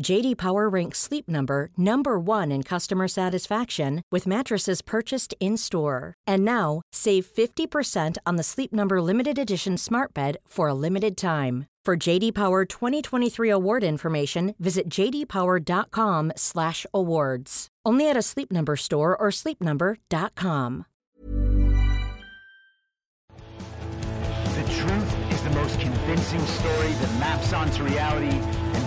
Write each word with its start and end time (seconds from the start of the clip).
JD 0.00 0.38
Power 0.38 0.68
ranks 0.68 0.98
Sleep 0.98 1.28
Number 1.28 1.70
number 1.76 2.18
1 2.18 2.50
in 2.50 2.62
customer 2.62 3.08
satisfaction 3.08 4.02
with 4.10 4.26
mattresses 4.26 4.80
purchased 4.82 5.34
in-store. 5.40 6.14
And 6.26 6.44
now, 6.44 6.82
save 6.92 7.26
50% 7.26 8.16
on 8.24 8.36
the 8.36 8.42
Sleep 8.42 8.72
Number 8.72 9.02
limited 9.02 9.38
edition 9.38 9.76
Smart 9.76 10.14
Bed 10.14 10.38
for 10.46 10.68
a 10.68 10.74
limited 10.74 11.16
time. 11.16 11.66
For 11.84 11.96
JD 11.96 12.32
Power 12.34 12.64
2023 12.64 13.50
award 13.50 13.82
information, 13.82 14.54
visit 14.60 14.88
jdpower.com/awards. 14.88 17.68
Only 17.84 18.08
at 18.08 18.16
a 18.16 18.22
Sleep 18.22 18.52
Number 18.52 18.76
store 18.76 19.16
or 19.16 19.30
sleepnumber.com. 19.30 20.86
The 24.54 24.62
truth 24.70 25.32
is 25.32 25.42
the 25.42 25.50
most 25.50 25.80
convincing 25.80 26.46
story 26.46 26.92
that 26.92 27.18
maps 27.18 27.52
onto 27.52 27.82
reality, 27.82 28.38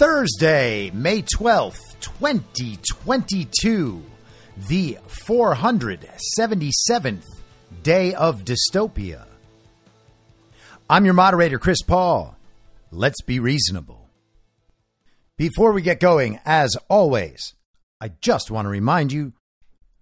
Thursday, 0.00 0.90
May 0.94 1.20
12th, 1.20 2.00
2022, 2.00 4.02
the 4.66 4.96
477th 5.28 7.26
day 7.82 8.14
of 8.14 8.42
dystopia. 8.42 9.26
I'm 10.88 11.04
your 11.04 11.12
moderator, 11.12 11.58
Chris 11.58 11.82
Paul. 11.82 12.34
Let's 12.90 13.20
be 13.20 13.40
reasonable. 13.40 14.08
Before 15.36 15.72
we 15.72 15.82
get 15.82 16.00
going, 16.00 16.40
as 16.46 16.74
always, 16.88 17.52
I 18.00 18.12
just 18.22 18.50
want 18.50 18.64
to 18.64 18.70
remind 18.70 19.12
you 19.12 19.34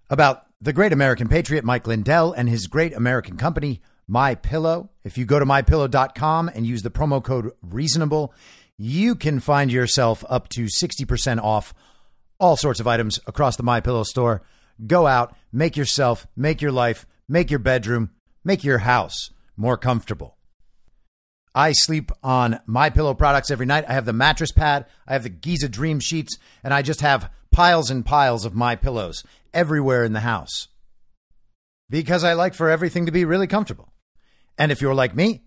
about 0.08 0.46
the 0.60 0.72
great 0.72 0.92
American 0.92 1.26
patriot 1.26 1.64
Mike 1.64 1.88
Lindell 1.88 2.32
and 2.32 2.48
his 2.48 2.68
great 2.68 2.94
American 2.94 3.36
company, 3.36 3.80
My 4.06 4.36
Pillow. 4.36 4.90
If 5.02 5.18
you 5.18 5.24
go 5.24 5.40
to 5.40 5.44
mypillow.com 5.44 6.52
and 6.54 6.64
use 6.64 6.82
the 6.82 6.90
promo 6.92 7.20
code 7.20 7.50
reasonable, 7.62 8.32
you 8.78 9.16
can 9.16 9.40
find 9.40 9.70
yourself 9.72 10.24
up 10.28 10.48
to 10.50 10.66
60% 10.66 11.42
off 11.42 11.74
all 12.38 12.56
sorts 12.56 12.78
of 12.78 12.86
items 12.86 13.18
across 13.26 13.56
the 13.56 13.64
My 13.64 13.80
Pillow 13.80 14.04
store. 14.04 14.42
Go 14.86 15.08
out, 15.08 15.36
make 15.52 15.76
yourself, 15.76 16.26
make 16.36 16.62
your 16.62 16.70
life, 16.70 17.04
make 17.28 17.50
your 17.50 17.58
bedroom, 17.58 18.10
make 18.44 18.62
your 18.62 18.78
house 18.78 19.30
more 19.56 19.76
comfortable. 19.76 20.36
I 21.54 21.72
sleep 21.72 22.12
on 22.22 22.60
my 22.66 22.88
pillow 22.88 23.14
products 23.14 23.50
every 23.50 23.66
night. 23.66 23.84
I 23.88 23.94
have 23.94 24.04
the 24.04 24.12
mattress 24.12 24.52
pad, 24.52 24.86
I 25.08 25.14
have 25.14 25.24
the 25.24 25.28
Giza 25.28 25.68
Dream 25.68 25.98
sheets, 25.98 26.38
and 26.62 26.72
I 26.72 26.82
just 26.82 27.00
have 27.00 27.32
piles 27.50 27.90
and 27.90 28.06
piles 28.06 28.44
of 28.44 28.54
my 28.54 28.76
pillows 28.76 29.24
everywhere 29.52 30.04
in 30.04 30.12
the 30.12 30.20
house. 30.20 30.68
Because 31.90 32.22
I 32.22 32.34
like 32.34 32.54
for 32.54 32.70
everything 32.70 33.06
to 33.06 33.12
be 33.12 33.24
really 33.24 33.48
comfortable. 33.48 33.92
And 34.56 34.70
if 34.70 34.80
you're 34.80 34.94
like 34.94 35.16
me, 35.16 35.42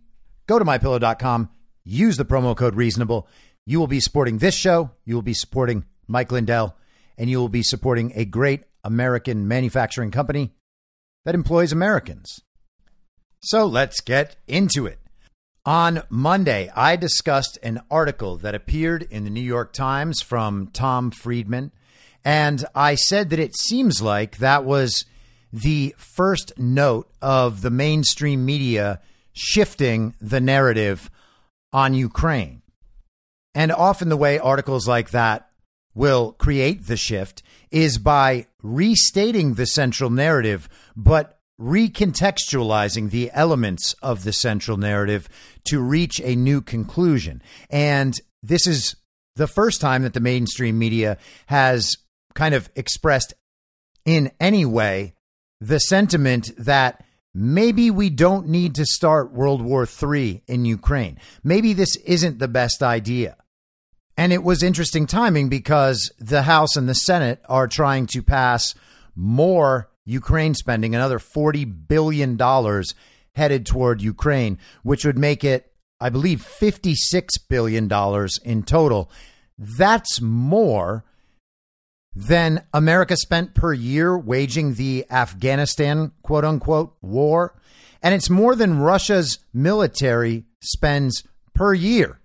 go 0.47 0.59
to 0.59 0.66
mypillow.com, 0.66 1.50
use 1.84 2.18
the 2.18 2.25
promo 2.25 2.56
code 2.56 2.75
reasonable. 2.75 3.28
You 3.66 3.80
will 3.80 3.88
be 3.88 4.00
supporting 4.00 4.38
this 4.38 4.56
show, 4.56 4.92
you 5.06 5.16
will 5.16 5.22
be 5.22 5.34
supporting 5.34 5.86
Mike 6.08 6.31
Lindell, 6.31 6.75
and 7.18 7.30
you 7.30 7.40
will 7.40 7.50
be 7.50 7.64
supporting 7.64 8.12
a 8.16 8.25
great 8.25 8.64
American 8.84 9.47
manufacturing 9.47 10.12
company 10.12 10.53
that 11.25 11.36
employs 11.36 11.72
Americans. 11.72 12.41
So 13.41 13.66
let's 13.66 14.02
get 14.02 14.36
into 14.47 14.86
it. 14.86 15.00
On 15.66 16.02
Monday, 16.09 16.72
I 16.75 16.96
discussed 16.96 17.59
an 17.62 17.81
article 17.91 18.38
that 18.38 18.56
appeared 18.56 19.03
in 19.12 19.24
the 19.24 19.30
New 19.30 19.41
York 19.41 19.74
Times 19.74 20.22
from 20.22 20.68
Tom 20.74 21.12
Friedman, 21.12 21.72
and 22.25 22.66
I 22.74 22.96
said 22.96 23.30
that 23.30 23.40
it 23.40 23.56
seems 23.56 24.02
like 24.02 24.38
that 24.38 24.66
was 24.66 25.06
the 25.53 25.94
first 25.97 26.53
note 26.58 27.12
of 27.22 27.62
the 27.62 27.70
mainstream 27.70 28.46
media 28.46 29.02
shifting 29.34 30.16
the 30.20 30.41
narrative 30.41 31.12
on 31.74 31.94
Ukraine. 31.94 32.62
And 33.53 33.72
often 33.72 34.09
the 34.09 34.18
way 34.18 34.40
articles 34.40 34.88
like 34.88 35.12
that 35.12 35.50
will 35.94 36.34
create 36.34 36.88
the 36.88 36.97
shift 36.97 37.44
is 37.70 37.97
by 37.97 38.47
restating 38.64 39.56
the 39.56 39.66
central 39.66 40.09
narrative, 40.09 40.70
but 40.96 41.40
recontextualizing 41.59 43.12
the 43.12 43.29
elements 43.34 43.94
of 44.02 44.23
the 44.23 44.34
central 44.34 44.78
narrative 44.78 45.29
to 45.66 45.79
reach 45.79 46.20
a 46.22 46.35
new 46.35 46.62
conclusion. 46.62 47.41
And 47.70 48.20
this 48.41 48.66
is 48.66 48.96
the 49.35 49.47
first 49.47 49.79
time 49.79 50.03
that 50.03 50.14
the 50.14 50.20
mainstream 50.20 50.79
media 50.79 51.18
has 51.47 51.97
kind 52.34 52.56
of 52.56 52.70
expressed 52.76 53.34
in 54.06 54.32
any 54.40 54.66
way 54.66 55.14
the 55.59 55.79
sentiment 55.79 56.52
that 56.58 57.03
maybe 57.34 57.90
we 57.90 58.10
don't 58.10 58.48
need 58.48 58.76
to 58.76 58.86
start 58.86 59.34
World 59.34 59.62
War 59.62 59.88
III 59.88 60.44
in 60.48 60.66
Ukraine. 60.66 61.20
Maybe 61.44 61.74
this 61.74 61.96
isn't 61.98 62.40
the 62.40 62.48
best 62.48 62.84
idea. 62.84 63.38
And 64.18 64.34
it 64.34 64.44
was 64.44 64.62
interesting 64.62 65.08
timing 65.08 65.50
because 65.50 66.12
the 66.20 66.44
House 66.44 66.76
and 66.76 66.88
the 66.88 66.96
Senate 66.96 67.42
are 67.48 67.68
trying 67.68 68.06
to 68.08 68.22
pass 68.22 68.76
more 69.16 69.90
Ukraine 70.06 70.54
spending, 70.54 70.94
another 70.94 71.20
$40 71.20 71.88
billion 71.88 72.38
headed 73.34 73.66
toward 73.66 74.02
Ukraine, 74.02 74.58
which 74.84 75.06
would 75.06 75.18
make 75.18 75.44
it 75.44 75.72
I 76.02 76.10
believe, 76.10 76.42
$56 76.42 76.98
billion 77.48 77.90
in 78.44 78.64
total. 78.64 79.12
That's 79.58 80.20
more 80.20 81.06
than 82.16 82.63
America 82.73 83.16
spent 83.16 83.53
per 83.55 83.73
year 83.73 84.17
waging 84.17 84.73
the 84.73 85.05
Afghanistan 85.09 86.11
quote 86.23 86.46
unquote 86.46 86.96
war. 87.02 87.55
And 88.03 88.13
it's 88.13 88.29
more 88.29 88.55
than 88.55 88.79
Russia's 88.79 89.40
military 89.53 90.46
spends 90.59 91.23
per 91.53 91.73
year. 91.73 92.19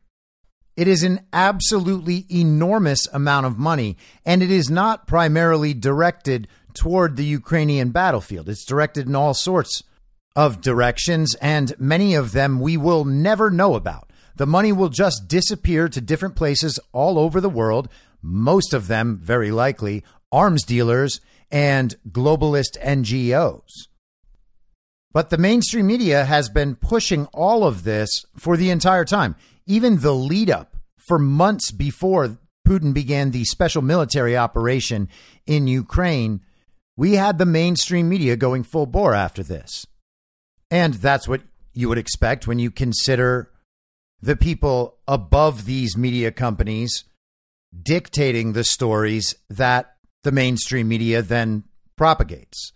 It 0.76 0.88
is 0.88 1.02
an 1.02 1.20
absolutely 1.32 2.26
enormous 2.30 3.06
amount 3.08 3.46
of 3.46 3.58
money, 3.58 3.96
and 4.26 4.42
it 4.42 4.50
is 4.50 4.68
not 4.68 5.06
primarily 5.06 5.72
directed 5.72 6.48
toward 6.74 7.16
the 7.16 7.24
Ukrainian 7.24 7.90
battlefield. 7.90 8.48
It's 8.48 8.64
directed 8.64 9.06
in 9.06 9.16
all 9.16 9.32
sorts 9.32 9.82
of 10.34 10.60
directions, 10.60 11.34
and 11.36 11.74
many 11.78 12.14
of 12.14 12.32
them 12.32 12.60
we 12.60 12.76
will 12.76 13.06
never 13.06 13.50
know 13.50 13.74
about. 13.74 14.10
The 14.36 14.46
money 14.46 14.70
will 14.70 14.90
just 14.90 15.28
disappear 15.28 15.88
to 15.88 16.00
different 16.02 16.36
places 16.36 16.78
all 16.92 17.18
over 17.18 17.40
the 17.40 17.48
world, 17.48 17.88
most 18.22 18.74
of 18.74 18.88
them, 18.88 19.18
very 19.22 19.50
likely, 19.50 20.04
arms 20.32 20.64
dealers 20.64 21.20
and 21.50 21.94
globalist 22.08 22.80
NGOs. 22.82 23.88
But 25.12 25.30
the 25.30 25.38
mainstream 25.38 25.86
media 25.86 26.24
has 26.24 26.48
been 26.48 26.76
pushing 26.76 27.26
all 27.32 27.64
of 27.64 27.84
this 27.84 28.24
for 28.36 28.56
the 28.56 28.70
entire 28.70 29.04
time 29.04 29.36
even 29.66 29.98
the 29.98 30.14
lead 30.14 30.48
up 30.48 30.76
for 30.96 31.18
months 31.18 31.70
before 31.70 32.38
Putin 32.66 32.94
began 32.94 33.30
the 33.30 33.44
special 33.44 33.82
military 33.82 34.36
operation 34.36 35.08
in 35.46 35.66
Ukraine, 35.66 36.40
we 36.96 37.14
had 37.14 37.38
the 37.38 37.46
mainstream 37.46 38.08
media 38.08 38.36
going 38.36 38.62
full 38.62 38.86
bore 38.86 39.14
after 39.14 39.42
this. 39.42 39.86
And 40.70 40.94
that's 40.94 41.28
what 41.28 41.42
you 41.72 41.88
would 41.88 41.98
expect 41.98 42.46
when 42.46 42.58
you 42.58 42.70
consider 42.70 43.50
the 44.20 44.36
people 44.36 44.96
above 45.06 45.66
these 45.66 45.96
media 45.96 46.32
companies 46.32 47.04
dictating 47.82 48.52
the 48.52 48.64
stories 48.64 49.34
that 49.50 49.96
the 50.22 50.32
mainstream 50.32 50.88
media 50.88 51.22
then 51.22 51.64
propagates. 51.96 52.72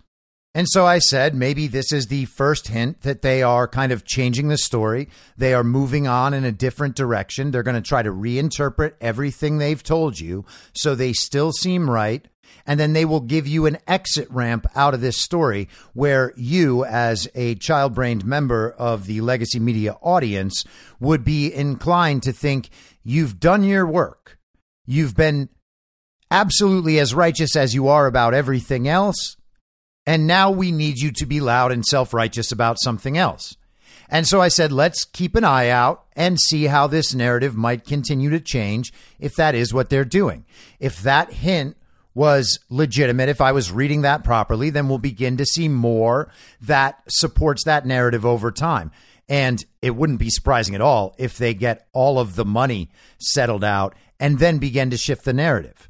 And 0.52 0.66
so 0.68 0.84
I 0.84 0.98
said, 0.98 1.34
maybe 1.34 1.68
this 1.68 1.92
is 1.92 2.06
the 2.06 2.24
first 2.24 2.68
hint 2.68 3.02
that 3.02 3.22
they 3.22 3.40
are 3.40 3.68
kind 3.68 3.92
of 3.92 4.04
changing 4.04 4.48
the 4.48 4.58
story. 4.58 5.08
They 5.36 5.54
are 5.54 5.62
moving 5.62 6.08
on 6.08 6.34
in 6.34 6.44
a 6.44 6.50
different 6.50 6.96
direction. 6.96 7.50
They're 7.50 7.62
going 7.62 7.80
to 7.80 7.88
try 7.88 8.02
to 8.02 8.10
reinterpret 8.10 8.94
everything 9.00 9.58
they've 9.58 9.82
told 9.82 10.18
you 10.18 10.44
so 10.74 10.94
they 10.94 11.12
still 11.12 11.52
seem 11.52 11.88
right. 11.88 12.26
And 12.66 12.80
then 12.80 12.94
they 12.94 13.04
will 13.04 13.20
give 13.20 13.46
you 13.46 13.66
an 13.66 13.78
exit 13.86 14.28
ramp 14.28 14.66
out 14.74 14.92
of 14.92 15.00
this 15.00 15.18
story 15.18 15.68
where 15.92 16.32
you, 16.36 16.84
as 16.84 17.28
a 17.36 17.54
child 17.54 17.94
brained 17.94 18.24
member 18.24 18.72
of 18.72 19.06
the 19.06 19.20
legacy 19.20 19.60
media 19.60 19.92
audience, 20.02 20.64
would 20.98 21.24
be 21.24 21.54
inclined 21.54 22.24
to 22.24 22.32
think 22.32 22.70
you've 23.04 23.38
done 23.38 23.62
your 23.62 23.86
work. 23.86 24.39
You've 24.90 25.16
been 25.16 25.48
absolutely 26.30 26.98
as 26.98 27.14
righteous 27.14 27.56
as 27.56 27.74
you 27.74 27.88
are 27.88 28.06
about 28.06 28.34
everything 28.34 28.88
else 28.88 29.36
and 30.06 30.26
now 30.26 30.50
we 30.50 30.72
need 30.72 30.98
you 30.98 31.12
to 31.12 31.26
be 31.26 31.40
loud 31.40 31.72
and 31.72 31.84
self 31.84 32.14
righteous 32.14 32.50
about 32.50 32.80
something 32.80 33.16
else. 33.16 33.56
And 34.08 34.26
so 34.26 34.40
I 34.40 34.48
said, 34.48 34.72
let's 34.72 35.04
keep 35.04 35.36
an 35.36 35.44
eye 35.44 35.68
out 35.68 36.04
and 36.16 36.40
see 36.40 36.64
how 36.64 36.88
this 36.88 37.14
narrative 37.14 37.56
might 37.56 37.84
continue 37.84 38.28
to 38.30 38.40
change 38.40 38.92
if 39.20 39.36
that 39.36 39.54
is 39.54 39.72
what 39.72 39.88
they're 39.88 40.04
doing. 40.04 40.44
If 40.80 41.00
that 41.02 41.32
hint 41.32 41.76
was 42.12 42.58
legitimate, 42.68 43.28
if 43.28 43.40
I 43.40 43.52
was 43.52 43.70
reading 43.70 44.02
that 44.02 44.24
properly, 44.24 44.68
then 44.70 44.88
we'll 44.88 44.98
begin 44.98 45.36
to 45.36 45.46
see 45.46 45.68
more 45.68 46.28
that 46.60 47.00
supports 47.08 47.62
that 47.64 47.86
narrative 47.86 48.26
over 48.26 48.50
time. 48.50 48.90
And 49.28 49.64
it 49.80 49.94
wouldn't 49.94 50.18
be 50.18 50.28
surprising 50.28 50.74
at 50.74 50.80
all 50.80 51.14
if 51.16 51.38
they 51.38 51.54
get 51.54 51.86
all 51.92 52.18
of 52.18 52.34
the 52.34 52.44
money 52.44 52.90
settled 53.20 53.62
out 53.62 53.94
and 54.20 54.38
then 54.38 54.58
begin 54.58 54.90
to 54.90 54.96
shift 54.96 55.24
the 55.24 55.32
narrative. 55.32 55.88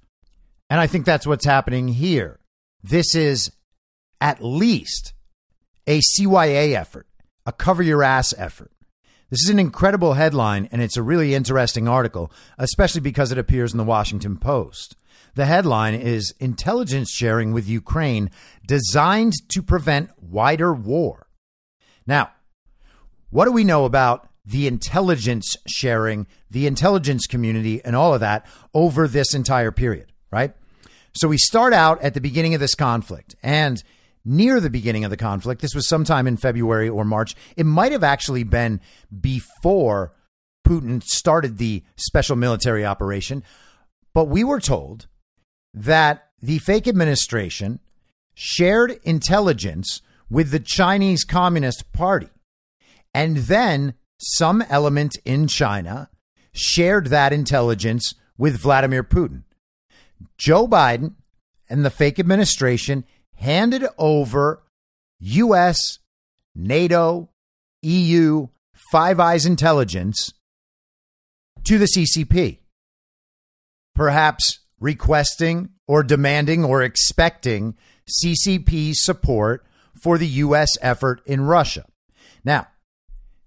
And 0.71 0.81
I 0.81 0.87
think 0.87 1.05
that's 1.05 1.27
what's 1.27 1.45
happening 1.45 1.89
here. 1.89 2.39
This 2.83 3.15
is 3.15 3.51
at 4.21 4.43
least 4.43 5.13
a 5.87 6.01
CYA 6.01 6.75
effort, 6.75 7.09
a 7.45 7.53
cover 7.53 7.83
your 7.83 8.05
ass 8.05 8.33
effort. 8.39 8.71
This 9.31 9.43
is 9.43 9.51
an 9.51 9.59
incredible 9.59 10.15
headline, 10.15 10.69
and 10.73 10.81
it's 10.81 10.97
a 10.97 11.03
really 11.03 11.35
interesting 11.35 11.89
article, 11.89 12.33
especially 12.59 13.01
because 13.01 13.33
it 13.33 13.39
appears 13.39 13.73
in 13.73 13.79
the 13.79 13.85
Washington 13.85 14.37
Post. 14.37 14.97
The 15.35 15.47
headline 15.47 15.95
is 15.95 16.35
Intelligence 16.41 17.11
Sharing 17.11 17.53
with 17.53 17.69
Ukraine 17.69 18.31
Designed 18.67 19.35
to 19.49 19.63
Prevent 19.63 20.11
Wider 20.21 20.73
War. 20.73 21.29
Now, 22.07 22.31
what 23.31 23.45
do 23.45 23.53
we 23.53 23.63
know 23.63 23.85
about 23.85 24.30
the 24.51 24.67
intelligence 24.67 25.57
sharing, 25.67 26.27
the 26.51 26.67
intelligence 26.67 27.27
community, 27.27 27.81
and 27.85 27.95
all 27.95 28.15
of 28.15 28.21
that 28.21 28.47
over 28.75 29.07
this 29.07 29.35
entire 29.35 29.71
period, 29.71 30.13
right? 30.31 30.55
So 31.15 31.29
we 31.29 31.39
start 31.39 31.73
out 31.73 32.01
at 32.03 32.15
the 32.15 32.21
beginning 32.21 32.55
of 32.55 32.61
this 32.61 32.75
conflict, 32.75 33.37
and 33.43 33.83
near 34.25 34.61
the 34.61 34.71
beginning 34.71 35.05
of 35.05 35.11
the 35.11 35.17
conflict. 35.17 35.63
This 35.63 35.75
was 35.75 35.89
sometime 35.89 36.27
in 36.27 36.37
February 36.37 36.89
or 36.89 37.05
March. 37.05 37.35
It 37.57 37.65
might 37.65 37.93
have 37.93 38.05
actually 38.05 38.45
been 38.45 38.81
before 39.19 40.13
Putin 40.67 41.03
started 41.03 41.59
the 41.59 41.83
special 41.97 42.37
military 42.37 42.85
operation. 42.85 43.43
But 44.13 44.27
we 44.27 44.45
were 44.45 44.61
told 44.61 45.07
that 45.73 46.29
the 46.43 46.59
fake 46.59 46.87
administration 46.87 47.81
shared 48.35 48.99
intelligence 49.05 50.03
with 50.29 50.51
the 50.51 50.61
Chinese 50.61 51.25
Communist 51.25 51.93
Party. 51.93 52.29
And 53.15 53.39
then 53.39 53.95
some 54.21 54.63
element 54.69 55.17
in 55.25 55.47
China 55.47 56.11
shared 56.53 57.07
that 57.07 57.33
intelligence 57.33 58.15
with 58.37 58.61
Vladimir 58.61 59.03
Putin. 59.03 59.45
Joe 60.37 60.69
Biden 60.69 61.15
and 61.69 61.85
the 61.85 61.91
fake 61.91 62.19
administration 62.19 63.05
handed 63.37 63.87
over 63.97 64.63
U.S., 65.21 65.99
NATO, 66.55 67.31
EU, 67.83 68.49
Five 68.91 69.21
Eyes 69.21 69.47
intelligence 69.47 70.33
to 71.65 71.79
the 71.79 71.87
CCP, 71.87 72.59
perhaps 73.95 74.61
requesting 74.81 75.71
or 75.87 76.03
demanding 76.03 76.65
or 76.65 76.83
expecting 76.83 77.77
CCP 78.25 78.93
support 78.95 79.65
for 80.03 80.19
the 80.19 80.27
U.S. 80.27 80.71
effort 80.81 81.21
in 81.27 81.43
Russia. 81.43 81.85
Now, 82.45 82.69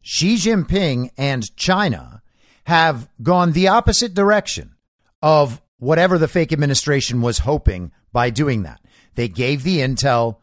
Xi 0.03 0.35
Jinping 0.35 1.09
and 1.17 1.55
China 1.55 2.21
have 2.65 3.09
gone 3.21 3.53
the 3.53 3.69
opposite 3.69 4.13
direction 4.13 4.75
of 5.21 5.61
whatever 5.78 6.18
the 6.18 6.28
fake 6.28 6.51
administration 6.54 7.21
was 7.21 7.39
hoping 7.39 7.92
by 8.11 8.30
doing 8.30 8.63
that. 8.63 8.81
They 9.16 9.28
gave 9.30 9.63
the 9.63 9.80
intel 9.80 10.37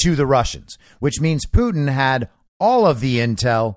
to 0.00 0.14
the 0.14 0.26
Russians, 0.26 0.78
which 1.00 1.20
means 1.20 1.44
Putin 1.44 1.90
had 1.92 2.28
all 2.58 2.86
of 2.86 3.00
the 3.00 3.18
intel 3.18 3.76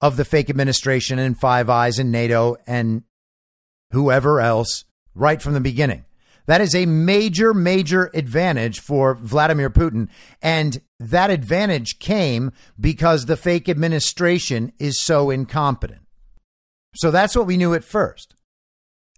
of 0.00 0.16
the 0.16 0.24
fake 0.24 0.50
administration 0.50 1.18
and 1.18 1.38
Five 1.38 1.70
Eyes 1.70 1.98
and 1.98 2.12
NATO 2.12 2.56
and 2.66 3.02
whoever 3.92 4.40
else 4.40 4.84
right 5.14 5.40
from 5.40 5.54
the 5.54 5.60
beginning. 5.60 6.04
That 6.46 6.60
is 6.60 6.74
a 6.74 6.86
major, 6.86 7.52
major 7.54 8.10
advantage 8.14 8.80
for 8.80 9.14
Vladimir 9.14 9.70
Putin. 9.70 10.08
And 10.40 10.80
that 10.98 11.30
advantage 11.30 11.98
came 11.98 12.52
because 12.80 13.26
the 13.26 13.36
fake 13.36 13.68
administration 13.68 14.72
is 14.78 15.00
so 15.00 15.30
incompetent. 15.30 16.02
So 16.94 17.10
that's 17.10 17.36
what 17.36 17.46
we 17.46 17.56
knew 17.56 17.74
at 17.74 17.84
first. 17.84 18.34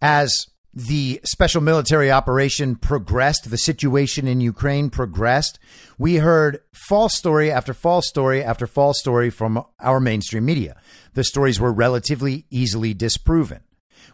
As 0.02 0.46
the 0.74 1.20
special 1.24 1.60
military 1.60 2.10
operation 2.10 2.76
progressed, 2.76 3.50
the 3.50 3.58
situation 3.58 4.28
in 4.28 4.40
Ukraine 4.40 4.90
progressed, 4.90 5.58
we 5.98 6.16
heard 6.16 6.60
false 6.72 7.16
story 7.16 7.50
after 7.50 7.72
false 7.72 8.06
story 8.06 8.42
after 8.42 8.66
false 8.66 8.98
story 8.98 9.30
from 9.30 9.64
our 9.80 9.98
mainstream 10.00 10.44
media. 10.44 10.76
The 11.14 11.24
stories 11.24 11.58
were 11.58 11.72
relatively 11.72 12.46
easily 12.50 12.94
disproven. 12.94 13.60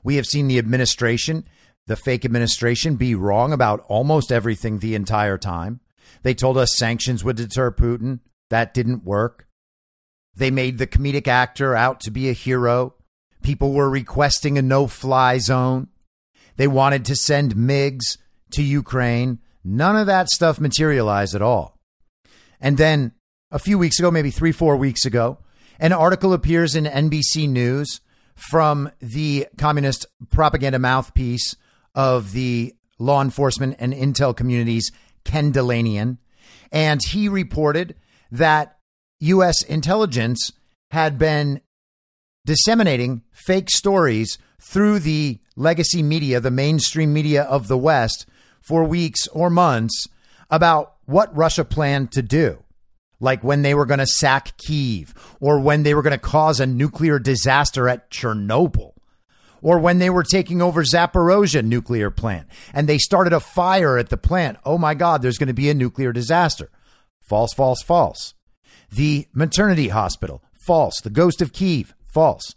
We 0.03 0.17
have 0.17 0.27
seen 0.27 0.49
the 0.49 0.59
administration, 0.59 1.45
the 1.87 1.97
fake 1.97 2.25
administration, 2.25 2.97
be 2.97 3.15
wrong 3.15 3.53
about 3.53 3.81
almost 3.89 4.31
everything 4.31 4.79
the 4.79 4.95
entire 4.95 5.39
time. 5.39 5.81
They 6.25 6.35
told 6.35 6.59
us 6.59 6.77
sanctions 6.77 7.23
would 7.23 7.37
deter 7.37 7.71
Putin. 7.71 8.19
That 8.51 8.75
didn't 8.75 9.05
work. 9.05 9.47
They 10.35 10.51
made 10.51 10.79
the 10.79 10.87
comedic 10.87 11.29
actor 11.29 11.77
out 11.77 12.01
to 12.01 12.11
be 12.11 12.29
a 12.29 12.33
hero. 12.33 12.95
People 13.43 13.73
were 13.73 13.89
requesting 13.89 14.59
a 14.59 14.63
no 14.63 14.89
fly 14.89 15.39
zone. 15.39 15.89
They 16.57 16.67
wanted 16.67 17.05
to 17.05 17.15
send 17.15 17.55
MiGs 17.55 18.19
to 18.53 18.63
Ukraine. 18.63 19.39
None 19.63 19.97
of 19.97 20.07
that 20.07 20.29
stuff 20.29 20.59
materialized 20.59 21.35
at 21.35 21.43
all. 21.43 21.79
And 22.61 22.79
then 22.79 23.13
a 23.51 23.59
few 23.59 23.79
weeks 23.79 23.99
ago, 23.99 24.11
maybe 24.11 24.31
three, 24.31 24.53
four 24.53 24.77
weeks 24.77 25.05
ago, 25.05 25.39
an 25.79 25.93
article 25.93 26.33
appears 26.33 26.75
in 26.75 26.85
NBC 26.85 27.49
News 27.49 28.01
from 28.35 28.91
the 29.01 29.47
communist 29.59 30.07
propaganda 30.31 30.79
mouthpiece 30.79 31.55
of 31.95 32.33
the 32.33 32.75
law 32.99 33.21
enforcement 33.21 33.77
and 33.79 33.93
intel 33.93 34.35
communities, 34.35 34.91
Ken 35.25 35.53
Dilanian. 35.53 36.19
And 36.71 37.01
he 37.03 37.29
reported 37.29 37.95
that 38.31 38.79
U.S. 39.21 39.63
intelligence 39.63 40.53
had 40.91 41.19
been 41.19 41.61
disseminating 42.45 43.23
fake 43.33 43.71
stories 43.71 44.39
through 44.61 44.99
the 44.99 45.39
legacy 45.57 46.03
media, 46.03 46.41
the 46.41 46.51
mainstream 46.51 47.13
media 47.13 47.43
of 47.43 47.69
the 47.69 47.79
West, 47.79 48.27
for 48.61 48.85
weeks 48.85 49.27
or 49.29 49.51
months 49.51 50.07
about 50.51 50.95
what 51.05 51.35
Russia 51.37 51.65
planned 51.65 52.13
to 52.13 52.23
do. 52.23 52.63
Like 53.21 53.45
when 53.45 53.63
they 53.63 53.75
were 53.75 53.87
going 53.87 53.99
to 53.99 54.07
sack 54.07 54.57
Kiev, 54.57 55.15
or 55.41 55.61
when 55.61 55.83
they 55.83 55.95
were 55.95 56.03
going 56.03 56.13
to 56.13 56.19
cause 56.19 56.61
a 56.61 56.67
nuclear 56.67 57.19
disaster 57.19 57.89
at 57.89 58.11
Chernobyl, 58.11 58.94
or 59.65 59.79
when 59.79 59.99
they 59.99 60.11
were 60.11 60.23
taking 60.23 60.61
over 60.61 60.85
Zaporozhye 60.85 61.65
nuclear 61.65 62.11
plant 62.11 62.47
and 62.75 62.87
they 62.87 62.99
started 62.99 63.33
a 63.33 63.41
fire 63.41 63.97
at 63.97 64.11
the 64.11 64.19
plant. 64.19 64.59
Oh 64.65 64.77
my 64.77 64.95
God, 64.95 65.23
there's 65.23 65.39
going 65.39 65.49
to 65.49 65.55
be 65.55 65.71
a 65.71 65.75
nuclear 65.75 66.13
disaster. 66.13 66.71
False, 67.19 67.55
false, 67.55 67.83
false. 67.83 68.35
The 68.93 69.27
maternity 69.33 69.89
hospital, 69.89 70.43
false. 70.53 71.01
The 71.01 71.09
ghost 71.09 71.41
of 71.41 71.55
Kiev, 71.55 71.95
false. 72.05 72.55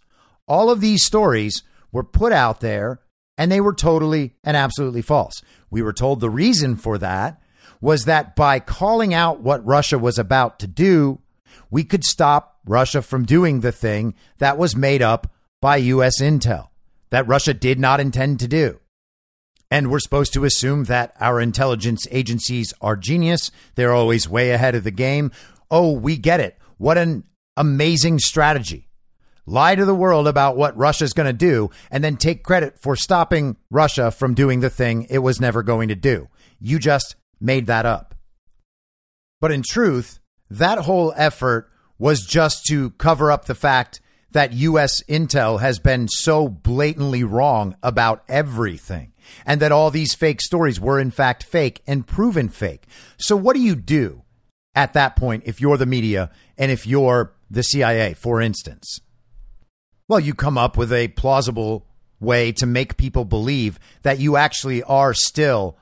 All 0.50 0.70
of 0.70 0.82
these 0.82 1.06
stories 1.06 1.64
were 1.94 2.04
put 2.04 2.34
out 2.34 2.60
there 2.60 3.00
and 3.38 3.50
they 3.50 3.62
were 3.62 3.74
totally 3.74 4.34
and 4.44 4.58
absolutely 4.58 5.02
false. 5.02 5.42
We 5.70 5.82
were 5.82 5.94
told 5.94 6.20
the 6.20 6.30
reason 6.30 6.76
for 6.76 6.98
that 6.98 7.42
was 7.80 8.04
that 8.04 8.36
by 8.36 8.60
calling 8.60 9.14
out 9.14 9.40
what 9.40 9.66
Russia 9.66 9.98
was 9.98 10.20
about 10.20 10.60
to 10.60 10.68
do, 10.68 11.22
we 11.72 11.86
could 11.86 12.04
stop 12.04 12.60
Russia 12.66 13.02
from 13.02 13.24
doing 13.24 13.62
the 13.62 13.72
thing 13.72 14.14
that 14.40 14.58
was 14.58 14.76
made 14.76 15.02
up 15.02 15.32
by 15.62 15.78
U.S. 15.78 16.22
intel 16.22 16.68
that 17.10 17.28
Russia 17.28 17.54
did 17.54 17.80
not 17.80 18.00
intend 18.00 18.40
to 18.40 18.48
do. 18.48 18.80
And 19.70 19.92
we're 19.92 20.00
supposed 20.00 20.34
to 20.34 20.46
assume 20.46 20.86
that 20.86 21.14
our 21.20 21.42
intelligence 21.42 22.08
agencies 22.10 22.74
are 22.80 22.96
genius. 22.96 23.52
They're 23.76 23.94
always 23.94 24.30
way 24.30 24.52
ahead 24.52 24.76
of 24.76 24.84
the 24.84 24.92
game. 24.92 25.32
Oh, 25.70 25.92
we 25.92 26.18
get 26.18 26.40
it. 26.40 26.58
What 26.78 26.98
an 26.98 27.24
amazing 27.58 28.20
strategy. 28.20 28.88
Lie 29.46 29.76
to 29.76 29.86
the 29.86 29.96
world 29.96 30.28
about 30.28 30.58
what 30.58 30.78
Russia's 30.78 31.14
going 31.14 31.28
to 31.28 31.34
do 31.34 31.70
and 31.90 32.04
then 32.04 32.18
take 32.18 32.44
credit 32.44 32.80
for 32.80 32.96
stopping 32.96 33.58
Russia 33.70 34.12
from 34.12 34.34
doing 34.34 34.60
the 34.60 34.70
thing 34.70 35.08
it 35.10 35.20
was 35.20 35.42
never 35.42 35.64
going 35.64 35.88
to 35.88 35.96
do. 35.96 36.30
You 36.60 36.80
just 36.80 37.16
made 37.40 37.66
that 37.68 37.86
up. 37.86 38.16
But 39.40 39.52
in 39.52 39.64
truth, 39.64 40.20
that 40.50 40.80
whole 40.80 41.14
effort 41.16 41.70
was 41.98 42.26
just 42.26 42.66
to 42.66 42.92
cover 42.92 43.32
up 43.32 43.46
the 43.46 43.56
fact 43.56 44.02
that 44.32 44.54
U.S. 44.54 45.02
intel 45.04 45.62
has 45.62 45.80
been 45.80 46.08
so 46.08 46.48
blatantly 46.48 47.24
wrong 47.24 47.76
about 47.82 48.24
everything 48.28 49.14
and 49.46 49.62
that 49.62 49.72
all 49.72 49.92
these 49.92 50.16
fake 50.16 50.42
stories 50.42 50.80
were 50.80 51.00
in 51.00 51.12
fact 51.12 51.44
fake 51.44 51.82
and 51.88 52.08
proven 52.08 52.50
fake. 52.50 52.86
So, 53.18 53.36
what 53.36 53.56
do 53.56 53.62
you 53.62 53.76
do 53.76 54.24
at 54.76 54.94
that 54.94 55.16
point 55.16 55.44
if 55.46 55.62
you're 55.62 55.78
the 55.78 55.86
media 55.86 56.32
and 56.58 56.72
if 56.72 56.86
you're 56.86 57.34
the 57.50 57.64
CIA, 57.64 58.14
for 58.14 58.42
instance? 58.42 59.02
Well, 60.08 60.20
you 60.20 60.34
come 60.34 60.58
up 60.58 60.78
with 60.78 60.92
a 60.94 61.10
plausible 61.10 61.86
way 62.20 62.52
to 62.54 62.66
make 62.66 62.98
people 62.98 63.26
believe 63.26 63.80
that 64.04 64.20
you 64.20 64.38
actually 64.38 64.84
are 64.84 65.14
still 65.14 65.78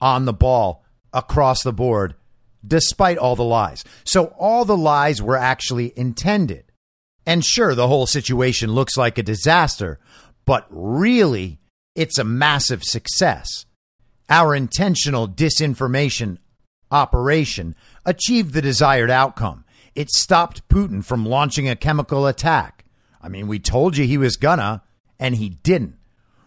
on 0.00 0.24
the 0.24 0.32
ball 0.32 0.84
across 1.12 1.62
the 1.62 1.72
board, 1.72 2.14
despite 2.66 3.18
all 3.18 3.36
the 3.36 3.44
lies. 3.44 3.84
So, 4.04 4.26
all 4.38 4.64
the 4.64 4.76
lies 4.76 5.22
were 5.22 5.36
actually 5.36 5.92
intended. 5.96 6.69
And 7.30 7.44
sure, 7.44 7.76
the 7.76 7.86
whole 7.86 8.06
situation 8.06 8.72
looks 8.72 8.96
like 8.96 9.16
a 9.16 9.22
disaster, 9.22 10.00
but 10.46 10.66
really, 10.68 11.60
it's 11.94 12.18
a 12.18 12.24
massive 12.24 12.82
success. 12.82 13.66
Our 14.28 14.52
intentional 14.52 15.28
disinformation 15.28 16.38
operation 16.90 17.76
achieved 18.04 18.52
the 18.52 18.60
desired 18.60 19.12
outcome. 19.12 19.64
It 19.94 20.10
stopped 20.10 20.68
Putin 20.68 21.04
from 21.04 21.24
launching 21.24 21.68
a 21.68 21.76
chemical 21.76 22.26
attack. 22.26 22.84
I 23.22 23.28
mean, 23.28 23.46
we 23.46 23.60
told 23.60 23.96
you 23.96 24.06
he 24.06 24.18
was 24.18 24.36
gonna, 24.36 24.82
and 25.20 25.36
he 25.36 25.50
didn't, 25.50 25.98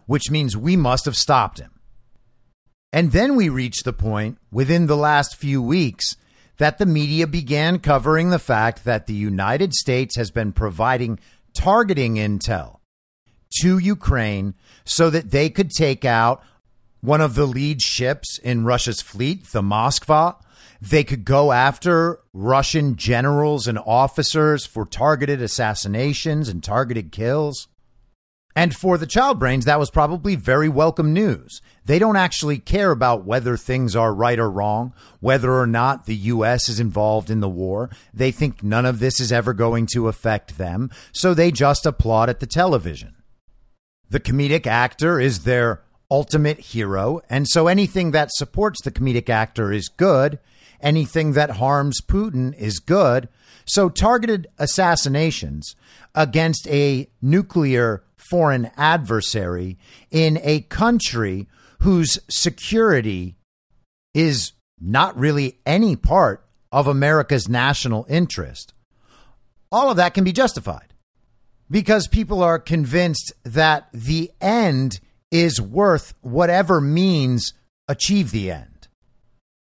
which 0.05 0.29
means 0.29 0.57
we 0.57 0.75
must 0.75 1.05
have 1.05 1.15
stopped 1.15 1.59
him. 1.61 1.79
And 2.91 3.13
then 3.13 3.37
we 3.37 3.47
reached 3.47 3.85
the 3.85 3.93
point 3.93 4.37
within 4.51 4.87
the 4.87 4.97
last 4.97 5.37
few 5.37 5.61
weeks 5.61 6.17
that 6.57 6.77
the 6.77 6.85
media 6.85 7.27
began 7.27 7.79
covering 7.79 8.29
the 8.29 8.39
fact 8.39 8.83
that 8.85 9.07
the 9.07 9.13
United 9.13 9.73
States 9.73 10.15
has 10.15 10.31
been 10.31 10.51
providing 10.51 11.19
targeting 11.53 12.15
intel 12.15 12.79
to 13.61 13.77
Ukraine 13.77 14.55
so 14.85 15.09
that 15.09 15.31
they 15.31 15.49
could 15.49 15.71
take 15.71 16.05
out 16.05 16.43
one 17.01 17.21
of 17.21 17.35
the 17.35 17.45
lead 17.45 17.81
ships 17.81 18.39
in 18.39 18.65
Russia's 18.65 19.01
fleet, 19.01 19.45
the 19.51 19.61
Moskva. 19.61 20.35
They 20.81 21.03
could 21.03 21.25
go 21.25 21.51
after 21.51 22.19
Russian 22.33 22.95
generals 22.95 23.67
and 23.67 23.79
officers 23.85 24.65
for 24.65 24.85
targeted 24.85 25.41
assassinations 25.41 26.49
and 26.49 26.63
targeted 26.63 27.11
kills. 27.11 27.67
And 28.55 28.75
for 28.75 28.97
the 28.97 29.07
child 29.07 29.39
brains, 29.39 29.65
that 29.65 29.79
was 29.79 29.89
probably 29.89 30.35
very 30.35 30.69
welcome 30.69 31.13
news. 31.13 31.61
They 31.85 31.99
don't 31.99 32.15
actually 32.15 32.59
care 32.59 32.91
about 32.91 33.25
whether 33.25 33.57
things 33.57 33.95
are 33.95 34.13
right 34.13 34.39
or 34.39 34.49
wrong, 34.49 34.93
whether 35.19 35.53
or 35.53 35.67
not 35.67 36.05
the 36.05 36.15
U.S. 36.15 36.69
is 36.69 36.79
involved 36.79 37.29
in 37.29 37.41
the 37.41 37.49
war. 37.49 37.89
They 38.13 38.31
think 38.31 38.63
none 38.63 38.85
of 38.85 38.99
this 38.99 39.19
is 39.19 39.31
ever 39.31 39.53
going 39.53 39.87
to 39.93 40.07
affect 40.07 40.57
them, 40.57 40.89
so 41.11 41.33
they 41.33 41.51
just 41.51 41.85
applaud 41.85 42.29
at 42.29 42.39
the 42.39 42.47
television. 42.47 43.15
The 44.09 44.19
comedic 44.19 44.65
actor 44.65 45.19
is 45.19 45.43
their 45.43 45.81
ultimate 46.09 46.59
hero, 46.59 47.21
and 47.29 47.47
so 47.47 47.67
anything 47.67 48.11
that 48.11 48.29
supports 48.31 48.81
the 48.81 48.91
comedic 48.91 49.29
actor 49.29 49.71
is 49.71 49.89
good. 49.89 50.39
Anything 50.79 51.33
that 51.33 51.51
harms 51.51 52.01
Putin 52.01 52.55
is 52.57 52.79
good. 52.79 53.29
So 53.65 53.89
targeted 53.89 54.47
assassinations 54.59 55.75
against 56.13 56.67
a 56.67 57.09
nuclear 57.21 58.03
foreign 58.17 58.69
adversary 58.77 59.77
in 60.11 60.39
a 60.43 60.61
country 60.61 61.47
whose 61.83 62.17
security 62.29 63.35
is 64.13 64.53
not 64.79 65.17
really 65.17 65.59
any 65.65 65.97
part 65.97 66.45
of 66.71 66.87
America's 66.87 67.49
national 67.49 68.05
interest. 68.07 68.73
All 69.69 69.89
of 69.89 69.97
that 69.97 70.13
can 70.13 70.23
be 70.23 70.31
justified 70.31 70.93
because 71.69 72.07
people 72.07 72.41
are 72.41 72.57
convinced 72.57 73.33
that 73.43 73.89
the 73.93 74.31
end 74.39 75.01
is 75.29 75.59
worth 75.59 76.13
whatever 76.21 76.79
means 76.79 77.53
achieve 77.89 78.31
the 78.31 78.49
end. 78.49 78.87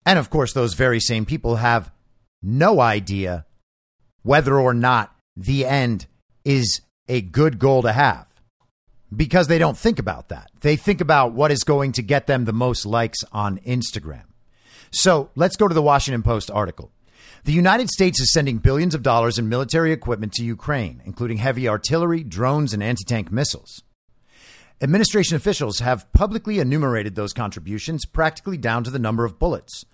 And 0.04 0.18
of 0.18 0.30
course, 0.30 0.52
those 0.52 0.74
very 0.74 0.98
same 0.98 1.24
people 1.24 1.56
have 1.56 1.92
no 2.42 2.80
idea 2.80 3.46
whether 4.22 4.58
or 4.58 4.74
not 4.74 5.14
the 5.36 5.64
end 5.64 6.06
is 6.44 6.80
a 7.08 7.20
good 7.20 7.60
goal 7.60 7.82
to 7.82 7.92
have 7.92 8.26
because 9.14 9.48
they 9.48 9.58
don't 9.58 9.76
think 9.76 9.98
about 9.98 10.28
that. 10.28 10.50
They 10.60 10.76
think 10.76 11.00
about 11.00 11.32
what 11.32 11.50
is 11.50 11.64
going 11.64 11.92
to 11.92 12.02
get 12.02 12.26
them 12.26 12.44
the 12.44 12.52
most 12.52 12.86
likes 12.86 13.18
on 13.32 13.58
Instagram. 13.58 14.24
So 14.90 15.30
let's 15.34 15.56
go 15.56 15.68
to 15.68 15.74
the 15.74 15.82
Washington 15.82 16.22
Post 16.22 16.50
article. 16.50 16.92
The 17.44 17.52
United 17.52 17.88
States 17.88 18.20
is 18.20 18.32
sending 18.32 18.58
billions 18.58 18.94
of 18.94 19.02
dollars 19.02 19.38
in 19.38 19.48
military 19.48 19.92
equipment 19.92 20.32
to 20.34 20.44
Ukraine, 20.44 21.00
including 21.04 21.38
heavy 21.38 21.68
artillery, 21.68 22.22
drones, 22.22 22.74
and 22.74 22.82
anti 22.82 23.04
tank 23.04 23.32
missiles. 23.32 23.82
Administration 24.82 25.36
officials 25.36 25.78
have 25.78 26.10
publicly 26.12 26.58
enumerated 26.58 27.14
those 27.14 27.32
contributions 27.32 28.04
practically 28.04 28.56
down 28.56 28.84
to 28.84 28.90
the 28.90 28.98
number 28.98 29.24
of 29.24 29.38
bullets. 29.38 29.84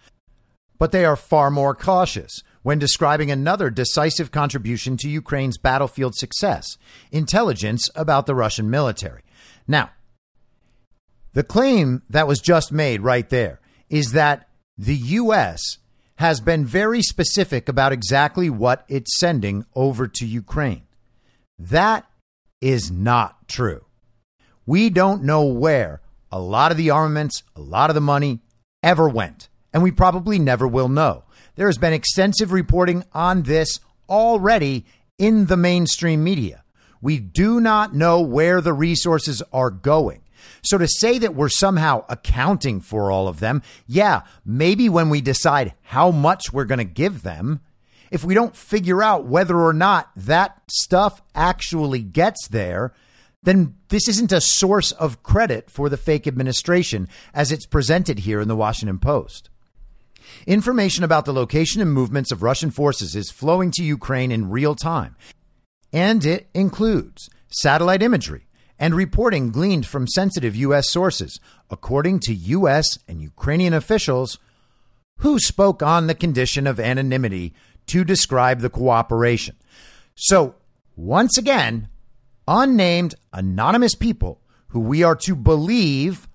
But 0.79 0.93
they 0.93 1.05
are 1.05 1.17
far 1.17 1.51
more 1.51 1.75
cautious 1.75 2.43
when 2.67 2.81
describing 2.81 3.31
another 3.31 3.71
decisive 3.71 4.33
contribution 4.33 4.97
to 4.97 5.09
Ukraine's 5.09 5.57
battlefield 5.57 6.17
success 6.17 6.77
intelligence 7.13 7.89
about 7.95 8.27
the 8.27 8.35
Russian 8.35 8.69
military. 8.69 9.23
Now, 9.69 9.93
the 11.33 11.45
claim 11.45 12.03
that 12.11 12.27
was 12.27 12.41
just 12.41 12.73
made 12.73 13.03
right 13.03 13.31
there 13.31 13.61
is 13.89 14.11
that 14.15 14.49
the 14.77 14.97
U.S. 14.97 15.79
has 16.17 16.41
been 16.41 16.67
very 16.67 17.03
specific 17.03 17.69
about 17.69 17.93
exactly 17.93 18.51
what 18.51 18.85
it's 18.89 19.17
sending 19.17 19.65
over 19.77 20.09
to 20.09 20.27
Ukraine. 20.27 20.89
That 21.61 22.05
is 22.61 22.91
not 22.91 23.47
true. 23.47 23.85
We 24.67 24.91
don't 24.91 25.23
know 25.23 25.45
where 25.45 26.01
a 26.33 26.41
lot 26.41 26.73
of 26.73 26.79
the 26.79 26.91
armaments, 26.91 27.45
a 27.55 27.61
lot 27.61 27.91
of 27.91 27.95
the 27.95 28.01
money 28.01 28.41
ever 28.83 29.09
went, 29.09 29.51
and 29.73 29.85
we 29.85 29.93
probably 29.93 30.41
never 30.41 30.67
will 30.67 30.89
know. 30.89 31.26
There 31.57 31.67
has 31.67 31.79
been 31.79 31.93
extensive 31.93 32.53
reporting 32.53 33.05
on 33.13 33.43
this 33.43 33.81
already 34.09 34.85
in 35.19 35.47
the 35.47 35.57
mainstream 35.57 36.23
media. 36.23 36.63
We 37.01 37.19
do 37.19 37.61
not 37.61 37.95
know 37.95 38.21
where 38.21 38.61
the 38.61 38.73
resources 38.73 39.43
are 39.53 39.71
going. 39.71 40.23
So 40.63 40.79
to 40.79 40.87
say 40.87 41.19
that 41.19 41.35
we're 41.35 41.49
somehow 41.49 42.05
accounting 42.09 42.81
for 42.81 43.11
all 43.11 43.29
of 43.29 43.41
them, 43.41 43.63
yeah, 43.87 44.23
maybe 44.45 44.89
when 44.89 45.09
we 45.09 45.21
decide 45.21 45.73
how 45.83 46.11
much 46.11 46.53
we're 46.53 46.65
going 46.65 46.79
to 46.79 46.85
give 46.85 47.23
them, 47.23 47.61
if 48.11 48.25
we 48.25 48.35
don't 48.35 48.57
figure 48.57 49.03
out 49.03 49.27
whether 49.27 49.59
or 49.59 49.73
not 49.73 50.11
that 50.17 50.61
stuff 50.71 51.23
actually 51.35 52.03
gets 52.03 52.49
there, 52.49 52.93
then 53.43 53.77
this 53.89 54.09
isn't 54.09 54.33
a 54.33 54.41
source 54.41 54.93
of 54.93 55.23
credit 55.23 55.71
for 55.71 55.89
the 55.89 55.97
fake 55.97 56.27
administration 56.27 57.09
as 57.33 57.51
it's 57.51 57.67
presented 57.67 58.21
here 58.21 58.41
in 58.41 58.49
the 58.49 58.57
Washington 58.57 58.99
Post. 58.99 59.51
Information 60.47 61.05
about 61.05 61.25
the 61.25 61.33
location 61.33 61.81
and 61.81 61.93
movements 61.93 62.33
of 62.33 62.43
Russian 62.43 62.71
forces 62.71 63.15
is 63.17 63.31
flowing 63.31 63.71
to 63.73 63.85
Ukraine 63.85 64.33
in 64.33 64.51
real 64.51 64.75
time, 64.75 65.17
and 65.93 66.25
it 66.25 66.49
includes 66.55 67.29
satellite 67.49 68.03
imagery, 68.03 68.47
and 68.79 68.95
reporting 68.95 69.51
gleaned 69.51 69.87
from 69.87 70.07
sensitive 70.07 70.55
U.S. 70.57 70.91
sources, 70.91 71.41
according 71.71 72.21
to 72.21 72.35
U.S. 72.35 72.99
and 73.09 73.23
Ukrainian 73.23 73.73
officials 73.73 74.39
who 75.19 75.39
spoke 75.39 75.83
on 75.83 76.07
the 76.07 76.15
condition 76.15 76.67
of 76.67 76.79
anonymity 76.79 77.55
to 77.87 78.05
describe 78.05 78.61
the 78.61 78.71
cooperation. 78.71 79.57
So, 80.15 80.57
once 80.97 81.39
again, 81.39 81.89
unnamed 82.47 83.15
anonymous 83.33 83.95
people 83.95 84.41
who 84.69 84.81
we 84.81 85.03
are 85.03 85.17
to 85.17 85.35
believe 85.35 86.29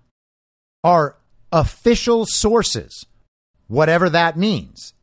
are 0.83 1.17
official 1.51 2.25
sources, 2.27 3.05
whatever 3.71 4.09
that 4.09 4.37
means. 4.37 4.93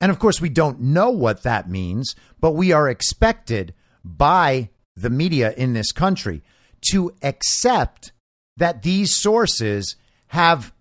And 0.00 0.10
of 0.10 0.18
course, 0.18 0.40
we 0.40 0.48
don't 0.48 0.80
know 0.80 1.10
what 1.10 1.42
that 1.42 1.68
means, 1.68 2.16
but 2.40 2.52
we 2.52 2.72
are 2.72 2.88
expected 2.88 3.74
by 4.02 4.70
the 4.96 5.10
media 5.10 5.52
in 5.56 5.74
this 5.74 5.92
country 5.92 6.42
to 6.90 7.12
accept 7.22 8.12
that 8.56 8.82
these 8.82 9.14
sources 9.14 9.96
have 10.28 10.72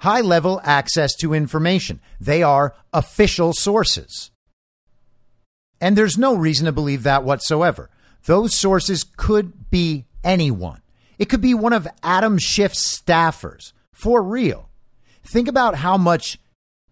high 0.00 0.20
level 0.20 0.60
access 0.64 1.14
to 1.16 1.32
information. 1.32 2.00
They 2.20 2.42
are 2.42 2.74
official 2.92 3.52
sources. 3.52 4.32
And 5.80 5.96
there's 5.96 6.18
no 6.18 6.34
reason 6.34 6.66
to 6.66 6.72
believe 6.72 7.04
that 7.04 7.22
whatsoever. 7.22 7.88
Those 8.24 8.58
sources 8.58 9.04
could 9.04 9.70
be 9.70 10.06
anyone. 10.24 10.82
It 11.18 11.28
could 11.28 11.40
be 11.40 11.54
one 11.54 11.72
of 11.72 11.86
Adam 12.02 12.38
Schiff's 12.38 13.00
staffers, 13.00 13.72
for 13.92 14.22
real. 14.22 14.70
Think 15.24 15.48
about 15.48 15.76
how 15.76 15.96
much 15.96 16.38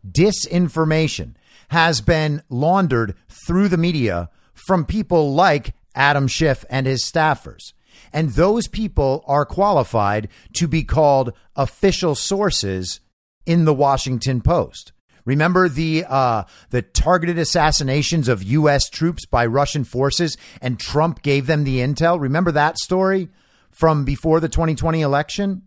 disinformation 0.06 1.34
has 1.68 2.00
been 2.00 2.42
laundered 2.48 3.14
through 3.46 3.68
the 3.68 3.76
media 3.76 4.30
from 4.54 4.84
people 4.84 5.34
like 5.34 5.74
Adam 5.94 6.26
Schiff 6.26 6.64
and 6.70 6.86
his 6.86 7.04
staffers. 7.04 7.72
And 8.12 8.30
those 8.30 8.66
people 8.66 9.24
are 9.26 9.44
qualified 9.44 10.28
to 10.54 10.66
be 10.66 10.84
called 10.84 11.32
official 11.54 12.14
sources 12.14 13.00
in 13.46 13.64
the 13.64 13.74
Washington 13.74 14.40
Post. 14.40 14.92
Remember 15.24 15.68
the 15.68 16.04
uh, 16.08 16.44
the 16.70 16.82
targeted 16.82 17.38
assassinations 17.38 18.26
of 18.26 18.42
U.S. 18.42 18.88
troops 18.88 19.26
by 19.26 19.44
Russian 19.46 19.84
forces, 19.84 20.36
and 20.60 20.80
Trump 20.80 21.22
gave 21.22 21.46
them 21.46 21.64
the 21.64 21.78
intel. 21.78 22.18
Remember 22.18 22.50
that 22.52 22.78
story 22.78 23.28
from 23.70 24.04
before 24.04 24.40
the 24.40 24.48
2020 24.48 25.02
election? 25.02 25.62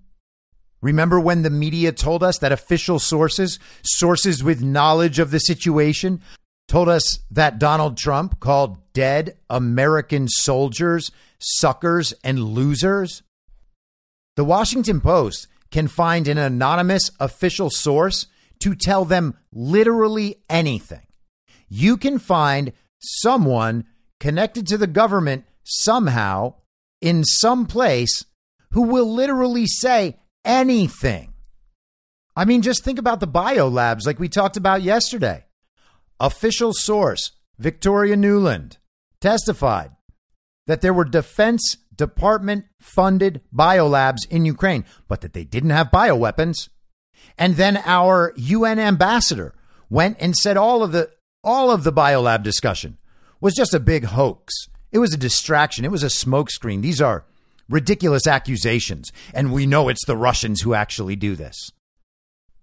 Remember 0.84 1.18
when 1.18 1.44
the 1.44 1.50
media 1.50 1.94
told 1.94 2.24
us 2.24 2.40
that 2.40 2.52
official 2.52 3.00
sources, 3.00 3.58
sources 3.84 4.44
with 4.44 4.62
knowledge 4.62 5.18
of 5.18 5.32
the 5.32 5.40
situation, 5.40 6.22
told 6.68 6.90
us 6.90 7.20
that 7.32 7.58
Donald 7.58 7.96
Trump 7.96 8.42
called 8.42 8.78
dead 8.92 9.38
American 9.50 10.28
soldiers 10.28 11.10
suckers 11.40 12.14
and 12.22 12.44
losers? 12.44 13.24
The 14.36 14.44
Washington 14.44 15.00
Post 15.00 15.48
can 15.72 15.88
find 15.88 16.28
an 16.28 16.38
anonymous 16.38 17.12
official 17.18 17.70
source 17.70 18.28
to 18.60 18.76
tell 18.76 19.06
them 19.06 19.38
literally 19.54 20.42
anything. 20.50 21.08
You 21.70 21.96
can 21.96 22.20
find 22.20 22.74
someone 23.00 23.86
connected 24.20 24.68
to 24.68 24.78
the 24.78 24.88
government 24.88 25.46
somehow 25.64 26.56
in 27.00 27.24
some 27.24 27.68
place 27.68 28.26
who 28.72 28.82
will 28.82 29.10
literally 29.10 29.66
say 29.66 30.18
anything. 30.46 31.34
I 32.36 32.46
mean, 32.46 32.62
just 32.62 32.84
think 32.84 33.00
about 33.00 33.20
the 33.20 33.28
bio 33.28 33.68
labs 33.68 34.06
like 34.06 34.20
we 34.20 34.30
talked 34.30 34.58
about 34.58 34.82
yesterday. 34.82 35.46
Official 36.20 36.72
source, 36.74 37.32
Victoria 37.60 38.16
Nuland, 38.16 38.78
testified 39.22 39.92
that 40.68 40.82
there 40.82 40.94
were 40.94 41.06
Defense 41.06 41.78
Department 41.96 42.66
funded 42.80 43.42
biolabs 43.56 44.28
in 44.30 44.46
Ukraine, 44.46 44.86
but 45.08 45.22
that 45.22 45.34
they 45.34 45.44
didn't 45.44 45.70
have 45.70 45.92
bioweapons. 45.92 46.70
And 47.38 47.56
then 47.56 47.78
our 47.86 48.34
UN 48.36 48.80
ambassador 48.80 49.54
went 49.90 50.18
and 50.20 50.36
said 50.36 50.58
all 50.58 50.84
of 50.84 50.92
the 50.92 51.10
all 51.44 51.72
of 51.72 51.84
the 51.84 51.94
biolab 51.94 52.42
discussion 52.42 52.98
was 53.42 53.54
just 53.54 53.74
a 53.74 53.80
big 53.80 54.06
hoax. 54.06 54.54
It 54.92 55.00
was 55.00 55.14
a 55.14 55.18
distraction. 55.18 55.84
It 55.84 55.92
was 55.92 56.04
a 56.04 56.08
smokescreen. 56.08 56.82
These 56.82 57.02
are 57.02 57.26
ridiculous 57.74 58.28
accusations, 58.28 59.12
and 59.34 59.52
we 59.52 59.66
know 59.66 59.90
it's 59.90 60.06
the 60.06 60.16
Russians 60.16 60.62
who 60.62 60.76
actually 60.76 61.16
do 61.16 61.36
this. 61.36 61.72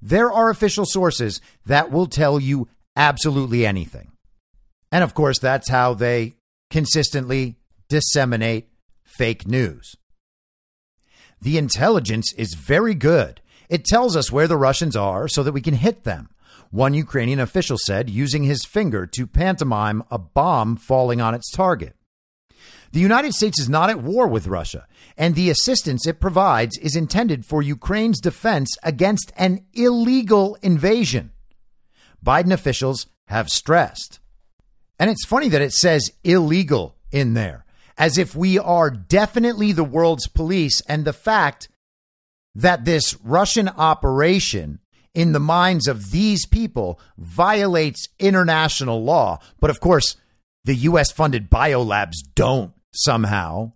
There 0.00 0.30
are 0.32 0.48
official 0.48 0.86
sources 0.86 1.40
that 1.66 1.90
will 1.90 2.06
tell 2.06 2.38
you 2.38 2.68
absolutely 2.96 3.66
anything. 3.66 4.12
And 4.92 5.02
of 5.02 5.12
course, 5.12 5.38
that's 5.38 5.68
how 5.68 5.94
they 5.94 6.34
consistently 6.70 7.56
disseminate 7.88 8.68
fake 9.04 9.46
news. 9.48 9.96
The 11.42 11.58
intelligence 11.58 12.32
is 12.34 12.54
very 12.54 12.94
good. 12.94 13.40
It 13.68 13.84
tells 13.84 14.14
us 14.16 14.30
where 14.30 14.46
the 14.46 14.56
Russians 14.56 14.94
are 14.94 15.26
so 15.26 15.42
that 15.42 15.52
we 15.52 15.60
can 15.60 15.74
hit 15.74 16.04
them. 16.04 16.30
One 16.70 16.94
Ukrainian 16.94 17.40
official 17.40 17.78
said, 17.84 18.08
using 18.08 18.44
his 18.44 18.64
finger 18.64 19.06
to 19.06 19.26
pantomime 19.26 20.04
a 20.08 20.18
bomb 20.18 20.76
falling 20.76 21.20
on 21.20 21.34
its 21.34 21.50
target. 21.50 21.96
The 22.92 23.00
United 23.00 23.34
States 23.34 23.60
is 23.60 23.68
not 23.68 23.88
at 23.88 24.02
war 24.02 24.26
with 24.26 24.48
Russia, 24.48 24.86
and 25.16 25.34
the 25.34 25.48
assistance 25.48 26.06
it 26.06 26.20
provides 26.20 26.76
is 26.78 26.96
intended 26.96 27.46
for 27.46 27.62
Ukraine's 27.62 28.20
defense 28.20 28.76
against 28.82 29.32
an 29.36 29.64
illegal 29.72 30.56
invasion. 30.60 31.30
Biden 32.24 32.52
officials 32.52 33.06
have 33.28 33.48
stressed. 33.48 34.18
And 34.98 35.08
it's 35.08 35.24
funny 35.24 35.48
that 35.48 35.62
it 35.62 35.72
says 35.72 36.10
illegal 36.24 36.96
in 37.12 37.34
there, 37.34 37.64
as 37.96 38.18
if 38.18 38.34
we 38.34 38.58
are 38.58 38.90
definitely 38.90 39.72
the 39.72 39.84
world's 39.84 40.26
police, 40.26 40.80
and 40.88 41.04
the 41.04 41.12
fact 41.12 41.68
that 42.56 42.84
this 42.84 43.16
Russian 43.22 43.68
operation 43.68 44.80
in 45.14 45.32
the 45.32 45.40
minds 45.40 45.86
of 45.86 46.10
these 46.10 46.44
people 46.44 47.00
violates 47.16 48.08
international 48.18 49.02
law. 49.02 49.38
But 49.60 49.70
of 49.70 49.80
course, 49.80 50.16
the 50.64 50.74
U.S. 50.74 51.12
funded 51.12 51.48
biolabs 51.48 52.16
don't 52.34 52.72
somehow, 52.92 53.72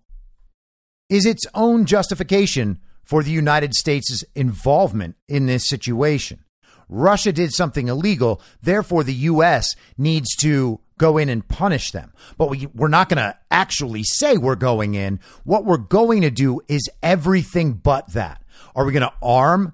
is 1.09 1.27
its 1.27 1.47
own 1.55 1.85
justification 1.85 2.81
for 3.03 3.23
the 3.23 3.31
United 3.31 3.75
States' 3.75 4.25
involvement 4.35 5.17
in 5.29 5.47
this 5.47 5.69
situation. 5.69 6.45
Russia 6.89 7.33
did 7.33 7.53
something 7.53 7.89
illegal, 7.89 8.41
therefore, 8.63 9.05
the 9.05 9.15
U.S. 9.15 9.75
needs 9.97 10.35
to 10.37 10.81
go 10.99 11.19
in 11.19 11.29
and 11.29 11.47
punish 11.47 11.91
them. 11.91 12.13
But 12.37 12.51
we, 12.51 12.67
we're 12.75 12.89
not 12.89 13.09
going 13.09 13.23
to 13.23 13.37
actually 13.51 14.05
say 14.05 14.37
we're 14.37 14.55
going 14.55 14.95
in. 14.95 15.21
What 15.45 15.65
we're 15.65 15.77
going 15.77 16.23
to 16.23 16.31
do 16.31 16.61
is 16.69 16.89
everything 17.03 17.75
but 17.75 18.13
that. 18.13 18.43
Are 18.77 18.85
we 18.85 18.93
going 18.93 19.03
to 19.03 19.13
arm 19.23 19.73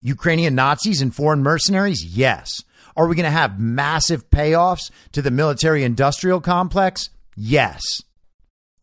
Ukrainian 0.00 0.54
Nazis 0.54 1.02
and 1.02 1.14
foreign 1.14 1.42
mercenaries? 1.42 2.04
Yes. 2.04 2.62
Are 2.96 3.06
we 3.06 3.16
going 3.16 3.24
to 3.24 3.30
have 3.30 3.60
massive 3.60 4.30
payoffs 4.30 4.90
to 5.12 5.22
the 5.22 5.30
military 5.30 5.84
industrial 5.84 6.40
complex? 6.40 7.10
Yes. 7.36 7.82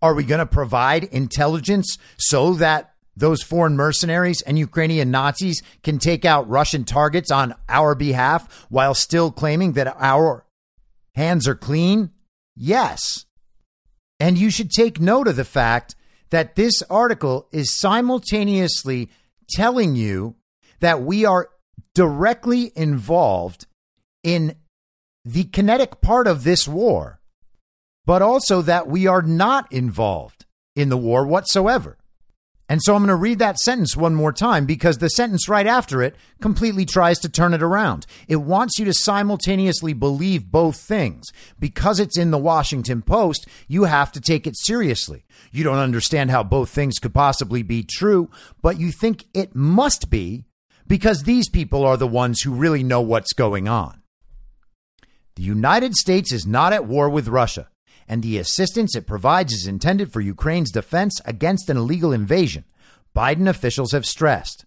Are 0.06 0.14
we 0.14 0.24
going 0.24 0.38
to 0.38 0.46
provide 0.46 1.06
intelligence 1.06 1.98
so 2.16 2.54
that 2.54 2.94
those 3.18 3.42
foreign 3.42 3.76
mercenaries 3.76 4.44
and 4.44 4.60
Ukrainian 4.60 5.10
Nazis 5.10 5.64
can 5.82 5.98
take 5.98 6.26
out 6.26 6.48
Russian 6.48 6.84
targets 6.84 7.32
on 7.32 7.56
our 7.68 7.96
behalf 7.96 8.68
while 8.70 8.94
still 8.94 9.32
claiming 9.32 9.72
that 9.72 9.96
our 10.00 10.46
hands 11.16 11.48
are 11.48 11.56
clean? 11.56 12.12
Yes. 12.56 13.26
And 14.20 14.38
you 14.38 14.52
should 14.52 14.70
take 14.70 15.02
note 15.02 15.28
of 15.28 15.38
the 15.38 15.44
fact 15.44 15.96
that 16.30 16.56
this 16.56 16.84
article 16.84 17.48
is 17.52 17.76
simultaneously 17.76 19.10
telling 19.50 19.96
you 19.96 20.36
that 20.82 21.02
we 21.02 21.26
are 21.26 21.50
directly 21.96 22.72
involved 22.76 23.66
in 24.22 24.56
the 25.24 25.46
kinetic 25.46 26.00
part 26.00 26.28
of 26.28 26.44
this 26.44 26.68
war, 26.68 27.20
but 28.06 28.22
also 28.22 28.62
that 28.62 28.88
we 28.88 29.08
are 29.08 29.22
not 29.22 29.72
involved 29.72 30.46
in 30.76 30.90
the 30.90 30.98
war 30.98 31.26
whatsoever. 31.26 31.98
And 32.68 32.82
so 32.82 32.96
I'm 32.96 33.02
going 33.02 33.10
to 33.10 33.16
read 33.16 33.38
that 33.40 33.60
sentence 33.60 33.96
one 33.96 34.16
more 34.16 34.34
time 34.34 34.66
because 34.66 34.98
the 34.98 35.10
sentence 35.10 35.48
right 35.48 35.68
after 35.68 36.02
it 36.02 36.16
completely 36.42 36.84
tries 36.84 37.20
to 37.20 37.30
turn 37.30 37.54
it 37.54 37.62
around. 37.62 38.08
It 38.28 38.38
wants 38.38 38.80
you 38.80 38.86
to 38.86 38.94
simultaneously 38.94 39.94
believe 39.94 40.50
both 40.52 40.78
things. 40.78 41.28
Because 41.60 42.00
it's 42.00 42.18
in 42.18 42.32
the 42.32 42.40
Washington 42.40 43.04
Post, 43.04 43.48
you 43.68 43.84
have 43.84 44.12
to 44.14 44.22
take 44.22 44.48
it 44.48 44.58
seriously. 44.58 45.26
You 45.52 45.64
don't 45.64 45.78
understand 45.78 46.32
how 46.32 46.44
both 46.44 46.70
things 46.72 46.98
could 46.98 47.14
possibly 47.14 47.62
be 47.62 47.84
true, 47.84 48.32
but 48.64 48.80
you 48.80 48.92
think 48.92 49.26
it 49.36 49.56
must 49.56 50.10
be 50.10 50.46
because 50.88 51.24
these 51.24 51.50
people 51.50 51.86
are 51.86 51.98
the 51.98 52.08
ones 52.08 52.42
who 52.42 52.52
really 52.52 52.84
know 52.84 53.02
what's 53.02 53.34
going 53.34 53.68
on. 53.68 54.02
The 55.36 55.44
United 55.44 55.94
States 55.94 56.32
is 56.32 56.48
not 56.48 56.74
at 56.74 56.88
war 56.88 57.10
with 57.10 57.28
Russia 57.28 57.68
and 58.08 58.22
the 58.22 58.38
assistance 58.38 58.96
it 58.96 59.08
provides 59.08 59.54
is 59.54 59.68
intended 59.68 60.12
for 60.12 60.22
Ukraine's 60.22 60.72
defense 60.72 61.20
against 61.26 61.70
an 61.70 61.78
illegal 61.78 62.12
invasion, 62.12 62.66
Biden 63.16 63.48
officials 63.48 63.92
have 63.92 64.06
stressed. 64.06 64.66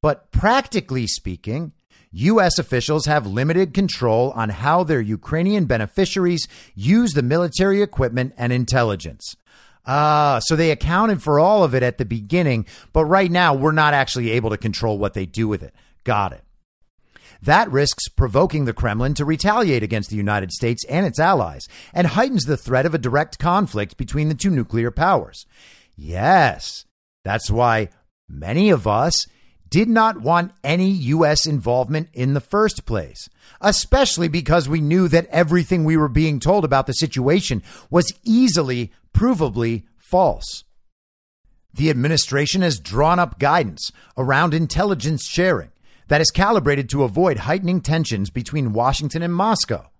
But 0.00 0.30
practically 0.32 1.06
speaking, 1.06 1.72
U.S. 2.12 2.58
officials 2.58 3.06
have 3.06 3.26
limited 3.26 3.72
control 3.72 4.32
on 4.32 4.50
how 4.50 4.84
their 4.84 5.00
Ukrainian 5.00 5.64
beneficiaries 5.64 6.46
use 6.74 7.12
the 7.12 7.22
military 7.22 7.82
equipment 7.82 8.34
and 8.36 8.52
intelligence. 8.52 9.34
Ah, 9.86 10.38
so 10.42 10.54
they 10.54 10.70
accounted 10.70 11.22
for 11.22 11.40
all 11.40 11.64
of 11.64 11.74
it 11.74 11.82
at 11.82 11.98
the 11.98 12.04
beginning, 12.04 12.66
but 12.92 13.04
right 13.06 13.30
now 13.30 13.54
we're 13.54 13.72
not 13.72 13.94
actually 13.94 14.30
able 14.30 14.50
to 14.50 14.56
control 14.56 14.98
what 14.98 15.14
they 15.14 15.26
do 15.26 15.48
with 15.48 15.62
it. 15.62 15.74
Got 16.04 16.32
it. 16.32 16.44
That 17.42 17.70
risks 17.72 18.08
provoking 18.08 18.66
the 18.66 18.72
Kremlin 18.72 19.14
to 19.14 19.24
retaliate 19.24 19.82
against 19.82 20.10
the 20.10 20.16
United 20.16 20.52
States 20.52 20.84
and 20.84 21.04
its 21.04 21.18
allies 21.18 21.68
and 21.92 22.06
heightens 22.06 22.44
the 22.44 22.56
threat 22.56 22.86
of 22.86 22.94
a 22.94 22.98
direct 22.98 23.40
conflict 23.40 23.96
between 23.96 24.28
the 24.28 24.34
two 24.34 24.50
nuclear 24.50 24.92
powers. 24.92 25.44
Yes, 25.96 26.84
that's 27.24 27.50
why 27.50 27.88
many 28.28 28.70
of 28.70 28.86
us 28.86 29.26
did 29.68 29.88
not 29.88 30.20
want 30.20 30.52
any 30.62 30.90
U.S. 30.90 31.44
involvement 31.46 32.10
in 32.12 32.34
the 32.34 32.40
first 32.40 32.86
place, 32.86 33.28
especially 33.60 34.28
because 34.28 34.68
we 34.68 34.80
knew 34.80 35.08
that 35.08 35.26
everything 35.26 35.82
we 35.82 35.96
were 35.96 36.08
being 36.08 36.38
told 36.38 36.64
about 36.64 36.86
the 36.86 36.92
situation 36.92 37.62
was 37.90 38.12
easily, 38.22 38.92
provably 39.12 39.82
false. 39.98 40.62
The 41.74 41.90
administration 41.90 42.60
has 42.62 42.78
drawn 42.78 43.18
up 43.18 43.38
guidance 43.38 43.90
around 44.16 44.54
intelligence 44.54 45.26
sharing 45.26 45.72
that 46.08 46.20
is 46.20 46.30
calibrated 46.30 46.88
to 46.90 47.04
avoid 47.04 47.38
heightening 47.38 47.80
tensions 47.80 48.30
between 48.30 48.72
Washington 48.72 49.22
and 49.22 49.34
Moscow. 49.34 49.90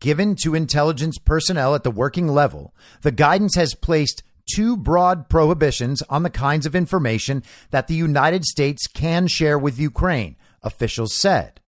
Given 0.00 0.36
to 0.36 0.54
intelligence 0.54 1.18
personnel 1.18 1.74
at 1.74 1.84
the 1.84 1.90
working 1.90 2.28
level, 2.28 2.74
the 3.02 3.12
guidance 3.12 3.54
has 3.56 3.74
placed 3.74 4.22
two 4.52 4.76
broad 4.76 5.28
prohibitions 5.28 6.02
on 6.02 6.22
the 6.22 6.30
kinds 6.30 6.66
of 6.66 6.74
information 6.74 7.42
that 7.70 7.88
the 7.88 7.94
United 7.94 8.44
States 8.44 8.86
can 8.86 9.26
share 9.26 9.58
with 9.58 9.78
Ukraine, 9.78 10.36
officials 10.62 11.14
said. 11.18 11.60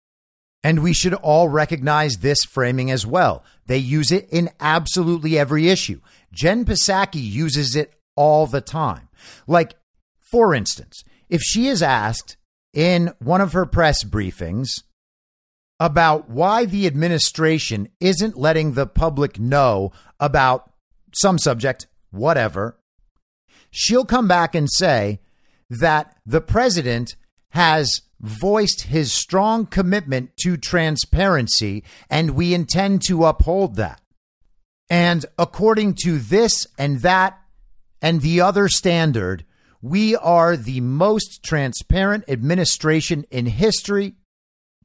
And 0.64 0.82
we 0.82 0.94
should 0.94 1.14
all 1.14 1.48
recognize 1.48 2.18
this 2.18 2.40
framing 2.50 2.90
as 2.90 3.06
well. 3.06 3.44
They 3.68 3.78
use 3.78 4.12
it 4.12 4.28
in 4.32 4.50
absolutely 4.60 5.38
every 5.38 5.70
issue. 5.70 6.02
Jen 6.34 6.66
Psaki 6.66 7.22
uses 7.22 7.76
it 7.76 7.94
all 8.16 8.48
the 8.48 8.62
time. 8.62 9.10
Like, 9.48 9.76
for 10.20 10.56
instance, 10.56 11.04
if 11.30 11.42
she 11.42 11.68
is 11.68 11.84
asked 11.84 12.36
in 12.76 13.12
one 13.20 13.42
of 13.42 13.54
her 13.54 13.66
press 13.66 14.04
briefings 14.04 14.84
about 15.80 16.30
why 16.30 16.66
the 16.66 16.86
administration 16.86 17.88
isn't 18.00 18.38
letting 18.38 18.74
the 18.74 18.86
public 18.86 19.40
know 19.40 19.92
about 20.20 20.72
some 21.14 21.40
subject 21.40 21.88
whatever, 22.12 22.78
she'll 23.72 24.06
come 24.06 24.28
back 24.28 24.54
and 24.54 24.70
say 24.72 25.20
that 25.70 26.16
the 26.26 26.42
president 26.42 27.16
has 27.50 28.02
voiced 28.22 28.84
his 28.84 29.12
strong 29.12 29.66
commitment 29.66 30.36
to 30.38 30.58
transparency 30.58 31.84
and 32.10 32.32
we 32.32 32.54
intend 32.54 33.02
to 33.02 33.26
uphold 33.26 33.76
that. 33.76 34.02
And 34.90 35.26
according 35.38 35.96
to 36.04 36.20
this 36.20 36.68
and 36.78 37.02
that 37.02 37.40
and 38.02 38.22
the 38.22 38.42
other 38.42 38.68
standard, 38.70 39.46
we 39.86 40.16
are 40.16 40.58
the 40.58 40.82
most 40.82 41.44
transparent 41.44 42.24
administration 42.28 43.24
in 43.30 43.46
history. 43.46 44.16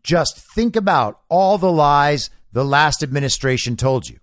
Just 0.03 0.39
think 0.55 0.77
about 0.77 1.23
all 1.31 1.57
the 1.57 1.73
lies 1.73 2.29
the 2.53 2.67
last 2.67 3.03
administration 3.03 3.77
told 3.77 4.11
you. 4.11 4.19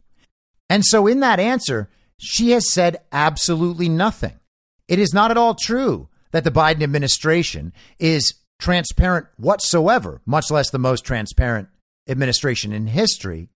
And 0.69 0.85
so, 0.85 1.07
in 1.07 1.19
that 1.21 1.39
answer, 1.39 1.89
she 2.19 2.51
has 2.51 2.71
said 2.71 2.97
absolutely 3.11 3.89
nothing. 3.89 4.39
It 4.87 4.99
is 4.99 5.15
not 5.15 5.31
at 5.31 5.37
all 5.37 5.55
true 5.55 6.09
that 6.29 6.43
the 6.43 6.51
Biden 6.51 6.83
administration 6.83 7.73
is 7.97 8.35
transparent 8.59 9.25
whatsoever, 9.37 10.21
much 10.27 10.51
less 10.51 10.69
the 10.69 10.77
most 10.77 11.03
transparent 11.03 11.69
administration 12.07 12.71
in 12.71 12.85
history. 12.85 13.49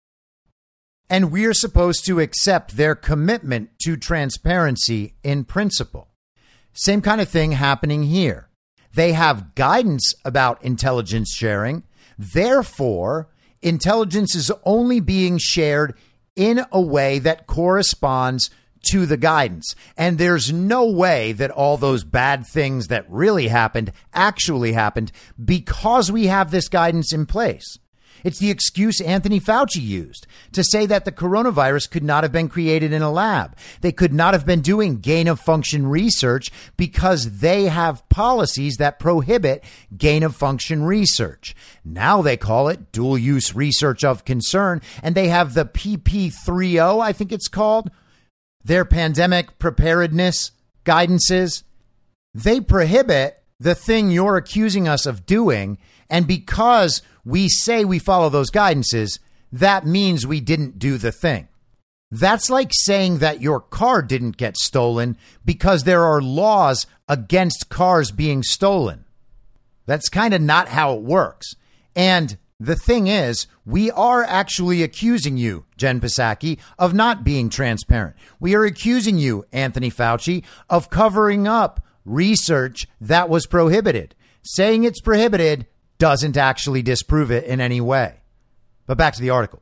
And 1.07 1.31
we're 1.31 1.53
supposed 1.53 2.03
to 2.07 2.19
accept 2.19 2.77
their 2.77 2.95
commitment 2.95 3.77
to 3.83 3.95
transparency 3.95 5.13
in 5.21 5.43
principle. 5.43 6.10
Same 6.73 7.01
kind 7.01 7.21
of 7.21 7.29
thing 7.29 7.53
happening 7.53 8.03
here. 8.03 8.49
They 8.93 9.13
have 9.13 9.55
guidance 9.55 10.13
about 10.25 10.63
intelligence 10.63 11.33
sharing. 11.33 11.83
Therefore, 12.17 13.29
intelligence 13.61 14.35
is 14.35 14.51
only 14.63 14.99
being 14.99 15.37
shared 15.37 15.95
in 16.35 16.61
a 16.71 16.81
way 16.81 17.19
that 17.19 17.47
corresponds 17.47 18.49
to 18.91 19.05
the 19.05 19.17
guidance. 19.17 19.75
And 19.95 20.17
there's 20.17 20.51
no 20.51 20.89
way 20.89 21.33
that 21.33 21.51
all 21.51 21.77
those 21.77 22.03
bad 22.03 22.45
things 22.47 22.87
that 22.87 23.09
really 23.09 23.47
happened 23.47 23.91
actually 24.13 24.73
happened 24.73 25.11
because 25.43 26.11
we 26.11 26.27
have 26.27 26.51
this 26.51 26.67
guidance 26.67 27.13
in 27.13 27.25
place. 27.25 27.77
It's 28.23 28.39
the 28.39 28.49
excuse 28.49 29.01
Anthony 29.01 29.39
Fauci 29.39 29.81
used 29.81 30.27
to 30.51 30.63
say 30.63 30.85
that 30.85 31.05
the 31.05 31.11
coronavirus 31.11 31.89
could 31.89 32.03
not 32.03 32.23
have 32.23 32.31
been 32.31 32.49
created 32.49 32.93
in 32.93 33.01
a 33.01 33.11
lab. 33.11 33.55
They 33.81 33.91
could 33.91 34.13
not 34.13 34.33
have 34.33 34.45
been 34.45 34.61
doing 34.61 34.97
gain 34.97 35.27
of 35.27 35.39
function 35.39 35.87
research 35.87 36.51
because 36.77 37.39
they 37.39 37.65
have 37.65 38.07
policies 38.09 38.77
that 38.77 38.99
prohibit 38.99 39.63
gain 39.97 40.23
of 40.23 40.35
function 40.35 40.83
research. 40.83 41.55
Now 41.83 42.21
they 42.21 42.37
call 42.37 42.67
it 42.67 42.91
dual 42.91 43.17
use 43.17 43.55
research 43.55 44.03
of 44.03 44.25
concern, 44.25 44.81
and 45.01 45.15
they 45.15 45.29
have 45.29 45.53
the 45.53 45.65
PP30, 45.65 47.01
I 47.01 47.13
think 47.13 47.31
it's 47.31 47.47
called, 47.47 47.91
their 48.63 48.85
pandemic 48.85 49.57
preparedness 49.59 50.51
guidances. 50.85 51.63
They 52.33 52.61
prohibit 52.61 53.43
the 53.59 53.75
thing 53.75 54.09
you're 54.09 54.37
accusing 54.37 54.87
us 54.87 55.05
of 55.05 55.25
doing. 55.25 55.77
And 56.09 56.27
because 56.27 57.01
we 57.23 57.49
say 57.49 57.85
we 57.85 57.99
follow 57.99 58.29
those 58.29 58.51
guidances, 58.51 59.19
that 59.51 59.85
means 59.85 60.25
we 60.25 60.39
didn't 60.39 60.79
do 60.79 60.97
the 60.97 61.11
thing. 61.11 61.47
That's 62.11 62.49
like 62.49 62.71
saying 62.73 63.19
that 63.19 63.41
your 63.41 63.61
car 63.61 64.01
didn't 64.01 64.37
get 64.37 64.57
stolen 64.57 65.17
because 65.45 65.83
there 65.83 66.03
are 66.03 66.21
laws 66.21 66.85
against 67.07 67.69
cars 67.69 68.11
being 68.11 68.43
stolen. 68.43 69.05
That's 69.85 70.09
kind 70.09 70.33
of 70.33 70.41
not 70.41 70.67
how 70.67 70.93
it 70.93 71.01
works. 71.01 71.55
And 71.95 72.37
the 72.59 72.75
thing 72.75 73.07
is, 73.07 73.47
we 73.65 73.89
are 73.91 74.23
actually 74.23 74.83
accusing 74.83 75.37
you, 75.37 75.65
Jen 75.77 75.99
Psaki, 75.99 76.59
of 76.77 76.93
not 76.93 77.23
being 77.23 77.49
transparent. 77.49 78.15
We 78.39 78.55
are 78.55 78.65
accusing 78.65 79.17
you, 79.17 79.45
Anthony 79.51 79.89
Fauci, 79.89 80.43
of 80.69 80.89
covering 80.89 81.47
up 81.47 81.83
research 82.05 82.87
that 82.99 83.29
was 83.29 83.47
prohibited. 83.47 84.15
Saying 84.43 84.83
it's 84.83 85.01
prohibited 85.01 85.65
doesn't 86.01 86.35
actually 86.35 86.81
disprove 86.81 87.29
it 87.29 87.43
in 87.43 87.61
any 87.61 87.79
way. 87.79 88.15
But 88.87 88.97
back 88.97 89.13
to 89.13 89.21
the 89.21 89.29
article. 89.29 89.61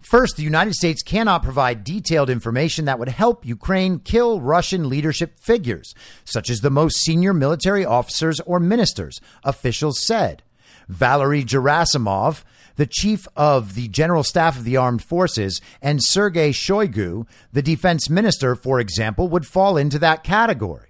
First, 0.00 0.38
the 0.38 0.42
United 0.42 0.72
States 0.72 1.02
cannot 1.02 1.42
provide 1.42 1.84
detailed 1.84 2.30
information 2.30 2.86
that 2.86 2.98
would 2.98 3.10
help 3.10 3.44
Ukraine 3.44 3.98
kill 3.98 4.40
Russian 4.40 4.88
leadership 4.88 5.38
figures, 5.38 5.94
such 6.24 6.48
as 6.48 6.60
the 6.60 6.70
most 6.70 6.96
senior 6.96 7.34
military 7.34 7.84
officers 7.84 8.40
or 8.46 8.58
ministers, 8.58 9.20
officials 9.42 10.02
said. 10.06 10.42
Valery 10.88 11.44
Gerasimov, 11.44 12.44
the 12.76 12.86
chief 12.86 13.28
of 13.36 13.74
the 13.74 13.88
General 13.88 14.24
Staff 14.24 14.56
of 14.56 14.64
the 14.64 14.78
Armed 14.78 15.04
Forces, 15.04 15.60
and 15.82 16.02
Sergei 16.02 16.50
Shoigu, 16.50 17.26
the 17.52 17.60
defense 17.62 18.08
minister, 18.08 18.54
for 18.54 18.80
example, 18.80 19.28
would 19.28 19.46
fall 19.46 19.76
into 19.76 19.98
that 19.98 20.24
category. 20.24 20.88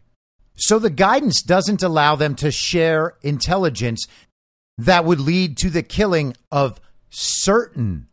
So 0.55 0.79
the 0.79 0.89
guidance 0.89 1.43
doesn't 1.43 1.83
allow 1.83 2.15
them 2.15 2.37
to 2.37 2.53
share 2.53 3.17
intelligence 3.23 4.07
that 4.79 5.05
would 5.05 5.21
lead 5.21 5.57
to 5.59 5.71
the 5.71 5.83
killing 5.83 6.35
of 6.51 6.81
certain 7.11 8.09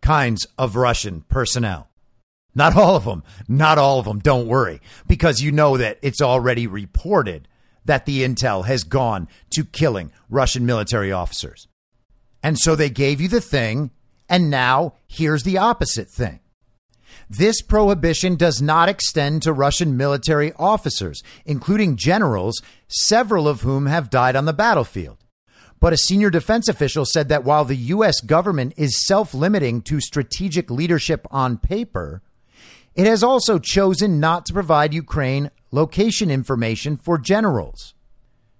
kinds 0.00 0.46
of 0.56 0.76
Russian 0.76 1.22
personnel. 1.22 1.88
Not 2.54 2.76
all 2.76 2.96
of 2.96 3.04
them. 3.04 3.22
Not 3.48 3.76
all 3.76 3.98
of 3.98 4.06
them. 4.06 4.18
Don't 4.18 4.46
worry, 4.46 4.80
because 5.06 5.40
you 5.40 5.52
know 5.52 5.76
that 5.76 5.98
it's 6.00 6.22
already 6.22 6.66
reported 6.66 7.48
that 7.84 8.06
the 8.06 8.22
intel 8.22 8.64
has 8.64 8.82
gone 8.82 9.28
to 9.50 9.64
killing 9.64 10.10
Russian 10.30 10.64
military 10.64 11.12
officers. 11.12 11.68
And 12.42 12.58
so 12.58 12.74
they 12.74 12.90
gave 12.90 13.20
you 13.20 13.28
the 13.28 13.40
thing, 13.40 13.90
and 14.28 14.50
now 14.50 14.94
here's 15.06 15.42
the 15.42 15.58
opposite 15.58 16.08
thing. 16.08 16.40
This 17.28 17.60
prohibition 17.60 18.36
does 18.36 18.62
not 18.62 18.88
extend 18.88 19.42
to 19.42 19.52
Russian 19.52 19.96
military 19.96 20.52
officers, 20.54 21.22
including 21.44 21.96
generals, 21.96 22.62
several 22.88 23.48
of 23.48 23.62
whom 23.62 23.86
have 23.86 24.10
died 24.10 24.36
on 24.36 24.44
the 24.44 24.52
battlefield. 24.52 25.18
But 25.78 25.92
a 25.92 25.98
senior 25.98 26.30
defense 26.30 26.68
official 26.68 27.04
said 27.04 27.28
that 27.28 27.44
while 27.44 27.64
the 27.64 27.76
U.S. 27.76 28.20
government 28.20 28.74
is 28.76 29.06
self 29.06 29.34
limiting 29.34 29.82
to 29.82 30.00
strategic 30.00 30.70
leadership 30.70 31.26
on 31.30 31.58
paper, 31.58 32.22
it 32.94 33.06
has 33.06 33.22
also 33.22 33.58
chosen 33.58 34.18
not 34.18 34.46
to 34.46 34.54
provide 34.54 34.94
Ukraine 34.94 35.50
location 35.70 36.30
information 36.30 36.96
for 36.96 37.18
generals. 37.18 37.94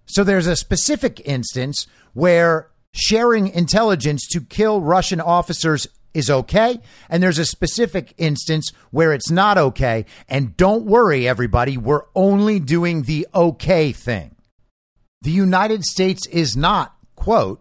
So 0.04 0.22
there's 0.22 0.46
a 0.46 0.56
specific 0.56 1.20
instance 1.24 1.86
where 2.12 2.70
sharing 2.92 3.48
intelligence 3.48 4.26
to 4.28 4.40
kill 4.40 4.80
Russian 4.80 5.20
officers 5.20 5.86
is 6.14 6.30
okay. 6.30 6.80
And 7.10 7.22
there's 7.22 7.38
a 7.38 7.44
specific 7.44 8.14
instance 8.16 8.72
where 8.90 9.12
it's 9.12 9.30
not 9.30 9.58
okay. 9.58 10.06
And 10.28 10.56
don't 10.56 10.86
worry, 10.86 11.28
everybody, 11.28 11.76
we're 11.76 12.04
only 12.14 12.58
doing 12.58 13.02
the 13.02 13.26
okay 13.34 13.92
thing. 13.92 14.34
The 15.22 15.30
United 15.30 15.84
States 15.84 16.26
is 16.28 16.56
not 16.56 16.95
quote, 17.16 17.60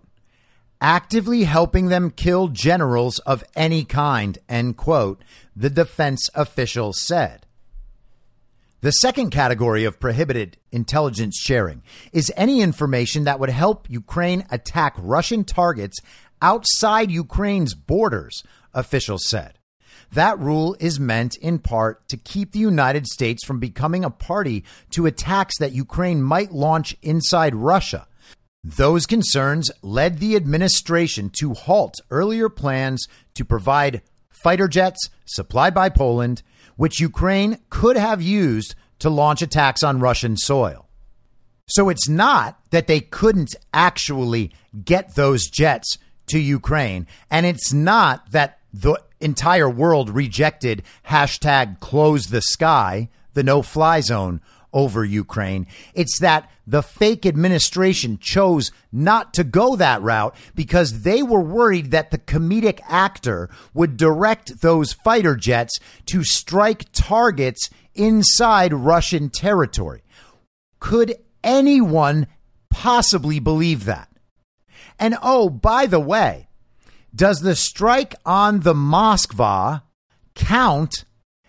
actively 0.80 1.46
helping 1.46 1.88
them 1.88 2.12
kill 2.12 2.50
generals 2.50 3.20
of 3.20 3.44
any 3.56 3.84
kind, 3.84 4.38
end 4.48 4.78
quote, 4.78 5.24
the 5.56 5.70
defense 5.70 6.30
official 6.36 6.94
said. 6.94 7.46
The 8.82 8.92
second 8.92 9.32
category 9.32 9.84
of 9.84 10.00
prohibited 10.00 10.58
intelligence 10.72 11.40
sharing 11.40 11.82
is 12.14 12.32
any 12.38 12.62
information 12.62 13.24
that 13.24 13.40
would 13.40 13.50
help 13.50 13.90
Ukraine 13.90 14.46
attack 14.52 14.94
Russian 15.00 15.44
targets 15.44 15.98
outside 16.40 17.10
Ukraine's 17.10 17.74
borders, 17.74 18.44
officials 18.76 19.28
said. 19.28 19.58
That 20.12 20.38
rule 20.38 20.76
is 20.80 21.00
meant 21.00 21.36
in 21.38 21.60
part 21.60 22.08
to 22.10 22.18
keep 22.18 22.52
the 22.52 22.60
United 22.60 23.08
States 23.08 23.44
from 23.44 23.60
becoming 23.60 24.06
a 24.06 24.12
party 24.12 24.64
to 24.92 25.08
attacks 25.08 25.58
that 25.60 25.72
Ukraine 25.72 26.22
might 26.22 26.52
launch 26.52 26.96
inside 27.02 27.56
Russia. 27.56 28.08
Those 28.68 29.06
concerns 29.06 29.70
led 29.84 30.18
the 30.18 30.36
administration 30.36 31.30
to 31.40 31.54
halt 31.54 31.98
earlier 32.10 32.50
plans 32.50 33.08
to 33.36 33.46
provide 33.46 34.02
fighter 34.32 34.68
jets 34.68 35.12
supplied 35.26 35.76
by 35.76 35.90
Poland 35.90 36.42
which 36.76 37.00
Ukraine 37.00 37.60
could 37.70 37.96
have 37.96 38.24
used 38.24 38.74
to 39.00 39.10
launch 39.10 39.44
attacks 39.44 39.84
on 39.84 40.00
Russian 40.00 40.36
soil. 40.36 40.90
So 41.68 41.90
it's 41.90 42.10
not 42.10 42.60
that 42.72 42.88
they 42.88 43.02
couldn't 43.02 43.56
actually 43.72 44.52
get 44.84 45.14
those 45.14 45.48
jets 45.48 46.00
to 46.28 46.40
Ukraine, 46.40 47.06
and 47.30 47.46
it's 47.46 47.72
not 47.72 48.32
that 48.32 48.58
the 48.74 49.00
entire 49.22 49.70
world 49.70 50.10
rejected 50.10 50.82
hashtag 51.08 51.80
close 51.80 52.26
the 52.26 52.42
sky, 52.42 53.10
the 53.34 53.44
no 53.44 53.62
fly 53.62 54.00
zone 54.00 54.42
over 54.76 55.04
Ukraine. 55.04 55.66
It's 55.96 56.20
that 56.20 56.52
the 56.68 56.84
fake 56.84 57.26
administration 57.26 58.20
chose 58.20 58.72
not 58.92 59.34
to 59.36 59.44
go 59.44 59.76
that 59.78 60.02
route 60.02 60.36
because 60.54 61.02
they 61.02 61.24
were 61.24 61.42
worried 61.42 61.92
that 61.92 62.12
the 62.12 62.18
comedic 62.20 62.82
actor 62.88 63.50
would 63.74 63.98
direct 63.98 64.62
those 64.62 64.94
fighter 64.94 65.36
jets 65.36 65.80
to 66.08 66.24
strike 66.24 66.92
targets 66.92 67.70
inside 67.96 68.74
Russian 68.74 69.30
territory. 69.30 70.04
Could 70.80 71.16
anyone 71.44 72.28
possibly 72.70 73.40
believe 73.40 73.86
that? 73.86 74.10
And 75.00 75.16
oh, 75.24 75.50
by 75.50 75.86
the 75.86 76.00
way, 76.00 76.50
does 77.16 77.40
the 77.40 77.56
strike 77.56 78.16
on 78.26 78.62
the 78.62 78.74
Moskva 78.74 79.84
count 80.36 81.06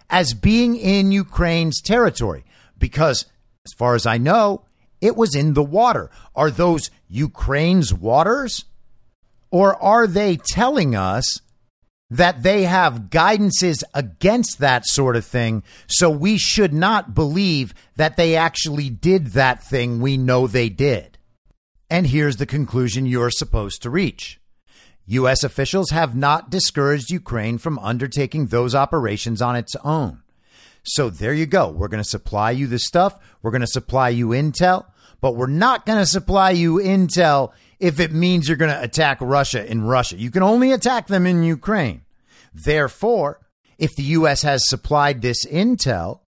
as 0.09 0.33
being 0.33 0.77
in 0.77 1.11
Ukraine's 1.11 1.81
territory? 1.81 2.45
Because, 2.79 3.27
as 3.65 3.73
far 3.73 3.95
as 3.95 4.07
I 4.07 4.19
know, 4.19 4.65
it 5.01 5.17
was 5.17 5.35
in 5.35 5.55
the 5.55 5.63
water. 5.63 6.11
Are 6.35 6.51
those 6.51 6.91
Ukraine's 7.09 7.93
waters? 7.93 8.65
Or 9.51 9.81
are 9.83 10.07
they 10.07 10.37
telling 10.37 10.95
us 10.95 11.41
that 12.11 12.43
they 12.43 12.65
have 12.65 13.11
guidances 13.11 13.83
against 13.95 14.59
that 14.59 14.87
sort 14.87 15.17
of 15.17 15.25
thing, 15.25 15.63
so 15.89 16.09
we 16.09 16.39
should 16.39 16.73
not 16.73 17.15
believe 17.15 17.75
that 17.97 18.17
they 18.17 18.37
actually 18.37 18.89
did 18.91 19.29
that 19.29 19.63
thing 19.63 20.01
we 20.01 20.17
know 20.17 20.47
they 20.47 20.69
did? 20.69 21.19
And 21.89 22.09
here's 22.09 22.37
the 22.37 22.47
conclusion 22.47 23.07
you're 23.07 23.31
supposed 23.31 23.83
to 23.83 23.91
reach. 23.91 24.41
U.S. 25.07 25.45
officials 25.45 25.91
have 25.91 26.17
not 26.17 26.51
discouraged 26.51 27.11
Ukraine 27.11 27.59
from 27.59 27.79
undertaking 27.79 28.47
those 28.47 28.75
operations 28.75 29.41
on 29.41 29.55
its 29.55 29.77
own. 29.85 30.23
So 30.87 31.11
there 31.11 31.35
you 31.35 31.47
go. 31.47 31.69
We're 31.69 31.89
going 31.89 32.03
to 32.03 32.09
supply 32.09 32.53
you 32.53 32.69
the 32.69 32.79
stuff. 32.79 33.19
We're 33.43 33.51
going 33.51 33.61
to 33.61 33.67
supply 33.67 34.11
you 34.11 34.29
intel, 34.29 34.87
but 35.21 35.35
we're 35.35 35.49
not 35.49 35.85
going 35.85 35.99
to 35.99 36.07
supply 36.07 36.51
you 36.51 36.77
intel 36.77 37.53
if 37.81 37.99
it 37.99 38.13
means 38.13 38.47
you're 38.47 38.57
going 38.57 38.73
to 38.73 38.83
attack 38.83 39.19
Russia 39.21 39.69
in 39.69 39.83
Russia. 39.83 40.17
You 40.17 40.31
can 40.31 40.45
only 40.45 40.71
attack 40.71 41.09
them 41.09 41.27
in 41.27 41.43
Ukraine. 41.43 42.03
Therefore, 42.55 43.41
if 43.79 43.97
the 43.97 44.05
U.S. 44.05 44.43
has 44.43 44.69
supplied 44.69 45.23
this 45.23 45.45
intel 45.45 46.21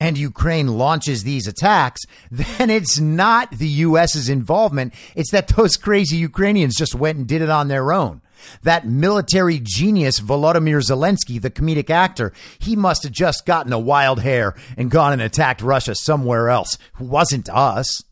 and 0.00 0.16
Ukraine 0.16 0.66
launches 0.66 1.22
these 1.22 1.46
attacks, 1.46 2.00
then 2.30 2.70
it's 2.70 2.98
not 2.98 3.50
the 3.50 3.68
U.S.'s 3.68 4.30
involvement. 4.30 4.94
It's 5.14 5.30
that 5.32 5.48
those 5.48 5.76
crazy 5.76 6.16
Ukrainians 6.16 6.74
just 6.74 6.94
went 6.94 7.18
and 7.18 7.26
did 7.26 7.42
it 7.42 7.50
on 7.50 7.68
their 7.68 7.92
own. 7.92 8.22
That 8.62 8.86
military 8.86 9.60
genius, 9.62 10.20
Volodymyr 10.20 10.80
Zelensky, 10.82 11.40
the 11.40 11.50
comedic 11.50 11.90
actor, 11.90 12.32
he 12.58 12.76
must 12.76 13.02
have 13.02 13.12
just 13.12 13.46
gotten 13.46 13.72
a 13.72 13.78
wild 13.78 14.20
hair 14.20 14.54
and 14.76 14.90
gone 14.90 15.12
and 15.12 15.22
attacked 15.22 15.62
Russia 15.62 15.94
somewhere 15.94 16.48
else. 16.48 16.78
It 16.98 17.06
wasn't 17.06 17.48
us. 17.48 18.02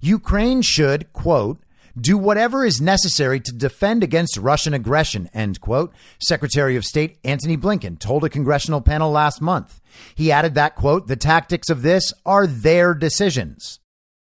Ukraine 0.00 0.62
should, 0.62 1.12
quote, 1.12 1.58
do 2.00 2.16
whatever 2.16 2.64
is 2.64 2.80
necessary 2.80 3.40
to 3.40 3.52
defend 3.52 4.04
against 4.04 4.36
Russian 4.36 4.72
aggression, 4.72 5.28
end 5.34 5.60
quote. 5.60 5.92
Secretary 6.20 6.76
of 6.76 6.84
State 6.84 7.18
Antony 7.24 7.56
Blinken 7.56 7.98
told 7.98 8.24
a 8.24 8.28
congressional 8.28 8.80
panel 8.80 9.10
last 9.10 9.40
month. 9.40 9.80
He 10.14 10.30
added 10.30 10.54
that, 10.54 10.76
quote, 10.76 11.08
the 11.08 11.16
tactics 11.16 11.68
of 11.68 11.82
this 11.82 12.12
are 12.24 12.46
their 12.46 12.94
decisions. 12.94 13.80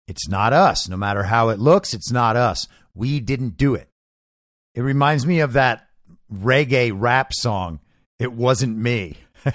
It's 0.08 0.28
not 0.28 0.52
us. 0.52 0.90
No 0.90 0.98
matter 0.98 1.24
how 1.24 1.50
it 1.50 1.60
looks, 1.60 1.94
it's 1.94 2.12
not 2.12 2.36
us. 2.36 2.68
We 2.94 3.20
didn't 3.22 3.56
do 3.56 3.76
it. 3.76 3.88
It 4.76 4.82
reminds 4.82 5.26
me 5.26 5.40
of 5.40 5.54
that 5.54 5.88
reggae 6.34 6.92
rap 6.94 7.34
song, 7.34 7.80
It 8.20 8.34
Wasn't 8.34 8.78
Me. 8.78 9.18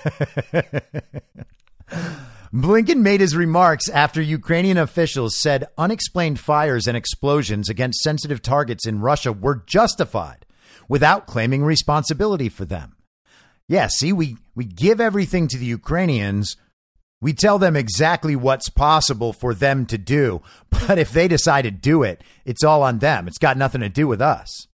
Blinken 2.53 3.03
made 3.03 3.21
his 3.21 3.37
remarks 3.37 3.89
after 3.91 4.23
Ukrainian 4.23 4.79
officials 4.79 5.39
said 5.39 5.67
unexplained 5.77 6.39
fires 6.41 6.87
and 6.87 6.97
explosions 6.97 7.69
against 7.69 8.01
sensitive 8.01 8.41
targets 8.41 8.87
in 8.87 9.01
Russia 9.01 9.33
were 9.33 9.65
justified 9.67 10.47
without 10.89 11.27
claiming 11.27 11.63
responsibility 11.63 12.49
for 12.49 12.65
them. 12.65 12.97
Yeah, 13.69 13.89
see, 13.89 14.15
we, 14.15 14.37
we 14.55 14.65
give 14.65 15.01
everything 15.01 15.49
to 15.49 15.59
the 15.59 15.67
Ukrainians. 15.67 16.57
We 17.21 17.35
tell 17.35 17.59
them 17.59 17.77
exactly 17.77 18.35
what's 18.35 18.71
possible 18.71 19.35
for 19.35 19.53
them 19.53 19.85
to 19.87 19.99
do. 19.99 20.41
But 20.71 20.99
if 20.99 21.11
they 21.11 21.29
decide 21.29 21.63
to 21.63 21.71
do 21.71 22.03
it, 22.03 22.23
it's 22.47 22.65
all 22.65 22.83
on 22.83 23.01
them. 23.01 23.29
It's 23.29 23.39
got 23.39 23.59
nothing 23.59 23.83
to 23.83 23.91
do 23.91 24.07
with 24.07 24.23
us. 24.23 24.68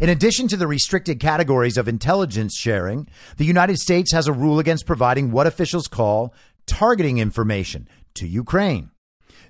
In 0.00 0.08
addition 0.08 0.48
to 0.48 0.56
the 0.56 0.66
restricted 0.66 1.20
categories 1.20 1.76
of 1.76 1.88
intelligence 1.88 2.56
sharing, 2.56 3.08
the 3.36 3.44
United 3.44 3.78
States 3.78 4.12
has 4.12 4.26
a 4.26 4.32
rule 4.32 4.58
against 4.58 4.86
providing 4.86 5.30
what 5.30 5.46
officials 5.46 5.86
call 5.86 6.34
targeting 6.66 7.18
information 7.18 7.88
to 8.14 8.26
Ukraine. 8.26 8.90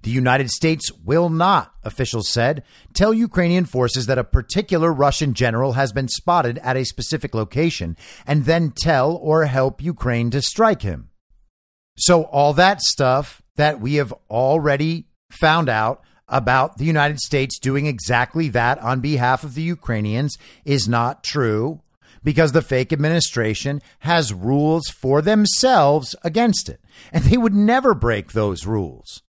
The 0.02 0.10
United 0.10 0.50
States 0.50 0.90
will 1.04 1.28
not, 1.28 1.74
officials 1.84 2.28
said, 2.28 2.64
tell 2.92 3.14
Ukrainian 3.14 3.64
forces 3.66 4.06
that 4.06 4.18
a 4.18 4.24
particular 4.24 4.92
Russian 4.92 5.32
general 5.32 5.74
has 5.74 5.92
been 5.92 6.08
spotted 6.08 6.58
at 6.58 6.76
a 6.76 6.84
specific 6.84 7.34
location 7.34 7.96
and 8.26 8.44
then 8.44 8.72
tell 8.76 9.14
or 9.14 9.44
help 9.44 9.80
Ukraine 9.80 10.30
to 10.30 10.42
strike 10.42 10.82
him. 10.82 11.10
So, 11.96 12.24
all 12.24 12.52
that 12.54 12.80
stuff 12.82 13.42
that 13.56 13.80
we 13.80 13.94
have 13.94 14.12
already 14.28 15.06
found 15.30 15.68
out 15.68 16.02
about 16.32 16.78
the 16.78 16.84
United 16.84 17.20
States 17.20 17.58
doing 17.60 17.86
exactly 17.86 18.48
that 18.48 18.78
on 18.80 19.00
behalf 19.00 19.44
of 19.44 19.54
the 19.54 19.62
Ukrainians 19.62 20.36
is 20.64 20.88
not 20.88 21.22
true 21.22 21.80
because 22.24 22.52
the 22.52 22.62
fake 22.62 22.92
administration 22.92 23.82
has 24.00 24.32
rules 24.32 24.88
for 24.88 25.20
themselves 25.22 26.16
against 26.24 26.68
it. 26.68 26.80
And 27.12 27.24
they 27.24 27.36
would 27.36 27.54
never 27.54 27.94
break 27.94 28.32
those 28.32 28.66
rules. 28.66 29.22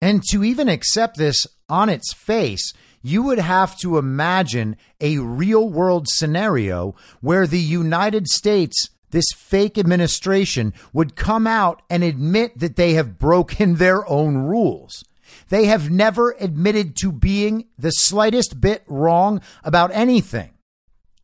And 0.00 0.22
to 0.30 0.44
even 0.44 0.68
accept 0.68 1.16
this 1.16 1.46
on 1.68 1.88
its 1.88 2.12
face, 2.12 2.72
you 3.02 3.22
would 3.22 3.38
have 3.38 3.78
to 3.78 3.98
imagine 3.98 4.76
a 5.00 5.18
real 5.18 5.68
world 5.68 6.08
scenario 6.08 6.94
where 7.20 7.46
the 7.46 7.58
United 7.60 8.28
States, 8.28 8.90
this 9.10 9.32
fake 9.36 9.78
administration, 9.78 10.74
would 10.92 11.16
come 11.16 11.46
out 11.46 11.82
and 11.88 12.02
admit 12.02 12.58
that 12.58 12.76
they 12.76 12.94
have 12.94 13.18
broken 13.18 13.76
their 13.76 14.08
own 14.08 14.36
rules. 14.36 15.04
They 15.50 15.66
have 15.66 15.90
never 15.90 16.36
admitted 16.38 16.96
to 16.98 17.12
being 17.12 17.66
the 17.76 17.90
slightest 17.90 18.60
bit 18.60 18.84
wrong 18.86 19.40
about 19.62 19.90
anything. 19.92 20.52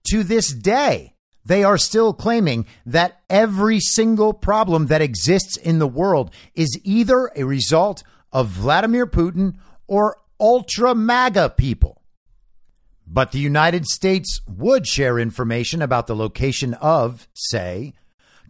To 0.08 0.24
this 0.24 0.52
day, 0.52 1.14
they 1.44 1.62
are 1.62 1.78
still 1.78 2.12
claiming 2.12 2.66
that 2.84 3.20
every 3.30 3.78
single 3.78 4.34
problem 4.34 4.86
that 4.86 5.00
exists 5.00 5.56
in 5.56 5.78
the 5.78 5.86
world 5.86 6.32
is 6.54 6.78
either 6.82 7.30
a 7.36 7.44
result 7.44 8.02
of 8.32 8.48
Vladimir 8.48 9.06
Putin 9.06 9.54
or 9.86 10.16
ultra 10.40 10.92
MAGA 10.92 11.50
people. 11.50 12.02
But 13.06 13.30
the 13.30 13.38
United 13.38 13.86
States 13.86 14.40
would 14.48 14.88
share 14.88 15.20
information 15.20 15.80
about 15.80 16.08
the 16.08 16.16
location 16.16 16.74
of, 16.74 17.28
say, 17.32 17.94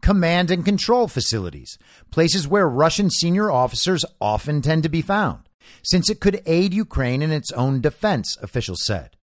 command 0.00 0.50
and 0.50 0.64
control 0.64 1.06
facilities, 1.06 1.76
places 2.10 2.48
where 2.48 2.66
Russian 2.66 3.10
senior 3.10 3.50
officers 3.50 4.06
often 4.22 4.62
tend 4.62 4.82
to 4.82 4.88
be 4.88 5.02
found 5.02 5.45
since 5.82 6.10
it 6.10 6.20
could 6.20 6.42
aid 6.46 6.74
Ukraine 6.74 7.22
in 7.22 7.32
its 7.32 7.52
own 7.52 7.80
defense, 7.80 8.36
officials 8.42 8.84
said. 8.84 9.16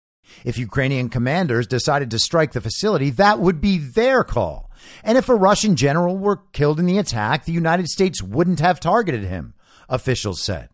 If 0.43 0.57
Ukrainian 0.57 1.09
commanders 1.09 1.67
decided 1.67 2.09
to 2.11 2.19
strike 2.19 2.53
the 2.53 2.61
facility, 2.61 3.09
that 3.11 3.39
would 3.39 3.61
be 3.61 3.77
their 3.77 4.23
call. 4.23 4.71
And 5.03 5.17
if 5.17 5.29
a 5.29 5.35
Russian 5.35 5.75
general 5.75 6.17
were 6.17 6.41
killed 6.53 6.79
in 6.79 6.85
the 6.85 6.97
attack, 6.97 7.45
the 7.45 7.51
United 7.51 7.87
States 7.87 8.21
wouldn't 8.23 8.59
have 8.59 8.79
targeted 8.79 9.23
him, 9.23 9.53
officials 9.87 10.41
said. 10.41 10.69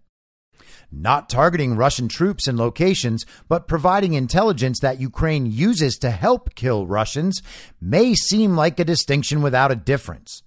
Not 0.92 1.30
targeting 1.30 1.76
Russian 1.76 2.08
troops 2.08 2.48
and 2.48 2.58
locations, 2.58 3.24
but 3.48 3.68
providing 3.68 4.14
intelligence 4.14 4.80
that 4.80 5.00
Ukraine 5.00 5.46
uses 5.46 5.98
to 5.98 6.10
help 6.10 6.56
kill 6.56 6.88
Russians 6.88 7.42
may 7.80 8.16
seem 8.16 8.56
like 8.56 8.80
a 8.80 8.86
distinction 8.86 9.42
without 9.42 9.72
a 9.72 9.76
difference. 9.76 10.42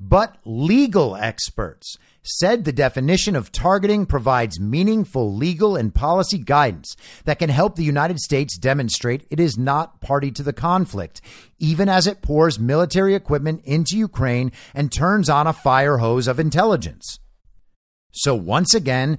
but 0.00 0.38
legal 0.44 1.16
experts 1.16 1.96
said 2.24 2.64
the 2.64 2.72
definition 2.72 3.36
of 3.36 3.52
targeting 3.52 4.06
provides 4.06 4.58
meaningful 4.58 5.34
legal 5.34 5.76
and 5.76 5.94
policy 5.94 6.38
guidance 6.38 6.96
that 7.26 7.38
can 7.38 7.50
help 7.50 7.76
the 7.76 7.84
United 7.84 8.18
States 8.18 8.56
demonstrate 8.56 9.26
it 9.30 9.38
is 9.38 9.58
not 9.58 10.00
party 10.00 10.30
to 10.30 10.42
the 10.42 10.52
conflict, 10.52 11.20
even 11.58 11.88
as 11.88 12.06
it 12.06 12.22
pours 12.22 12.58
military 12.58 13.14
equipment 13.14 13.62
into 13.64 13.96
Ukraine 13.96 14.50
and 14.72 14.90
turns 14.90 15.28
on 15.28 15.46
a 15.46 15.52
fire 15.52 15.98
hose 15.98 16.26
of 16.26 16.40
intelligence. 16.40 17.18
So 18.10 18.34
once 18.34 18.74
again, 18.74 19.18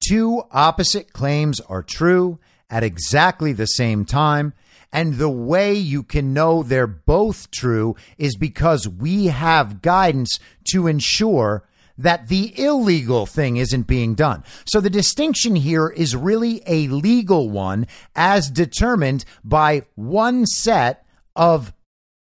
two 0.00 0.42
opposite 0.50 1.12
claims 1.12 1.60
are 1.60 1.82
true 1.82 2.38
at 2.70 2.82
exactly 2.82 3.52
the 3.52 3.66
same 3.66 4.06
time. 4.06 4.54
And 4.90 5.14
the 5.14 5.28
way 5.30 5.74
you 5.74 6.02
can 6.02 6.32
know 6.32 6.62
they're 6.62 6.86
both 6.86 7.50
true 7.50 7.96
is 8.16 8.36
because 8.36 8.88
we 8.88 9.26
have 9.26 9.82
guidance 9.82 10.38
to 10.70 10.86
ensure 10.86 11.66
that 11.98 12.28
the 12.28 12.58
illegal 12.58 13.26
thing 13.26 13.56
isn't 13.56 13.86
being 13.86 14.14
done. 14.14 14.44
So 14.64 14.80
the 14.80 14.90
distinction 14.90 15.56
here 15.56 15.88
is 15.88 16.16
really 16.16 16.62
a 16.66 16.88
legal 16.88 17.50
one 17.50 17.86
as 18.14 18.50
determined 18.50 19.24
by 19.44 19.82
one 19.94 20.46
set 20.46 21.04
of 21.36 21.72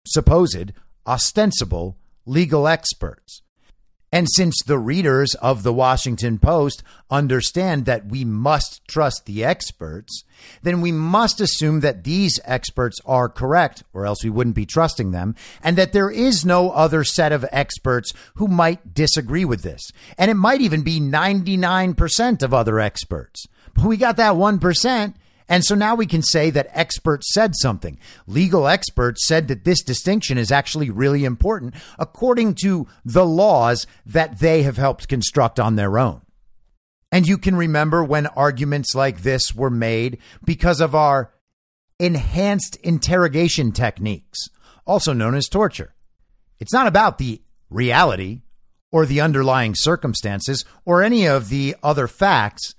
supposed 0.05 0.73
ostensible 1.05 1.97
legal 2.25 2.67
experts. 2.67 3.41
And 4.11 4.27
since 4.35 4.55
the 4.65 4.79
readers 4.79 5.35
of 5.35 5.63
the 5.63 5.73
Washington 5.73 6.39
Post 6.39 6.83
understand 7.11 7.85
that 7.85 8.07
we 8.07 8.25
must 8.25 8.81
trust 8.87 9.25
the 9.25 9.43
experts, 9.43 10.23
then 10.61 10.81
we 10.81 10.91
must 10.91 11.41
assume 11.41 11.79
that 11.81 12.03
these 12.03 12.39
experts 12.45 12.99
are 13.05 13.29
correct, 13.29 13.83
or 13.93 14.05
else 14.05 14.23
we 14.23 14.29
wouldn't 14.29 14.55
be 14.55 14.65
trusting 14.65 15.11
them, 15.11 15.35
and 15.63 15.77
that 15.77 15.93
there 15.93 16.09
is 16.09 16.45
no 16.45 16.71
other 16.71 17.03
set 17.03 17.31
of 17.31 17.45
experts 17.51 18.13
who 18.35 18.47
might 18.47 18.93
disagree 18.93 19.45
with 19.45 19.61
this. 19.61 19.91
And 20.17 20.29
it 20.31 20.35
might 20.35 20.61
even 20.61 20.81
be 20.81 20.99
99% 20.99 22.43
of 22.43 22.53
other 22.53 22.79
experts. 22.79 23.47
But 23.73 23.85
we 23.85 23.97
got 23.97 24.17
that 24.17 24.35
1%. 24.35 25.13
And 25.51 25.65
so 25.65 25.73
now 25.73 25.95
we 25.95 26.05
can 26.05 26.21
say 26.21 26.51
that 26.51 26.69
experts 26.73 27.33
said 27.33 27.53
something. 27.55 27.97
Legal 28.27 28.67
experts 28.67 29.27
said 29.27 29.47
that 29.47 29.65
this 29.65 29.81
distinction 29.81 30.37
is 30.37 30.51
actually 30.51 30.91
really 30.91 31.25
important 31.25 31.73
according 31.97 32.53
to 32.61 32.87
the 33.03 33.25
laws 33.25 33.87
that 34.05 34.39
they 34.39 34.61
have 34.61 34.77
helped 34.77 35.07
construct 35.07 35.59
on 35.59 35.75
their 35.75 35.97
own. 35.97 36.21
And 37.11 37.27
you 37.27 37.37
can 37.37 37.55
remember 37.55 38.03
when 38.03 38.27
arguments 38.27 38.93
like 38.93 39.21
this 39.23 39.55
were 39.55 39.71
made 39.71 40.19
because 40.43 40.79
of 40.79 40.93
our 40.93 41.33
enhanced 41.99 42.75
interrogation 42.77 43.71
techniques, 43.71 44.47
also 44.85 45.11
known 45.13 45.35
as 45.35 45.47
torture. 45.47 45.93
It's 46.59 46.73
not 46.73 46.87
about 46.87 47.17
the 47.17 47.41
reality 47.69 48.41
or 48.91 49.05
the 49.05 49.21
underlying 49.21 49.73
circumstances 49.75 50.65
or 50.85 51.01
any 51.01 51.27
of 51.27 51.49
the 51.49 51.75
other 51.83 52.07
facts. 52.07 52.73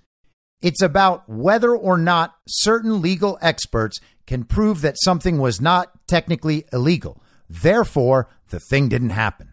It's 0.62 0.83
about 0.83 1.29
whether 1.29 1.75
or 1.75 1.97
not 1.97 2.37
certain 2.49 3.01
legal 3.01 3.38
experts 3.40 3.99
can 4.27 4.45
prove 4.45 4.81
that 4.83 4.97
something 5.03 5.38
was 5.38 5.61
not 5.61 5.90
technically 6.07 6.64
illegal. 6.73 7.23
Therefore, 7.49 8.29
the 8.51 8.61
thing 8.61 8.88
didn't 8.88 9.11
happen. 9.11 9.50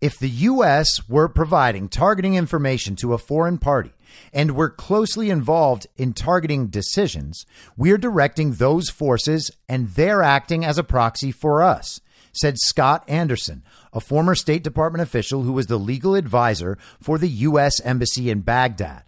If 0.00 0.18
the 0.18 0.30
U.S. 0.30 1.08
were 1.10 1.28
providing 1.28 1.90
targeting 1.90 2.34
information 2.34 2.96
to 2.96 3.12
a 3.12 3.18
foreign 3.18 3.58
party 3.58 3.92
and 4.32 4.56
were 4.56 4.70
closely 4.70 5.28
involved 5.28 5.86
in 5.98 6.14
targeting 6.14 6.68
decisions, 6.68 7.44
we're 7.76 7.98
directing 7.98 8.52
those 8.52 8.88
forces 8.88 9.50
and 9.68 9.90
they're 9.90 10.22
acting 10.22 10.64
as 10.64 10.78
a 10.78 10.84
proxy 10.84 11.30
for 11.30 11.62
us, 11.62 12.00
said 12.32 12.56
Scott 12.58 13.04
Anderson, 13.08 13.62
a 13.92 14.00
former 14.00 14.34
State 14.34 14.64
Department 14.64 15.02
official 15.02 15.42
who 15.42 15.52
was 15.52 15.66
the 15.66 15.78
legal 15.78 16.14
advisor 16.14 16.78
for 16.98 17.18
the 17.18 17.28
U.S. 17.28 17.78
Embassy 17.82 18.30
in 18.30 18.40
Baghdad. 18.40 19.04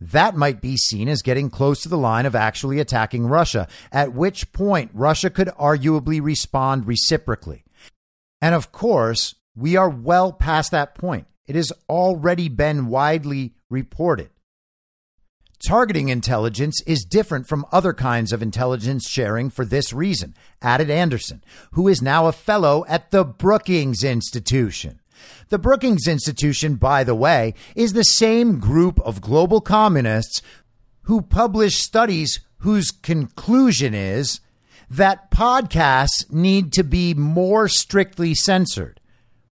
That 0.00 0.36
might 0.36 0.60
be 0.60 0.76
seen 0.76 1.08
as 1.08 1.22
getting 1.22 1.50
close 1.50 1.82
to 1.82 1.88
the 1.88 1.98
line 1.98 2.26
of 2.26 2.36
actually 2.36 2.78
attacking 2.78 3.26
Russia, 3.26 3.66
at 3.90 4.12
which 4.12 4.52
point 4.52 4.92
Russia 4.94 5.30
could 5.30 5.48
arguably 5.58 6.22
respond 6.22 6.86
reciprocally. 6.86 7.64
And 8.40 8.54
of 8.54 8.70
course, 8.70 9.34
we 9.58 9.76
are 9.76 9.90
well 9.90 10.32
past 10.32 10.70
that 10.70 10.94
point. 10.94 11.26
It 11.46 11.56
has 11.56 11.72
already 11.88 12.48
been 12.48 12.86
widely 12.86 13.54
reported. 13.68 14.30
Targeting 15.66 16.08
intelligence 16.08 16.80
is 16.86 17.04
different 17.04 17.48
from 17.48 17.66
other 17.72 17.92
kinds 17.92 18.32
of 18.32 18.42
intelligence 18.42 19.08
sharing 19.08 19.50
for 19.50 19.64
this 19.64 19.92
reason, 19.92 20.36
added 20.62 20.88
Anderson, 20.88 21.42
who 21.72 21.88
is 21.88 22.00
now 22.00 22.26
a 22.26 22.32
fellow 22.32 22.84
at 22.88 23.10
the 23.10 23.24
Brookings 23.24 24.04
Institution. 24.04 25.00
The 25.48 25.58
Brookings 25.58 26.06
Institution, 26.06 26.76
by 26.76 27.02
the 27.02 27.16
way, 27.16 27.54
is 27.74 27.92
the 27.92 28.04
same 28.04 28.60
group 28.60 29.00
of 29.00 29.20
global 29.20 29.60
communists 29.60 30.42
who 31.02 31.22
publish 31.22 31.78
studies 31.78 32.38
whose 32.58 32.92
conclusion 32.92 33.94
is 33.94 34.40
that 34.90 35.30
podcasts 35.30 36.30
need 36.30 36.72
to 36.72 36.84
be 36.84 37.14
more 37.14 37.68
strictly 37.68 38.34
censored. 38.34 38.97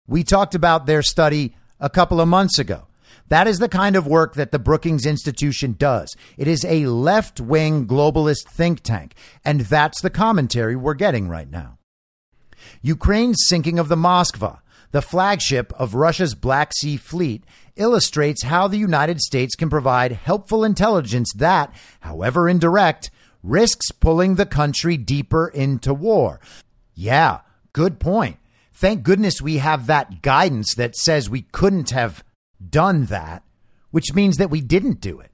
We 0.06 0.22
talked 0.24 0.54
about 0.54 0.86
their 0.86 1.02
study 1.02 1.56
a 1.80 1.90
couple 1.90 2.20
of 2.20 2.28
months 2.28 2.58
ago. 2.58 2.86
That 3.28 3.48
is 3.48 3.58
the 3.58 3.68
kind 3.68 3.96
of 3.96 4.06
work 4.06 4.34
that 4.34 4.52
the 4.52 4.58
Brookings 4.58 5.04
Institution 5.04 5.74
does. 5.76 6.14
It 6.36 6.46
is 6.46 6.64
a 6.64 6.86
left 6.86 7.40
wing 7.40 7.86
globalist 7.86 8.48
think 8.48 8.80
tank, 8.80 9.14
and 9.44 9.62
that's 9.62 10.00
the 10.00 10.10
commentary 10.10 10.76
we're 10.76 10.94
getting 10.94 11.28
right 11.28 11.50
now. 11.50 11.78
Ukraine's 12.82 13.44
sinking 13.48 13.78
of 13.80 13.88
the 13.88 13.96
Moskva, 13.96 14.60
the 14.92 15.02
flagship 15.02 15.72
of 15.76 15.94
Russia's 15.94 16.34
Black 16.34 16.72
Sea 16.74 16.96
Fleet, 16.96 17.42
illustrates 17.74 18.44
how 18.44 18.68
the 18.68 18.78
United 18.78 19.20
States 19.20 19.56
can 19.56 19.68
provide 19.68 20.12
helpful 20.12 20.64
intelligence 20.64 21.32
that, 21.34 21.74
however 22.00 22.48
indirect, 22.48 23.10
risks 23.42 23.90
pulling 23.90 24.36
the 24.36 24.46
country 24.46 24.96
deeper 24.96 25.48
into 25.48 25.92
war. 25.92 26.40
Yeah, 26.94 27.40
good 27.72 27.98
point. 27.98 28.38
Thank 28.76 29.04
goodness 29.04 29.40
we 29.40 29.56
have 29.56 29.86
that 29.86 30.20
guidance 30.20 30.74
that 30.74 30.96
says 30.96 31.30
we 31.30 31.40
couldn't 31.40 31.90
have 31.92 32.22
done 32.68 33.06
that, 33.06 33.42
which 33.90 34.14
means 34.14 34.36
that 34.36 34.50
we 34.50 34.60
didn't 34.60 35.00
do 35.00 35.18
it. 35.18 35.30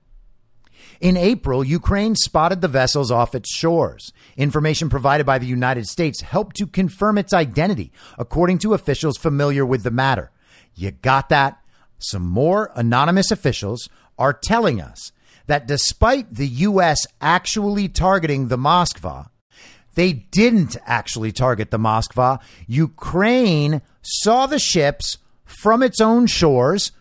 In 1.01 1.17
April, 1.17 1.65
Ukraine 1.65 2.15
spotted 2.15 2.61
the 2.61 2.69
vessels 2.69 3.11
off 3.11 3.35
its 3.35 3.53
shores. 3.53 4.13
Information 4.37 4.89
provided 4.89 5.27
by 5.27 5.39
the 5.39 5.47
United 5.47 5.89
States 5.89 6.21
helped 6.21 6.55
to 6.55 6.69
confirm 6.69 7.19
its 7.19 7.33
identity, 7.33 7.91
according 8.17 8.59
to 8.59 8.75
officials 8.75 9.17
familiar 9.17 9.67
with 9.67 9.83
the 9.83 9.91
matter. 9.91 10.31
You 10.77 10.93
got 10.93 11.29
that? 11.31 11.59
Some 11.99 12.23
more 12.23 12.71
anonymous 12.77 13.33
officials 13.33 13.89
are 14.21 14.33
telling 14.33 14.81
us 14.81 15.11
that 15.47 15.67
despite 15.67 16.33
the 16.33 16.47
U.S. 16.47 17.09
actually 17.21 17.89
targeting 17.89 18.47
the 18.47 18.57
Moskva, 18.57 19.31
they 19.95 20.13
didn't 20.13 20.77
actually 20.87 21.33
target 21.33 21.71
the 21.71 21.79
Moskva. 21.79 22.41
Ukraine 22.67 23.83
saw 24.03 24.47
the 24.47 24.59
ships 24.59 25.19
from 25.45 25.83
its 25.83 26.01
own 26.01 26.27
shores 26.27 26.93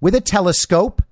with 0.00 0.14
a 0.14 0.20
telescope. 0.20 1.02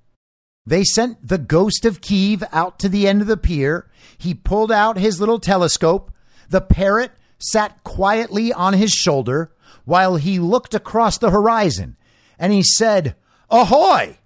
They 0.65 0.83
sent 0.83 1.27
the 1.27 1.37
ghost 1.37 1.85
of 1.85 2.01
Kiev 2.01 2.43
out 2.51 2.79
to 2.79 2.89
the 2.89 3.07
end 3.07 3.21
of 3.21 3.27
the 3.27 3.37
pier. 3.37 3.89
He 4.17 4.33
pulled 4.33 4.71
out 4.71 4.97
his 4.97 5.19
little 5.19 5.39
telescope. 5.39 6.11
The 6.49 6.61
parrot 6.61 7.11
sat 7.39 7.83
quietly 7.83 8.53
on 8.53 8.73
his 8.73 8.91
shoulder 8.91 9.51
while 9.85 10.15
he 10.15 10.39
looked 10.39 10.73
across 10.73 11.17
the 11.17 11.31
horizon 11.31 11.97
and 12.39 12.53
he 12.53 12.63
said, 12.63 13.15
Ahoy! 13.49 14.17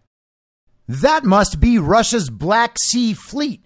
That 0.88 1.24
must 1.24 1.60
be 1.60 1.78
Russia's 1.78 2.30
Black 2.30 2.78
Sea 2.80 3.14
Fleet. 3.14 3.64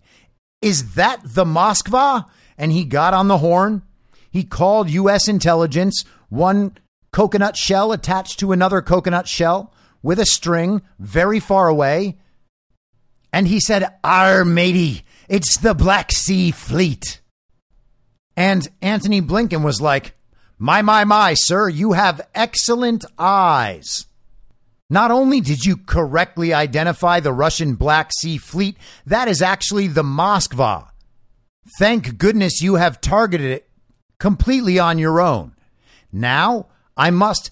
Is 0.62 0.95
that 0.95 1.21
the 1.23 1.45
Moskva? 1.45 2.25
And 2.62 2.71
he 2.71 2.86
got 2.86 3.15
on 3.15 3.28
the 3.28 3.39
horn. 3.39 3.82
He 4.30 4.44
called 4.44 4.88
U.S. 4.92 5.27
intelligence, 5.27 6.06
one 6.29 6.77
coconut 7.12 7.58
shell 7.58 7.92
attached 7.92 8.40
to 8.40 8.52
another 8.52 8.83
coconut 8.83 9.27
shell 9.27 9.73
with 10.04 10.19
a 10.19 10.27
string 10.27 10.83
very 11.00 11.40
far 11.40 11.67
away. 11.67 12.19
And 13.33 13.48
he 13.48 13.60
said, 13.60 13.92
Our 14.04 14.46
matey, 14.46 15.04
it's 15.27 15.58
the 15.58 15.73
Black 15.73 16.12
Sea 16.12 16.52
Fleet. 16.52 17.19
And 18.38 18.67
Antony 18.79 19.23
Blinken 19.23 19.63
was 19.65 19.81
like, 19.81 20.13
My, 20.60 20.83
my, 20.83 21.04
my, 21.04 21.33
sir, 21.33 21.67
you 21.67 21.94
have 21.94 22.21
excellent 22.36 23.06
eyes. 23.17 24.06
Not 24.88 25.10
only 25.10 25.42
did 25.42 25.65
you 25.65 25.77
correctly 25.77 26.54
identify 26.54 27.21
the 27.21 27.33
Russian 27.33 27.73
Black 27.73 28.12
Sea 28.19 28.38
Fleet, 28.38 28.77
that 29.08 29.27
is 29.27 29.42
actually 29.42 29.88
the 29.88 30.04
Moskva. 30.04 30.90
Thank 31.80 32.18
goodness 32.18 32.62
you 32.62 32.76
have 32.76 33.02
targeted 33.02 33.48
it 33.52 33.70
completely 34.20 34.80
on 34.80 34.98
your 34.98 35.22
own. 35.22 35.56
Now 36.12 36.68
I 36.98 37.10
must 37.12 37.52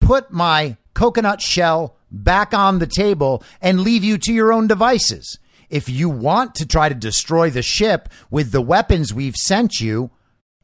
put 0.00 0.30
my 0.30 0.76
coconut 0.94 1.40
shell 1.40 1.96
back 2.10 2.54
on 2.54 2.78
the 2.78 2.86
table 2.86 3.42
and 3.60 3.80
leave 3.80 4.04
you 4.04 4.18
to 4.18 4.32
your 4.32 4.52
own 4.52 4.66
devices. 4.66 5.38
If 5.68 5.88
you 5.88 6.08
want 6.08 6.54
to 6.56 6.66
try 6.66 6.88
to 6.88 6.94
destroy 6.94 7.50
the 7.50 7.62
ship 7.62 8.08
with 8.30 8.52
the 8.52 8.62
weapons 8.62 9.12
we've 9.12 9.36
sent 9.36 9.80
you, 9.80 10.10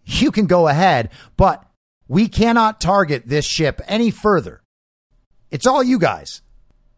you 0.05 0.31
can 0.31 0.47
go 0.47 0.69
ahead, 0.69 1.11
but 1.37 1.65
We 2.09 2.29
cannot 2.29 2.81
target 2.81 3.25
this 3.27 3.47
ship 3.47 3.81
any 3.87 4.11
further. 4.11 4.63
It's 5.51 5.67
all 5.67 5.83
you 5.83 5.99
guys. 5.99 6.43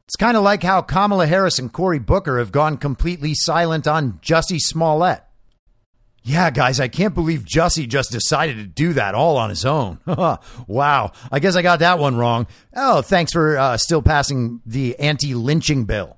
It's 0.06 0.16
kind 0.16 0.36
of 0.36 0.42
like 0.42 0.62
how 0.62 0.82
Kamala 0.82 1.26
Harris 1.26 1.58
and 1.58 1.72
Cory 1.72 1.98
Booker 1.98 2.38
have 2.38 2.52
gone 2.52 2.76
completely 2.76 3.32
silent 3.34 3.86
on 3.86 4.14
Jussie 4.14 4.60
Smollett. 4.60 5.22
Yeah, 6.28 6.50
guys, 6.50 6.80
I 6.80 6.88
can't 6.88 7.14
believe 7.14 7.44
Jussie 7.44 7.86
just 7.86 8.10
decided 8.10 8.56
to 8.56 8.64
do 8.64 8.94
that 8.94 9.14
all 9.14 9.36
on 9.36 9.48
his 9.48 9.64
own. 9.64 10.00
wow, 10.66 11.12
I 11.30 11.38
guess 11.38 11.54
I 11.54 11.62
got 11.62 11.78
that 11.78 12.00
one 12.00 12.16
wrong. 12.16 12.48
Oh, 12.74 13.00
thanks 13.00 13.32
for 13.32 13.56
uh, 13.56 13.76
still 13.76 14.02
passing 14.02 14.60
the 14.66 14.98
anti 14.98 15.36
lynching 15.36 15.84
bill. 15.84 16.16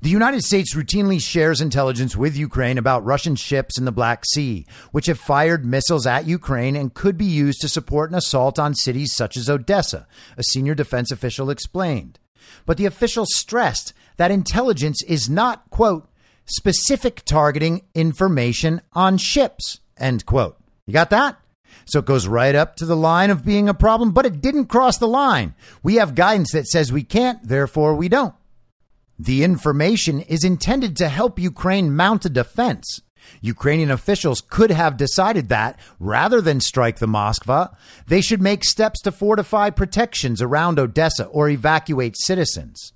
The 0.00 0.10
United 0.10 0.42
States 0.42 0.74
routinely 0.74 1.22
shares 1.22 1.60
intelligence 1.60 2.16
with 2.16 2.36
Ukraine 2.36 2.76
about 2.76 3.04
Russian 3.04 3.36
ships 3.36 3.78
in 3.78 3.84
the 3.84 3.92
Black 3.92 4.24
Sea, 4.24 4.66
which 4.90 5.06
have 5.06 5.20
fired 5.20 5.64
missiles 5.64 6.04
at 6.04 6.26
Ukraine 6.26 6.74
and 6.74 6.92
could 6.92 7.16
be 7.16 7.24
used 7.24 7.60
to 7.60 7.68
support 7.68 8.10
an 8.10 8.16
assault 8.16 8.58
on 8.58 8.74
cities 8.74 9.14
such 9.14 9.36
as 9.36 9.48
Odessa, 9.48 10.08
a 10.36 10.42
senior 10.42 10.74
defense 10.74 11.12
official 11.12 11.50
explained. 11.50 12.18
But 12.66 12.78
the 12.78 12.86
official 12.86 13.26
stressed 13.26 13.92
that 14.16 14.32
intelligence 14.32 15.04
is 15.04 15.30
not, 15.30 15.70
quote, 15.70 16.08
specific 16.44 17.22
targeting 17.24 17.82
information 17.94 18.80
on 18.92 19.18
ships, 19.18 19.80
end 19.96 20.26
quote. 20.26 20.56
You 20.86 20.92
got 20.92 21.10
that? 21.10 21.38
So 21.84 21.98
it 21.98 22.04
goes 22.04 22.26
right 22.26 22.54
up 22.54 22.76
to 22.76 22.86
the 22.86 22.96
line 22.96 23.30
of 23.30 23.44
being 23.44 23.68
a 23.68 23.74
problem, 23.74 24.12
but 24.12 24.26
it 24.26 24.40
didn't 24.40 24.66
cross 24.66 24.98
the 24.98 25.08
line. 25.08 25.54
We 25.82 25.96
have 25.96 26.14
guidance 26.14 26.52
that 26.52 26.66
says 26.66 26.92
we 26.92 27.02
can't, 27.02 27.42
therefore 27.42 27.94
we 27.94 28.08
don't. 28.08 28.34
The 29.18 29.44
information 29.44 30.20
is 30.20 30.44
intended 30.44 30.96
to 30.96 31.08
help 31.08 31.38
Ukraine 31.38 31.94
mount 31.94 32.24
a 32.24 32.28
defense. 32.30 33.00
Ukrainian 33.40 33.90
officials 33.90 34.40
could 34.40 34.70
have 34.70 34.96
decided 34.96 35.48
that 35.48 35.78
rather 36.00 36.40
than 36.40 36.60
strike 36.60 36.98
the 36.98 37.06
Moskva, 37.06 37.74
they 38.06 38.20
should 38.20 38.42
make 38.42 38.64
steps 38.64 39.00
to 39.02 39.12
fortify 39.12 39.70
protections 39.70 40.42
around 40.42 40.78
Odessa 40.78 41.26
or 41.26 41.48
evacuate 41.48 42.16
citizens. 42.18 42.92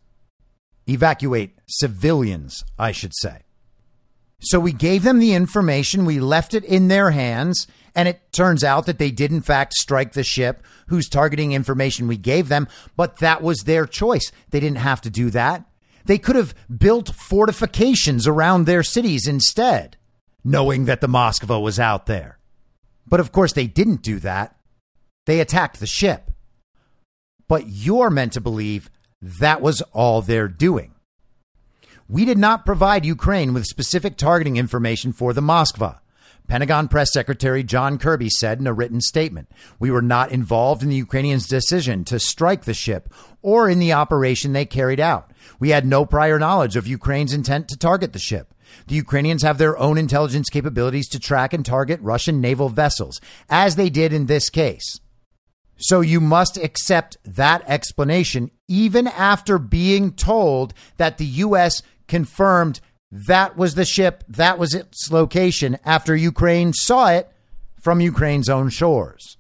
Evacuate 0.87 1.59
civilians, 1.67 2.65
I 2.79 2.93
should 2.93 3.13
say. 3.15 3.43
So 4.41 4.61
we 4.61 4.73
gave 4.73 5.03
them 5.03 5.19
the 5.19 5.35
information, 5.35 6.05
we 6.05 6.21
left 6.21 6.55
it 6.55 6.65
in 6.65 6.89
their 6.89 7.11
hands, 7.11 7.67
and 7.95 8.07
it 8.07 8.33
turns 8.33 8.63
out 8.63 8.87
that 8.87 8.99
they 8.99 9.11
did, 9.11 9.33
in 9.33 9.41
fact, 9.41 9.73
strike 9.73 10.13
the 10.13 10.23
ship 10.23 10.63
whose 10.89 11.09
targeting 11.09 11.53
information 11.53 12.07
we 12.07 12.19
gave 12.19 12.49
them, 12.49 12.69
but 12.97 13.17
that 13.17 13.43
was 13.43 13.61
their 13.61 13.87
choice. 13.87 14.31
They 14.51 14.61
didn't 14.61 14.79
have 14.79 15.01
to 15.03 15.11
do 15.11 15.31
that. 15.31 15.65
They 16.05 16.19
could 16.19 16.37
have 16.37 16.55
built 16.79 17.15
fortifications 17.15 18.29
around 18.29 18.65
their 18.65 18.83
cities 18.83 19.27
instead, 19.27 19.97
knowing 20.45 20.85
that 20.85 21.01
the 21.01 21.09
Moskva 21.09 21.61
was 21.61 21.81
out 21.81 22.07
there. 22.07 22.39
But 23.09 23.21
of 23.21 23.33
course, 23.33 23.53
they 23.53 23.67
didn't 23.67 24.03
do 24.03 24.21
that. 24.21 24.57
They 25.25 25.41
attacked 25.41 25.81
the 25.81 25.87
ship. 25.87 26.31
But 27.49 27.69
you're 27.69 28.11
meant 28.11 28.35
to 28.35 28.41
believe 28.41 28.91
that 29.41 29.61
was 29.61 29.83
all 29.93 30.23
they're 30.23 30.49
doing. 30.49 30.95
We 32.09 32.25
did 32.25 32.39
not 32.39 32.65
provide 32.65 33.05
Ukraine 33.05 33.53
with 33.53 33.65
specific 33.65 34.17
targeting 34.17 34.57
information 34.57 35.13
for 35.13 35.33
the 35.33 35.41
Moskva. 35.41 35.99
Pentagon 36.47 36.87
Press 36.87 37.13
Secretary 37.13 37.65
John 37.65 37.99
Kirby 37.99 38.31
said 38.31 38.61
in 38.61 38.69
a 38.69 38.73
written 38.73 39.01
statement 39.01 39.51
We 39.81 39.91
were 39.91 40.03
not 40.03 40.31
involved 40.31 40.85
in 40.85 40.89
the 40.89 40.95
Ukrainians' 40.95 41.49
decision 41.49 42.05
to 42.05 42.21
strike 42.21 42.65
the 42.65 42.75
ship 42.75 43.13
or 43.43 43.69
in 43.69 43.81
the 43.81 43.93
operation 43.93 44.53
they 44.53 44.65
carried 44.65 45.01
out. 45.01 45.33
We 45.59 45.71
had 45.71 45.85
no 45.85 46.07
prior 46.07 46.39
knowledge 46.39 46.77
of 46.77 46.87
Ukraine's 46.87 47.33
intent 47.33 47.69
to 47.69 47.77
target 47.77 48.13
the 48.13 48.21
ship. 48.21 48.55
The 48.87 48.95
Ukrainians 48.95 49.43
have 49.43 49.59
their 49.59 49.77
own 49.77 49.99
intelligence 49.99 50.49
capabilities 50.49 51.09
to 51.09 51.19
track 51.19 51.53
and 51.53 51.67
target 51.67 52.01
Russian 52.01 52.41
naval 52.41 52.69
vessels, 52.69 53.21
as 53.49 53.75
they 53.75 53.91
did 53.91 54.13
in 54.13 54.27
this 54.27 54.49
case. 54.49 55.01
So 55.77 56.01
you 56.01 56.21
must 56.21 56.57
accept 56.57 57.19
that 57.25 57.63
explanation, 57.67 58.51
even 58.69 59.07
after 59.07 59.59
being 59.59 60.13
told 60.13 60.73
that 60.97 61.19
the 61.19 61.27
U.S. 61.27 61.83
confirmed 62.09 62.81
that 63.11 63.57
was 63.57 63.75
the 63.75 63.85
ship, 63.85 64.25
that 64.29 64.59
was 64.59 64.75
its 64.75 65.11
location 65.11 65.79
after 65.85 66.17
Ukraine 66.17 66.73
saw 66.73 67.09
it 67.09 67.31
from 67.81 68.01
Ukraine's 68.01 68.49
own 68.49 68.69
shores. 68.69 69.36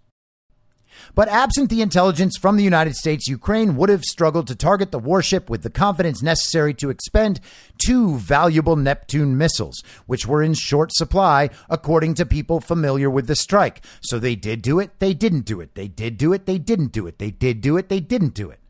But 1.16 1.30
absent 1.30 1.70
the 1.70 1.80
intelligence 1.80 2.36
from 2.36 2.58
the 2.58 2.62
United 2.62 2.94
States, 2.94 3.26
Ukraine 3.26 3.76
would 3.76 3.88
have 3.88 4.04
struggled 4.04 4.46
to 4.48 4.54
target 4.54 4.92
the 4.92 4.98
warship 4.98 5.48
with 5.48 5.62
the 5.62 5.70
confidence 5.70 6.22
necessary 6.22 6.74
to 6.74 6.90
expend 6.90 7.40
two 7.78 8.18
valuable 8.18 8.76
Neptune 8.76 9.38
missiles, 9.38 9.82
which 10.04 10.26
were 10.26 10.42
in 10.42 10.52
short 10.52 10.92
supply, 10.92 11.48
according 11.70 12.12
to 12.14 12.26
people 12.26 12.60
familiar 12.60 13.08
with 13.08 13.28
the 13.28 13.34
strike. 13.34 13.82
So 14.02 14.18
they 14.18 14.36
did 14.36 14.60
do 14.60 14.78
it, 14.78 14.90
they 14.98 15.14
didn't 15.14 15.46
do 15.46 15.58
it. 15.62 15.74
They 15.74 15.88
did 15.88 16.18
do 16.18 16.34
it, 16.34 16.44
they 16.44 16.58
didn't 16.58 16.92
do 16.92 17.06
it. 17.06 17.18
They 17.18 17.30
did 17.30 17.62
do 17.62 17.78
it, 17.78 17.88
they 17.88 18.00
didn't 18.00 18.34
do 18.34 18.50
it. 18.50 18.60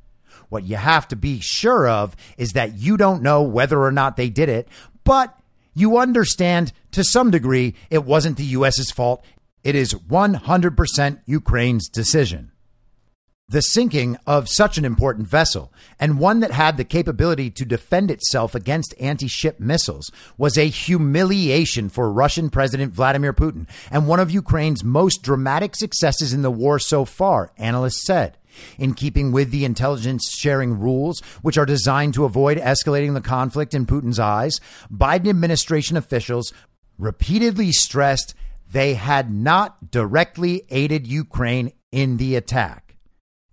What 0.48 0.62
you 0.62 0.76
have 0.76 1.08
to 1.08 1.16
be 1.16 1.40
sure 1.40 1.88
of 1.88 2.14
is 2.38 2.52
that 2.52 2.74
you 2.74 2.96
don't 2.96 3.24
know 3.24 3.42
whether 3.42 3.82
or 3.82 3.90
not 3.90 4.16
they 4.16 4.30
did 4.30 4.48
it, 4.48 4.68
but 5.02 5.36
you 5.74 5.98
understand 5.98 6.72
to 6.92 7.02
some 7.02 7.32
degree 7.32 7.74
it 7.90 8.04
wasn't 8.04 8.36
the 8.36 8.44
US's 8.44 8.92
fault. 8.92 9.24
It 9.66 9.74
is 9.74 9.94
100% 9.94 11.22
Ukraine's 11.26 11.88
decision. 11.88 12.52
The 13.48 13.62
sinking 13.62 14.16
of 14.24 14.48
such 14.48 14.78
an 14.78 14.84
important 14.84 15.26
vessel, 15.26 15.72
and 15.98 16.20
one 16.20 16.38
that 16.38 16.52
had 16.52 16.76
the 16.76 16.84
capability 16.84 17.50
to 17.50 17.64
defend 17.64 18.12
itself 18.12 18.54
against 18.54 18.94
anti 19.00 19.26
ship 19.26 19.58
missiles, 19.58 20.12
was 20.38 20.56
a 20.56 20.68
humiliation 20.68 21.88
for 21.88 22.12
Russian 22.12 22.48
President 22.48 22.92
Vladimir 22.92 23.32
Putin 23.32 23.66
and 23.90 24.06
one 24.06 24.20
of 24.20 24.30
Ukraine's 24.30 24.84
most 24.84 25.24
dramatic 25.24 25.74
successes 25.74 26.32
in 26.32 26.42
the 26.42 26.50
war 26.52 26.78
so 26.78 27.04
far, 27.04 27.50
analysts 27.58 28.06
said. 28.06 28.38
In 28.78 28.94
keeping 28.94 29.32
with 29.32 29.50
the 29.50 29.64
intelligence 29.64 30.30
sharing 30.38 30.78
rules, 30.78 31.18
which 31.42 31.58
are 31.58 31.66
designed 31.66 32.14
to 32.14 32.24
avoid 32.24 32.58
escalating 32.58 33.14
the 33.14 33.20
conflict 33.20 33.74
in 33.74 33.84
Putin's 33.84 34.20
eyes, 34.20 34.60
Biden 34.92 35.28
administration 35.28 35.96
officials 35.96 36.52
repeatedly 36.98 37.72
stressed 37.72 38.36
they 38.70 38.94
had 38.94 39.30
not 39.30 39.90
directly 39.90 40.62
aided 40.70 41.06
Ukraine 41.06 41.72
in 41.92 42.16
the 42.16 42.36
attack. 42.36 42.86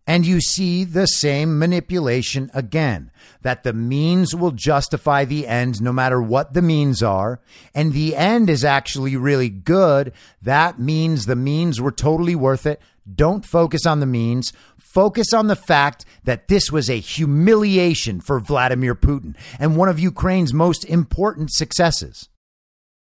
And 0.05 0.25
you 0.25 0.41
see 0.41 0.83
the 0.83 1.05
same 1.05 1.57
manipulation 1.57 2.51
again 2.53 3.09
that 3.41 3.63
the 3.63 3.71
means 3.71 4.35
will 4.35 4.51
justify 4.51 5.23
the 5.23 5.47
end 5.47 5.81
no 5.81 5.93
matter 5.93 6.21
what 6.21 6.53
the 6.53 6.61
means 6.61 7.01
are. 7.01 7.39
And 7.73 7.93
the 7.93 8.15
end 8.15 8.49
is 8.49 8.65
actually 8.65 9.15
really 9.15 9.49
good. 9.49 10.11
That 10.41 10.77
means 10.77 11.25
the 11.25 11.37
means 11.37 11.79
were 11.79 11.91
totally 11.91 12.35
worth 12.35 12.65
it. 12.65 12.81
Don't 13.15 13.45
focus 13.45 13.85
on 13.85 14.01
the 14.01 14.05
means. 14.05 14.51
Focus 14.77 15.33
on 15.33 15.47
the 15.47 15.55
fact 15.55 16.05
that 16.25 16.49
this 16.49 16.69
was 16.69 16.89
a 16.89 16.99
humiliation 16.99 18.19
for 18.19 18.41
Vladimir 18.41 18.95
Putin 18.95 19.35
and 19.57 19.77
one 19.77 19.89
of 19.89 19.99
Ukraine's 19.99 20.53
most 20.53 20.83
important 20.85 21.49
successes. 21.51 22.27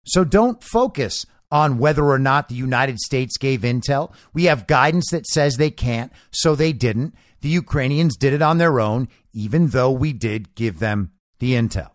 So 0.06 0.24
don't 0.24 0.64
focus 0.64 1.26
on 1.54 1.78
whether 1.78 2.04
or 2.06 2.18
not 2.18 2.50
the 2.50 2.56
United 2.56 2.98
States 2.98 3.38
gave 3.38 3.62
intel. 3.62 4.12
We 4.34 4.46
have 4.46 4.66
guidance 4.66 5.12
that 5.12 5.28
says 5.28 5.56
they 5.56 5.70
can't, 5.70 6.12
so 6.32 6.56
they 6.56 6.74
didn't. 6.74 7.14
The 7.42 7.50
Ukrainians 7.50 8.18
did 8.18 8.34
it 8.34 8.42
on 8.42 8.58
their 8.58 8.80
own, 8.80 9.08
even 9.34 9.68
though 9.68 9.92
we 9.92 10.14
did 10.14 10.56
give 10.56 10.80
them 10.80 11.12
the 11.38 11.54
intel. 11.54 11.92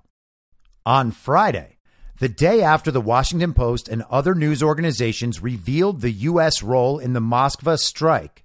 On 0.86 1.11
Friday, 1.11 1.78
the 2.20 2.28
day 2.28 2.62
after 2.62 2.92
the 2.92 3.00
Washington 3.00 3.52
Post 3.52 3.88
and 3.88 4.04
other 4.09 4.32
news 4.32 4.62
organizations 4.62 5.42
revealed 5.42 6.02
the 6.02 6.12
U.S. 6.12 6.62
role 6.62 7.00
in 7.00 7.12
the 7.12 7.20
Moskva 7.20 7.80
strike, 7.80 8.44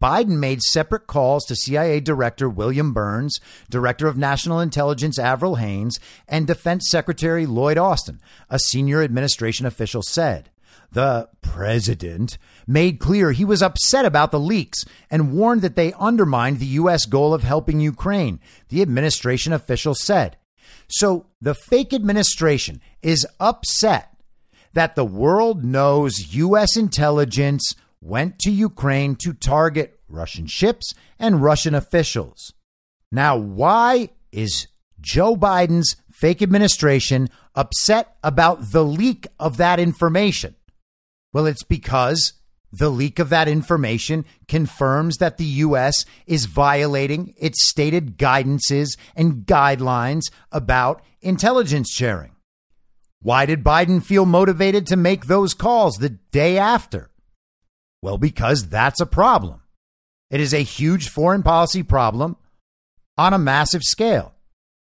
Biden 0.00 0.38
made 0.38 0.62
separate 0.62 1.06
calls 1.06 1.44
to 1.46 1.56
CIA 1.56 2.00
Director 2.00 2.48
William 2.48 2.92
Burns, 2.92 3.40
Director 3.70 4.06
of 4.06 4.18
National 4.18 4.60
Intelligence 4.60 5.18
Avril 5.18 5.56
Haines, 5.56 5.98
and 6.28 6.46
Defense 6.46 6.88
Secretary 6.90 7.46
Lloyd 7.46 7.78
Austin, 7.78 8.20
a 8.50 8.58
senior 8.58 9.02
administration 9.02 9.66
official 9.66 10.02
said. 10.02 10.50
The 10.90 11.28
president 11.42 12.38
made 12.66 12.98
clear 12.98 13.32
he 13.32 13.44
was 13.44 13.62
upset 13.62 14.04
about 14.04 14.30
the 14.30 14.40
leaks 14.40 14.84
and 15.10 15.32
warned 15.32 15.62
that 15.62 15.76
they 15.76 15.92
undermined 15.94 16.58
the 16.58 16.66
U.S. 16.66 17.04
goal 17.04 17.34
of 17.34 17.42
helping 17.42 17.80
Ukraine, 17.80 18.40
the 18.68 18.82
administration 18.82 19.52
official 19.52 19.94
said. 19.94 20.36
So 20.88 21.26
the 21.40 21.54
fake 21.54 21.92
administration 21.92 22.80
is 23.02 23.26
upset 23.38 24.14
that 24.72 24.96
the 24.96 25.04
world 25.04 25.64
knows 25.64 26.34
U.S. 26.34 26.76
intelligence 26.76 27.74
went 28.00 28.38
to 28.40 28.50
Ukraine 28.50 29.16
to 29.16 29.32
target 29.32 29.98
Russian 30.08 30.46
ships 30.46 30.94
and 31.18 31.42
Russian 31.42 31.74
officials. 31.74 32.52
Now, 33.10 33.36
why 33.36 34.10
is 34.32 34.68
Joe 35.00 35.36
Biden's 35.36 35.96
fake 36.12 36.42
administration 36.42 37.28
upset 37.54 38.16
about 38.22 38.72
the 38.72 38.84
leak 38.84 39.26
of 39.38 39.56
that 39.56 39.80
information? 39.80 40.54
Well, 41.32 41.46
it's 41.46 41.64
because 41.64 42.34
the 42.72 42.90
leak 42.90 43.18
of 43.18 43.30
that 43.30 43.48
information 43.48 44.24
confirms 44.46 45.16
that 45.16 45.38
the 45.38 45.44
U.S. 45.44 46.04
is 46.26 46.46
violating 46.46 47.34
its 47.38 47.66
stated 47.68 48.18
guidances 48.18 48.98
and 49.16 49.46
guidelines 49.46 50.24
about 50.52 51.02
intelligence 51.20 51.90
sharing. 51.90 52.32
Why 53.20 53.46
did 53.46 53.64
Biden 53.64 54.02
feel 54.02 54.26
motivated 54.26 54.86
to 54.88 54.96
make 54.96 55.26
those 55.26 55.54
calls 55.54 55.96
the 55.96 56.10
day 56.10 56.58
after? 56.58 57.10
Well, 58.02 58.18
because 58.18 58.68
that's 58.68 59.00
a 59.00 59.06
problem. 59.06 59.62
It 60.30 60.40
is 60.40 60.52
a 60.52 60.62
huge 60.62 61.08
foreign 61.08 61.42
policy 61.42 61.82
problem 61.82 62.36
on 63.16 63.32
a 63.32 63.38
massive 63.38 63.82
scale. 63.82 64.34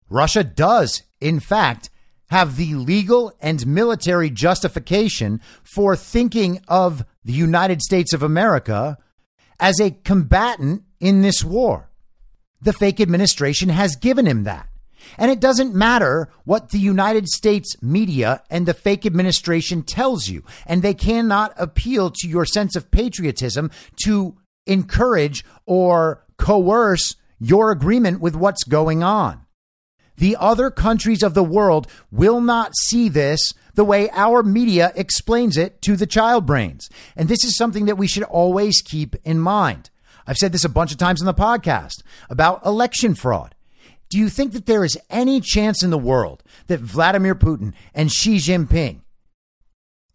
Russia 0.08 0.42
does, 0.42 1.02
in 1.20 1.40
fact, 1.40 1.90
have 2.28 2.56
the 2.56 2.74
legal 2.74 3.32
and 3.40 3.66
military 3.66 4.30
justification 4.30 5.40
for 5.62 5.94
thinking 5.94 6.60
of 6.66 7.04
the 7.24 7.32
United 7.32 7.82
States 7.82 8.12
of 8.12 8.22
America 8.22 8.98
as 9.60 9.78
a 9.80 9.90
combatant 9.90 10.82
in 11.00 11.22
this 11.22 11.44
war. 11.44 11.90
The 12.60 12.72
fake 12.72 13.00
administration 13.00 13.68
has 13.68 13.96
given 13.96 14.26
him 14.26 14.44
that. 14.44 14.68
And 15.18 15.30
it 15.30 15.40
doesn't 15.40 15.74
matter 15.74 16.28
what 16.44 16.70
the 16.70 16.78
United 16.78 17.28
States 17.28 17.80
media 17.82 18.42
and 18.50 18.66
the 18.66 18.74
fake 18.74 19.06
administration 19.06 19.82
tells 19.82 20.28
you. 20.28 20.44
And 20.66 20.82
they 20.82 20.94
cannot 20.94 21.52
appeal 21.56 22.10
to 22.10 22.28
your 22.28 22.44
sense 22.44 22.76
of 22.76 22.90
patriotism 22.90 23.70
to 24.04 24.36
encourage 24.66 25.44
or 25.66 26.24
coerce 26.36 27.16
your 27.38 27.70
agreement 27.70 28.20
with 28.20 28.34
what's 28.34 28.64
going 28.64 29.02
on. 29.02 29.44
The 30.16 30.36
other 30.38 30.70
countries 30.70 31.22
of 31.22 31.34
the 31.34 31.42
world 31.42 31.88
will 32.10 32.40
not 32.40 32.76
see 32.76 33.08
this 33.08 33.52
the 33.74 33.84
way 33.84 34.08
our 34.12 34.42
media 34.42 34.92
explains 34.94 35.56
it 35.56 35.82
to 35.82 35.96
the 35.96 36.06
child 36.06 36.46
brains. 36.46 36.88
And 37.16 37.28
this 37.28 37.42
is 37.44 37.56
something 37.56 37.86
that 37.86 37.98
we 37.98 38.06
should 38.06 38.22
always 38.22 38.80
keep 38.80 39.16
in 39.24 39.40
mind. 39.40 39.90
I've 40.26 40.36
said 40.36 40.52
this 40.52 40.64
a 40.64 40.68
bunch 40.68 40.92
of 40.92 40.98
times 40.98 41.20
on 41.20 41.26
the 41.26 41.34
podcast 41.34 42.02
about 42.30 42.64
election 42.64 43.14
fraud. 43.14 43.53
Do 44.08 44.18
you 44.18 44.28
think 44.28 44.52
that 44.52 44.66
there 44.66 44.84
is 44.84 44.98
any 45.10 45.40
chance 45.40 45.82
in 45.82 45.90
the 45.90 45.98
world 45.98 46.42
that 46.66 46.80
Vladimir 46.80 47.34
Putin 47.34 47.72
and 47.94 48.12
Xi 48.12 48.36
Jinping 48.36 49.00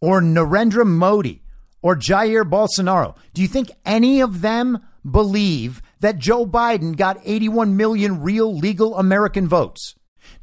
or 0.01 0.21
Narendra 0.21 0.85
Modi 0.85 1.41
or 1.81 1.95
Jair 1.95 2.43
Bolsonaro, 2.43 3.15
do 3.33 3.41
you 3.41 3.47
think 3.47 3.71
any 3.85 4.21
of 4.21 4.41
them 4.41 4.79
believe 5.09 5.81
that 5.99 6.19
Joe 6.19 6.45
Biden 6.45 6.95
got 6.95 7.19
81 7.23 7.75
million 7.75 8.21
real 8.21 8.55
legal 8.55 8.97
American 8.97 9.47
votes? 9.47 9.95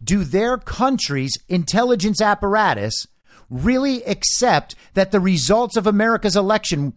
Do 0.02 0.24
their 0.24 0.58
country's 0.58 1.36
intelligence 1.48 2.20
apparatus 2.20 3.06
really 3.48 4.02
accept 4.04 4.74
that 4.94 5.12
the 5.12 5.20
results 5.20 5.76
of 5.76 5.86
America's 5.86 6.36
election 6.36 6.94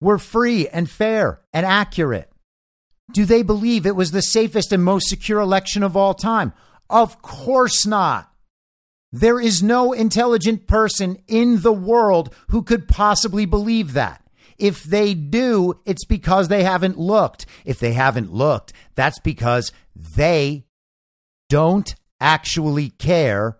were 0.00 0.18
free 0.18 0.68
and 0.68 0.88
fair 0.88 1.40
and 1.52 1.66
accurate? 1.66 2.29
Do 3.12 3.24
they 3.24 3.42
believe 3.42 3.86
it 3.86 3.96
was 3.96 4.10
the 4.10 4.22
safest 4.22 4.72
and 4.72 4.84
most 4.84 5.08
secure 5.08 5.40
election 5.40 5.82
of 5.82 5.96
all 5.96 6.14
time? 6.14 6.52
Of 6.88 7.22
course 7.22 7.86
not. 7.86 8.30
There 9.12 9.40
is 9.40 9.62
no 9.62 9.92
intelligent 9.92 10.66
person 10.66 11.18
in 11.26 11.62
the 11.62 11.72
world 11.72 12.34
who 12.48 12.62
could 12.62 12.88
possibly 12.88 13.44
believe 13.44 13.92
that. 13.94 14.22
If 14.58 14.84
they 14.84 15.14
do, 15.14 15.80
it's 15.86 16.04
because 16.04 16.48
they 16.48 16.62
haven't 16.62 16.98
looked. 16.98 17.46
If 17.64 17.80
they 17.80 17.92
haven't 17.92 18.32
looked, 18.32 18.72
that's 18.94 19.18
because 19.18 19.72
they 19.94 20.66
don't 21.48 21.94
actually 22.20 22.90
care 22.90 23.58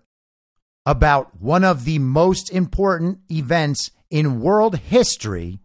about 0.87 1.41
one 1.41 1.65
of 1.65 1.85
the 1.85 1.99
most 1.99 2.51
important 2.51 3.21
events 3.31 3.91
in 4.11 4.41
world 4.41 4.77
history 4.77 5.61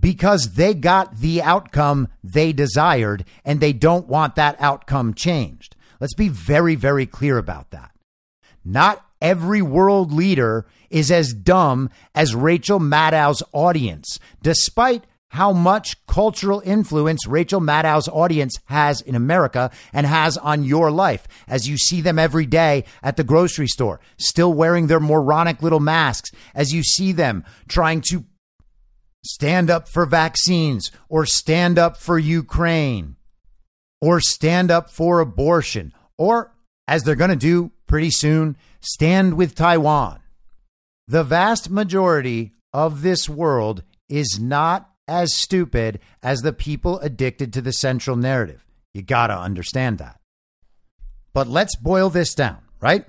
because 0.00 0.54
they 0.54 0.74
got 0.74 1.18
the 1.18 1.42
outcome 1.42 2.08
they 2.24 2.52
desired 2.52 3.24
and 3.44 3.60
they 3.60 3.72
don't 3.72 4.08
want 4.08 4.34
that 4.34 4.56
outcome 4.58 5.14
changed. 5.14 5.76
Let's 6.00 6.14
be 6.14 6.28
very, 6.28 6.74
very 6.74 7.06
clear 7.06 7.38
about 7.38 7.70
that. 7.70 7.90
Not 8.64 9.04
every 9.20 9.62
world 9.62 10.12
leader 10.12 10.66
is 10.88 11.10
as 11.10 11.32
dumb 11.32 11.90
as 12.14 12.34
Rachel 12.34 12.78
Maddow's 12.78 13.42
audience, 13.52 14.18
despite 14.42 15.04
how 15.28 15.52
much 15.52 16.04
cultural 16.06 16.60
influence 16.64 17.26
Rachel 17.26 17.60
Maddow's 17.60 18.08
audience 18.08 18.58
has 18.64 19.00
in 19.00 19.14
America 19.14 19.70
and 19.92 20.06
has 20.06 20.36
on 20.36 20.64
your 20.64 20.90
life 20.90 21.28
as 21.46 21.68
you 21.68 21.76
see 21.78 22.00
them 22.00 22.18
every 22.18 22.46
day 22.46 22.84
at 23.02 23.16
the 23.16 23.24
grocery 23.24 23.68
store, 23.68 24.00
still 24.16 24.52
wearing 24.52 24.88
their 24.88 24.98
moronic 24.98 25.62
little 25.62 25.80
masks, 25.80 26.30
as 26.54 26.72
you 26.72 26.82
see 26.82 27.12
them 27.12 27.44
trying 27.68 28.00
to 28.10 28.24
stand 29.24 29.70
up 29.70 29.88
for 29.88 30.06
vaccines 30.06 30.90
or 31.08 31.26
stand 31.26 31.78
up 31.78 31.96
for 31.96 32.18
Ukraine 32.18 33.16
or 34.00 34.20
stand 34.20 34.70
up 34.70 34.90
for 34.90 35.20
abortion 35.20 35.92
or, 36.16 36.54
as 36.88 37.02
they're 37.02 37.14
going 37.14 37.30
to 37.30 37.36
do 37.36 37.72
pretty 37.86 38.10
soon, 38.10 38.56
stand 38.80 39.34
with 39.34 39.54
Taiwan. 39.54 40.20
The 41.08 41.24
vast 41.24 41.70
majority 41.70 42.52
of 42.72 43.02
this 43.02 43.28
world 43.28 43.82
is 44.08 44.38
not 44.40 44.90
as 45.08 45.36
stupid 45.36 45.98
as 46.22 46.40
the 46.40 46.52
people 46.52 47.00
addicted 47.00 47.52
to 47.52 47.60
the 47.60 47.72
central 47.72 48.16
narrative. 48.16 48.64
You 48.94 49.02
got 49.02 49.28
to 49.28 49.38
understand 49.38 49.98
that. 49.98 50.20
But 51.32 51.48
let's 51.48 51.76
boil 51.76 52.10
this 52.10 52.34
down, 52.34 52.58
right? 52.80 53.06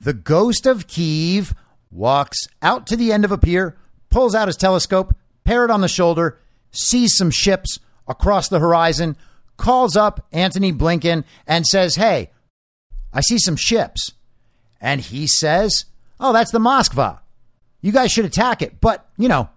The 0.00 0.12
ghost 0.12 0.66
of 0.66 0.86
Kiev 0.86 1.54
walks 1.90 2.38
out 2.62 2.86
to 2.88 2.96
the 2.96 3.12
end 3.12 3.24
of 3.24 3.32
a 3.32 3.38
pier, 3.38 3.76
pulls 4.08 4.34
out 4.34 4.48
his 4.48 4.56
telescope, 4.56 5.14
parrot 5.44 5.70
on 5.70 5.80
the 5.80 5.88
shoulder, 5.88 6.38
sees 6.70 7.16
some 7.16 7.30
ships 7.30 7.78
across 8.06 8.48
the 8.48 8.58
horizon, 8.58 9.16
calls 9.56 9.96
up 9.96 10.26
Antony 10.32 10.72
Blinken 10.72 11.24
and 11.46 11.66
says, 11.66 11.96
Hey, 11.96 12.30
I 13.12 13.20
see 13.20 13.38
some 13.38 13.56
ships. 13.56 14.12
And 14.80 15.00
he 15.00 15.26
says, 15.26 15.84
Oh, 16.18 16.32
that's 16.32 16.52
the 16.52 16.58
Moskva. 16.58 17.20
You 17.80 17.92
guys 17.92 18.12
should 18.12 18.24
attack 18.24 18.62
it, 18.62 18.80
but, 18.80 19.08
you 19.16 19.28
know, 19.28 19.48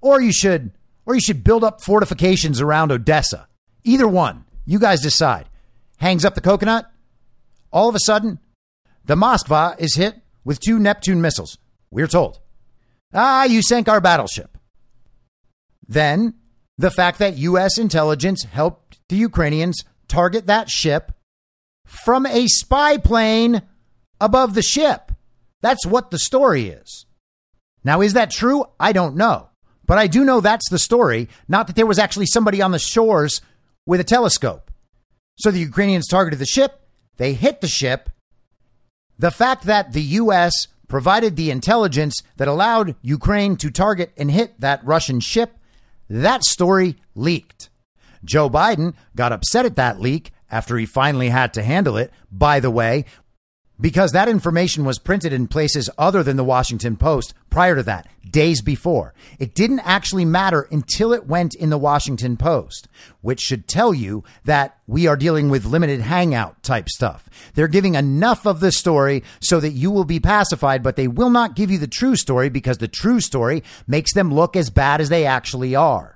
or 0.00 0.20
you 0.20 0.32
should 0.32 0.72
or 1.06 1.14
you 1.14 1.20
should 1.20 1.44
build 1.44 1.64
up 1.64 1.82
fortifications 1.82 2.60
around 2.60 2.92
Odessa. 2.92 3.48
Either 3.84 4.06
one. 4.06 4.44
You 4.64 4.78
guys 4.78 5.00
decide. 5.00 5.48
Hangs 5.98 6.24
up 6.24 6.34
the 6.34 6.40
coconut. 6.40 6.90
All 7.72 7.88
of 7.88 7.94
a 7.94 8.00
sudden, 8.00 8.38
the 9.04 9.16
Moskva 9.16 9.78
is 9.80 9.96
hit 9.96 10.16
with 10.44 10.60
two 10.60 10.78
Neptune 10.78 11.20
missiles. 11.20 11.58
We're 11.90 12.06
told. 12.06 12.38
Ah, 13.12 13.44
you 13.44 13.62
sank 13.62 13.88
our 13.88 14.00
battleship. 14.00 14.56
Then, 15.92 16.34
the 16.78 16.90
fact 16.90 17.18
that 17.18 17.36
U.S. 17.36 17.78
intelligence 17.78 18.44
helped 18.44 18.98
the 19.08 19.16
Ukrainians 19.16 19.84
target 20.08 20.46
that 20.46 20.70
ship 20.70 21.12
from 21.84 22.24
a 22.26 22.46
spy 22.46 22.96
plane 22.96 23.62
above 24.20 24.54
the 24.54 24.62
ship. 24.62 25.12
That's 25.60 25.86
what 25.86 26.10
the 26.10 26.18
story 26.18 26.68
is. 26.68 27.06
Now, 27.84 28.00
is 28.00 28.14
that 28.14 28.30
true? 28.30 28.64
I 28.80 28.92
don't 28.92 29.16
know. 29.16 29.50
But 29.84 29.98
I 29.98 30.06
do 30.06 30.24
know 30.24 30.40
that's 30.40 30.70
the 30.70 30.78
story, 30.78 31.28
not 31.48 31.66
that 31.66 31.76
there 31.76 31.86
was 31.86 31.98
actually 31.98 32.26
somebody 32.26 32.62
on 32.62 32.70
the 32.70 32.78
shores 32.78 33.42
with 33.84 34.00
a 34.00 34.04
telescope. 34.04 34.70
So 35.36 35.50
the 35.50 35.58
Ukrainians 35.58 36.06
targeted 36.06 36.38
the 36.38 36.46
ship, 36.46 36.80
they 37.16 37.34
hit 37.34 37.60
the 37.60 37.68
ship. 37.68 38.08
The 39.18 39.30
fact 39.30 39.64
that 39.64 39.92
the 39.92 40.02
U.S. 40.22 40.68
provided 40.88 41.36
the 41.36 41.50
intelligence 41.50 42.22
that 42.36 42.48
allowed 42.48 42.96
Ukraine 43.02 43.56
to 43.56 43.70
target 43.70 44.12
and 44.16 44.30
hit 44.30 44.58
that 44.60 44.84
Russian 44.84 45.20
ship, 45.20 45.58
that 46.12 46.44
story 46.44 46.96
leaked. 47.14 47.70
Joe 48.24 48.48
Biden 48.48 48.94
got 49.16 49.32
upset 49.32 49.66
at 49.66 49.76
that 49.76 50.00
leak 50.00 50.30
after 50.50 50.76
he 50.76 50.86
finally 50.86 51.30
had 51.30 51.54
to 51.54 51.62
handle 51.62 51.96
it, 51.96 52.12
by 52.30 52.60
the 52.60 52.70
way, 52.70 53.06
because 53.82 54.12
that 54.12 54.28
information 54.28 54.84
was 54.84 55.00
printed 55.00 55.32
in 55.32 55.48
places 55.48 55.90
other 55.98 56.22
than 56.22 56.36
the 56.36 56.44
Washington 56.44 56.96
Post 56.96 57.34
prior 57.50 57.74
to 57.74 57.82
that, 57.82 58.06
days 58.30 58.62
before. 58.62 59.12
It 59.40 59.54
didn't 59.54 59.80
actually 59.80 60.24
matter 60.24 60.68
until 60.70 61.12
it 61.12 61.26
went 61.26 61.56
in 61.56 61.68
the 61.68 61.76
Washington 61.76 62.36
Post, 62.36 62.88
which 63.20 63.40
should 63.40 63.66
tell 63.66 63.92
you 63.92 64.22
that 64.44 64.78
we 64.86 65.08
are 65.08 65.16
dealing 65.16 65.50
with 65.50 65.66
limited 65.66 66.00
hangout 66.00 66.62
type 66.62 66.88
stuff. 66.88 67.28
They're 67.54 67.66
giving 67.68 67.96
enough 67.96 68.46
of 68.46 68.60
the 68.60 68.70
story 68.70 69.24
so 69.40 69.58
that 69.58 69.72
you 69.72 69.90
will 69.90 70.04
be 70.04 70.20
pacified, 70.20 70.84
but 70.84 70.94
they 70.94 71.08
will 71.08 71.30
not 71.30 71.56
give 71.56 71.70
you 71.70 71.78
the 71.78 71.88
true 71.88 72.14
story 72.14 72.48
because 72.48 72.78
the 72.78 72.88
true 72.88 73.20
story 73.20 73.64
makes 73.88 74.14
them 74.14 74.32
look 74.32 74.54
as 74.54 74.70
bad 74.70 75.00
as 75.00 75.08
they 75.08 75.26
actually 75.26 75.74
are. 75.74 76.11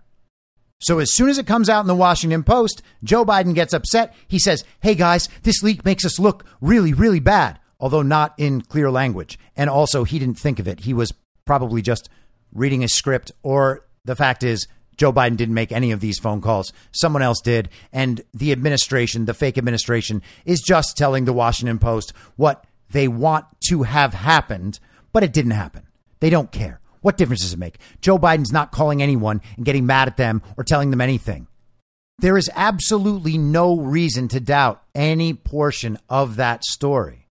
So 0.79 0.99
as 0.99 1.13
soon 1.13 1.29
as 1.29 1.39
it 1.39 1.47
comes 1.47 1.69
out 1.69 1.81
in 1.81 1.87
the 1.87 1.95
Washington 1.95 2.43
Post, 2.43 2.83
Joe 3.03 3.25
Biden 3.25 3.55
gets 3.55 3.73
upset. 3.73 4.15
He 4.29 4.39
says, 4.39 4.65
Hey 4.81 4.95
guys, 4.95 5.29
this 5.43 5.63
leak 5.63 5.85
makes 5.85 6.05
us 6.05 6.19
look 6.19 6.45
really, 6.61 6.93
really 6.93 7.21
bad, 7.21 7.59
although 7.81 8.03
not 8.03 8.35
in 8.37 8.61
clear 8.61 8.91
language. 8.91 9.39
And 9.57 9.71
also, 9.71 10.05
he 10.05 10.19
didn't 10.19 10.39
think 10.39 10.59
of 10.59 10.69
it. 10.69 10.81
He 10.81 10.93
was 10.93 11.13
probably 11.45 11.81
just 11.81 12.09
reading 12.53 12.85
a 12.85 12.89
script, 12.89 13.33
or 13.43 13.87
the 14.05 14.17
fact 14.17 14.43
is, 14.43 14.67
Joe 14.97 15.13
Biden 15.13 15.37
didn't 15.37 15.55
make 15.55 15.73
any 15.73 15.93
of 15.93 16.01
these 16.01 16.19
phone 16.19 16.41
calls. 16.41 16.73
Someone 16.93 17.23
else 17.23 17.41
did. 17.43 17.69
And 17.93 18.23
the 18.33 18.53
administration, 18.53 19.27
the 19.27 19.35
fake 19.35 19.59
administration, 19.59 20.23
is 20.45 20.61
just 20.61 20.97
telling 20.97 21.25
the 21.25 21.35
Washington 21.35 21.79
Post 21.79 22.13
what 22.37 22.65
they 22.91 23.09
want 23.09 23.45
to 23.69 23.83
have 23.83 24.15
happened, 24.15 24.81
but 25.13 25.23
it 25.23 25.33
didn't 25.33 25.51
happen. 25.53 25.87
They 26.21 26.31
don't 26.31 26.51
care. 26.51 26.81
What 27.07 27.17
difference 27.17 27.43
does 27.43 27.53
it 27.53 27.61
make? 27.61 27.79
Joe 28.01 28.19
Biden's 28.19 28.51
not 28.51 28.73
calling 28.73 29.01
anyone 29.01 29.41
and 29.57 29.65
getting 29.65 29.87
mad 29.87 30.09
at 30.09 30.17
them 30.17 30.43
or 30.57 30.65
telling 30.65 30.91
them 30.91 31.01
anything. 31.01 31.47
There 32.19 32.37
is 32.37 32.51
absolutely 32.53 33.39
no 33.39 33.77
reason 33.77 34.27
to 34.27 34.41
doubt 34.41 34.83
any 34.93 35.33
portion 35.33 35.99
of 36.09 36.35
that 36.35 36.65
story. 36.65 37.29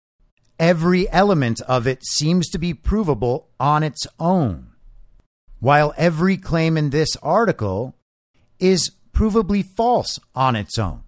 Every 0.57 1.11
element 1.11 1.59
of 1.67 1.87
it 1.87 2.05
seems 2.05 2.47
to 2.51 2.57
be 2.57 2.73
provable 2.73 3.49
on 3.59 3.83
its 3.83 4.07
own. 4.17 4.67
while 5.59 5.93
every 5.97 6.37
claim 6.37 6.77
in 6.77 6.91
this 6.91 7.17
article 7.21 7.97
is 8.59 8.91
provably 9.11 9.65
false 9.65 10.21
on 10.33 10.55
its 10.55 10.79
own. 10.79 11.03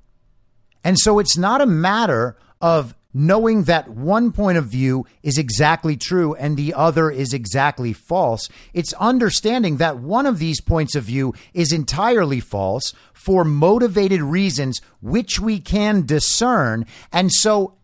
And 0.84 1.00
so 1.00 1.20
it's 1.20 1.38
not 1.38 1.62
a 1.62 1.66
matter 1.66 2.36
of 2.60 2.96
knowing 3.14 3.64
that 3.64 3.90
one 3.90 4.32
point 4.32 4.58
of 4.58 4.66
view 4.66 5.06
is 5.24 5.38
exactly 5.38 5.96
true 5.96 6.34
and 6.36 6.56
the 6.56 6.74
other 6.74 7.10
is 7.10 7.34
exactly 7.34 7.94
false. 7.94 8.50
It's 8.74 8.94
understanding 8.94 9.78
that 9.78 10.00
one 10.00 10.26
of 10.26 10.40
these 10.40 10.62
points 10.62 10.96
of 10.96 11.06
view 11.06 11.34
is 11.54 11.72
entirely 11.72 12.40
false 12.40 12.94
for 13.14 13.44
motivated 13.44 14.22
reasons, 14.22 14.80
which 15.02 15.40
we 15.40 15.60
can 15.60 16.06
discern. 16.06 16.86
And 17.12 17.32
so 17.32 17.76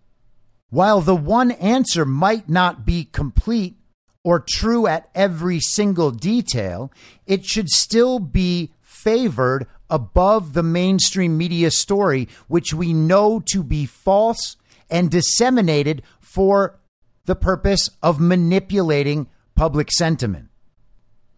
while 0.70 1.02
the 1.02 1.16
one 1.16 1.52
answer 1.52 2.06
might 2.06 2.50
not 2.50 2.86
be 2.86 3.06
complete 3.06 3.76
or 4.24 4.40
true 4.40 4.88
at 4.88 5.10
every 5.14 5.60
single 5.60 6.12
detail, 6.12 6.92
it 7.28 7.46
should 7.46 7.70
still 7.70 8.20
be 8.20 8.72
favored 8.82 9.68
above 9.90 10.54
the 10.54 10.64
mainstream 10.64 11.38
media 11.38 11.70
story, 11.70 12.28
which 12.48 12.74
we 12.74 12.94
know 12.94 13.42
to 13.52 13.62
be 13.62 13.86
false 13.86 14.56
and 14.90 15.10
disseminated 15.10 16.02
for 16.20 16.80
the 17.26 17.36
purpose 17.36 17.90
of 18.02 18.20
manipulating 18.20 19.28
public 19.56 19.92
sentiment. 19.92 20.50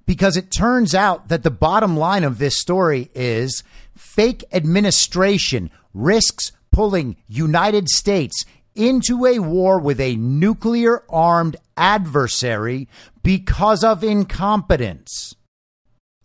Because 0.05 0.37
it 0.37 0.51
turns 0.51 0.93
out 0.93 1.29
that 1.29 1.43
the 1.43 1.51
bottom 1.51 1.97
line 1.97 2.23
of 2.23 2.37
this 2.37 2.59
story 2.59 3.09
is 3.15 3.63
fake 3.95 4.43
administration 4.51 5.71
risks 5.93 6.51
pulling 6.71 7.15
United 7.27 7.89
States 7.89 8.45
into 8.75 9.25
a 9.25 9.39
war 9.39 9.79
with 9.79 9.99
a 9.99 10.15
nuclear 10.17 11.03
armed 11.09 11.55
adversary 11.77 12.87
because 13.23 13.83
of 13.83 14.03
incompetence. 14.03 15.35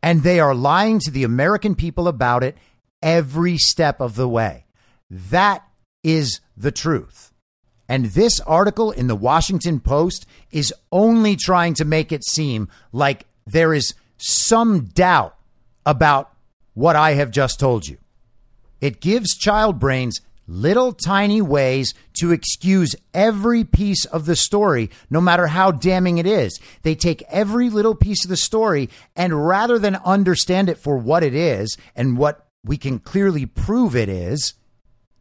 And 0.02 0.22
they 0.22 0.40
are 0.40 0.54
lying 0.54 0.98
to 1.00 1.10
the 1.10 1.24
American 1.24 1.74
people 1.74 2.08
about 2.08 2.42
it 2.42 2.56
every 3.02 3.56
step 3.58 4.00
of 4.00 4.16
the 4.16 4.28
way. 4.28 4.66
That 5.08 5.64
is 6.02 6.40
the 6.56 6.72
truth. 6.72 7.32
And 7.88 8.06
this 8.06 8.38
article 8.40 8.92
in 8.92 9.08
the 9.08 9.16
Washington 9.16 9.80
Post 9.80 10.24
is 10.52 10.72
only 10.92 11.34
trying 11.34 11.74
to 11.74 11.84
make 11.84 12.12
it 12.12 12.24
seem 12.24 12.68
like 12.92 13.26
there 13.46 13.74
is 13.74 13.94
some 14.16 14.84
doubt 14.84 15.36
about 15.84 16.32
what 16.74 16.94
I 16.94 17.12
have 17.12 17.30
just 17.30 17.58
told 17.58 17.88
you. 17.88 17.98
It 18.80 19.00
gives 19.00 19.36
child 19.36 19.78
brains 19.80 20.20
little 20.46 20.92
tiny 20.92 21.40
ways 21.40 21.94
to 22.20 22.32
excuse 22.32 22.96
every 23.14 23.64
piece 23.64 24.04
of 24.06 24.26
the 24.26 24.36
story, 24.36 24.90
no 25.08 25.20
matter 25.20 25.46
how 25.46 25.70
damning 25.70 26.18
it 26.18 26.26
is. 26.26 26.58
They 26.82 26.94
take 26.94 27.22
every 27.28 27.70
little 27.70 27.94
piece 27.94 28.24
of 28.24 28.28
the 28.28 28.36
story 28.36 28.90
and 29.14 29.46
rather 29.46 29.78
than 29.78 29.96
understand 29.96 30.68
it 30.68 30.78
for 30.78 30.96
what 30.96 31.22
it 31.22 31.34
is 31.34 31.76
and 31.94 32.18
what 32.18 32.46
we 32.64 32.76
can 32.76 32.98
clearly 32.98 33.46
prove 33.46 33.96
it 33.96 34.08
is, 34.08 34.54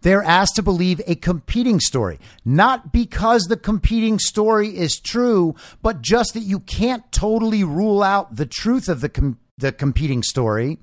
they're 0.01 0.23
asked 0.23 0.55
to 0.55 0.63
believe 0.63 1.01
a 1.07 1.15
competing 1.15 1.79
story, 1.79 2.19
not 2.45 2.91
because 2.93 3.43
the 3.43 3.57
competing 3.57 4.19
story 4.19 4.77
is 4.77 4.99
true, 4.99 5.55
but 5.81 6.01
just 6.01 6.33
that 6.33 6.41
you 6.41 6.59
can't 6.59 7.11
totally 7.11 7.63
rule 7.63 8.01
out 8.01 8.35
the 8.35 8.45
truth 8.45 8.87
of 8.87 9.01
the, 9.01 9.09
com- 9.09 9.39
the 9.57 9.71
competing 9.71 10.23
story. 10.23 10.79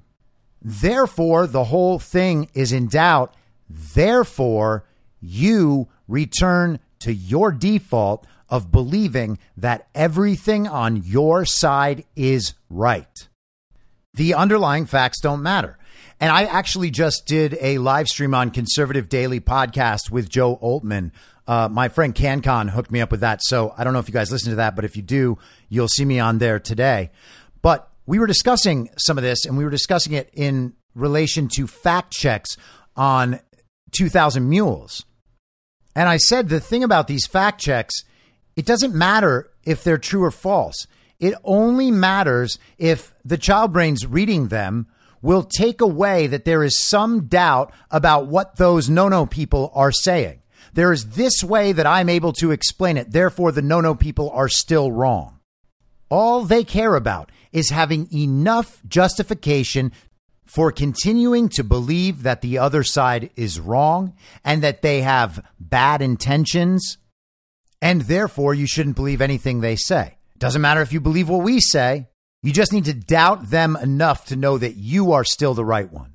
Therefore, 0.60 1.46
the 1.46 1.64
whole 1.64 1.98
thing 1.98 2.50
is 2.54 2.72
in 2.72 2.88
doubt 2.88 3.34
Therefore, 3.68 4.84
you 5.20 5.88
return 6.08 6.78
to 7.00 7.12
your 7.12 7.52
default 7.52 8.26
of 8.48 8.70
believing 8.70 9.38
that 9.56 9.88
everything 9.94 10.68
on 10.68 11.02
your 11.04 11.44
side 11.44 12.04
is 12.14 12.54
right. 12.70 13.28
The 14.14 14.34
underlying 14.34 14.86
facts 14.86 15.20
don't 15.20 15.42
matter. 15.42 15.78
And 16.18 16.32
I 16.32 16.44
actually 16.44 16.90
just 16.90 17.26
did 17.26 17.58
a 17.60 17.76
live 17.78 18.08
stream 18.08 18.34
on 18.34 18.50
Conservative 18.50 19.08
Daily 19.08 19.38
podcast 19.38 20.10
with 20.10 20.30
Joe 20.30 20.56
Oltmann. 20.62 21.10
Uh, 21.46 21.68
my 21.70 21.88
friend 21.88 22.14
CannCon 22.14 22.70
hooked 22.70 22.90
me 22.90 23.02
up 23.02 23.10
with 23.10 23.20
that. 23.20 23.40
So 23.42 23.74
I 23.76 23.84
don't 23.84 23.92
know 23.92 23.98
if 23.98 24.08
you 24.08 24.14
guys 24.14 24.32
listen 24.32 24.50
to 24.50 24.56
that, 24.56 24.74
but 24.74 24.86
if 24.86 24.96
you 24.96 25.02
do, 25.02 25.36
you'll 25.68 25.88
see 25.88 26.06
me 26.06 26.18
on 26.18 26.38
there 26.38 26.58
today. 26.58 27.10
But 27.60 27.90
we 28.06 28.18
were 28.18 28.26
discussing 28.26 28.88
some 28.96 29.18
of 29.18 29.24
this 29.24 29.44
and 29.44 29.58
we 29.58 29.64
were 29.64 29.70
discussing 29.70 30.14
it 30.14 30.30
in 30.32 30.74
relation 30.94 31.48
to 31.56 31.66
fact 31.66 32.12
checks 32.12 32.56
on 32.96 33.38
2,000 33.92 34.48
Mules. 34.48 35.04
And 35.94 36.08
I 36.08 36.16
said 36.16 36.48
the 36.48 36.60
thing 36.60 36.82
about 36.82 37.08
these 37.08 37.26
fact 37.26 37.60
checks, 37.60 37.94
it 38.56 38.64
doesn't 38.64 38.94
matter 38.94 39.50
if 39.64 39.84
they're 39.84 39.98
true 39.98 40.24
or 40.24 40.30
false. 40.30 40.86
It 41.20 41.34
only 41.44 41.90
matters 41.90 42.58
if 42.78 43.14
the 43.24 43.38
child 43.38 43.72
brains 43.72 44.06
reading 44.06 44.48
them 44.48 44.86
will 45.26 45.42
take 45.42 45.80
away 45.80 46.28
that 46.28 46.44
there 46.44 46.62
is 46.62 46.82
some 46.82 47.26
doubt 47.26 47.72
about 47.90 48.28
what 48.28 48.56
those 48.56 48.88
no 48.88 49.08
no 49.08 49.26
people 49.26 49.72
are 49.74 49.90
saying. 49.90 50.40
There 50.72 50.92
is 50.92 51.10
this 51.10 51.42
way 51.42 51.72
that 51.72 51.86
I'm 51.86 52.08
able 52.08 52.32
to 52.34 52.52
explain 52.52 52.96
it. 52.96 53.10
Therefore, 53.10 53.50
the 53.50 53.60
no 53.60 53.80
no 53.80 53.94
people 53.94 54.30
are 54.30 54.48
still 54.48 54.92
wrong. 54.92 55.40
All 56.08 56.42
they 56.42 56.62
care 56.62 56.94
about 56.94 57.32
is 57.50 57.70
having 57.70 58.08
enough 58.14 58.80
justification 58.86 59.90
for 60.44 60.70
continuing 60.70 61.48
to 61.48 61.64
believe 61.64 62.22
that 62.22 62.40
the 62.40 62.58
other 62.58 62.84
side 62.84 63.30
is 63.34 63.58
wrong 63.58 64.14
and 64.44 64.62
that 64.62 64.82
they 64.82 65.02
have 65.02 65.44
bad 65.58 66.00
intentions. 66.02 66.98
And 67.82 68.02
therefore, 68.02 68.54
you 68.54 68.66
shouldn't 68.66 68.96
believe 68.96 69.20
anything 69.20 69.60
they 69.60 69.76
say. 69.76 70.18
Doesn't 70.38 70.62
matter 70.62 70.82
if 70.82 70.92
you 70.92 71.00
believe 71.00 71.28
what 71.28 71.42
we 71.42 71.58
say, 71.60 72.06
you 72.46 72.52
just 72.52 72.72
need 72.72 72.84
to 72.84 72.94
doubt 72.94 73.50
them 73.50 73.74
enough 73.74 74.26
to 74.26 74.36
know 74.36 74.56
that 74.56 74.76
you 74.76 75.10
are 75.10 75.24
still 75.24 75.52
the 75.52 75.64
right 75.64 75.92
one. 75.92 76.14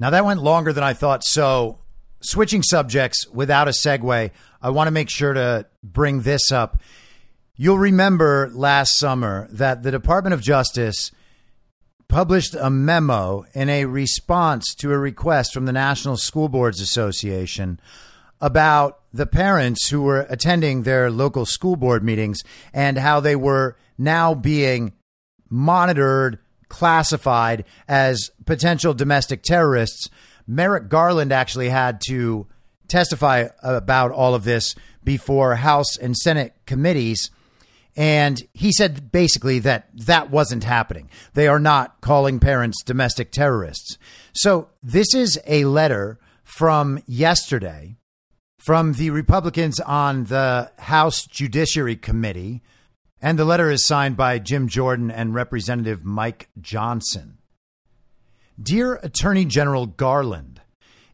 Now, 0.00 0.10
that 0.10 0.24
went 0.24 0.42
longer 0.42 0.72
than 0.72 0.82
I 0.82 0.92
thought. 0.92 1.22
So, 1.22 1.78
switching 2.20 2.64
subjects 2.64 3.28
without 3.28 3.68
a 3.68 3.70
segue, 3.70 4.32
I 4.60 4.70
want 4.70 4.88
to 4.88 4.92
make 4.92 5.08
sure 5.08 5.32
to 5.32 5.66
bring 5.84 6.22
this 6.22 6.50
up. 6.50 6.78
You'll 7.54 7.78
remember 7.78 8.50
last 8.52 8.98
summer 8.98 9.46
that 9.52 9.84
the 9.84 9.92
Department 9.92 10.34
of 10.34 10.42
Justice 10.42 11.12
published 12.08 12.56
a 12.56 12.68
memo 12.68 13.44
in 13.54 13.68
a 13.68 13.84
response 13.84 14.74
to 14.78 14.90
a 14.90 14.98
request 14.98 15.54
from 15.54 15.64
the 15.64 15.72
National 15.72 16.16
School 16.16 16.48
Boards 16.48 16.80
Association 16.80 17.78
about 18.40 18.98
the 19.12 19.26
parents 19.26 19.90
who 19.90 20.02
were 20.02 20.26
attending 20.28 20.82
their 20.82 21.08
local 21.08 21.46
school 21.46 21.76
board 21.76 22.02
meetings 22.02 22.40
and 22.72 22.98
how 22.98 23.20
they 23.20 23.36
were 23.36 23.76
now 23.96 24.34
being 24.34 24.92
monitored, 25.50 26.38
classified 26.68 27.64
as 27.88 28.30
potential 28.46 28.94
domestic 28.94 29.42
terrorists. 29.42 30.08
Merrick 30.46 30.88
Garland 30.88 31.32
actually 31.32 31.68
had 31.68 32.00
to 32.08 32.46
testify 32.88 33.48
about 33.62 34.12
all 34.12 34.34
of 34.34 34.44
this 34.44 34.74
before 35.04 35.56
House 35.56 35.96
and 35.96 36.16
Senate 36.16 36.54
committees. 36.66 37.30
And 37.96 38.40
he 38.54 38.72
said 38.72 39.10
basically 39.12 39.58
that 39.60 39.88
that 39.94 40.30
wasn't 40.30 40.64
happening. 40.64 41.10
They 41.34 41.48
are 41.48 41.58
not 41.58 42.00
calling 42.00 42.38
parents 42.38 42.82
domestic 42.82 43.32
terrorists. 43.32 43.98
So 44.32 44.68
this 44.82 45.14
is 45.14 45.40
a 45.46 45.64
letter 45.64 46.18
from 46.44 47.02
yesterday 47.06 47.96
from 48.58 48.92
the 48.92 49.10
Republicans 49.10 49.80
on 49.80 50.24
the 50.24 50.70
House 50.78 51.26
Judiciary 51.26 51.96
Committee. 51.96 52.62
And 53.22 53.38
the 53.38 53.44
letter 53.44 53.70
is 53.70 53.86
signed 53.86 54.16
by 54.16 54.38
Jim 54.38 54.66
Jordan 54.68 55.10
and 55.10 55.34
Representative 55.34 56.04
Mike 56.04 56.48
Johnson. 56.60 57.38
Dear 58.60 58.94
Attorney 59.02 59.44
General 59.44 59.86
Garland, 59.86 60.62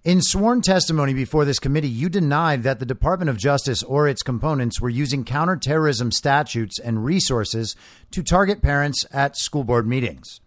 in 0.04 0.22
sworn 0.22 0.62
testimony 0.62 1.14
before 1.14 1.44
this 1.44 1.58
committee, 1.58 1.88
you 1.88 2.08
denied 2.08 2.62
that 2.62 2.78
the 2.78 2.86
Department 2.86 3.28
of 3.28 3.38
Justice 3.38 3.82
or 3.82 4.06
its 4.06 4.22
components 4.22 4.80
were 4.80 4.88
using 4.88 5.24
counterterrorism 5.24 6.12
statutes 6.12 6.78
and 6.78 7.04
resources 7.04 7.74
to 8.12 8.22
target 8.22 8.62
parents 8.62 9.04
at 9.10 9.36
school 9.36 9.64
board 9.64 9.84
meetings. 9.84 10.40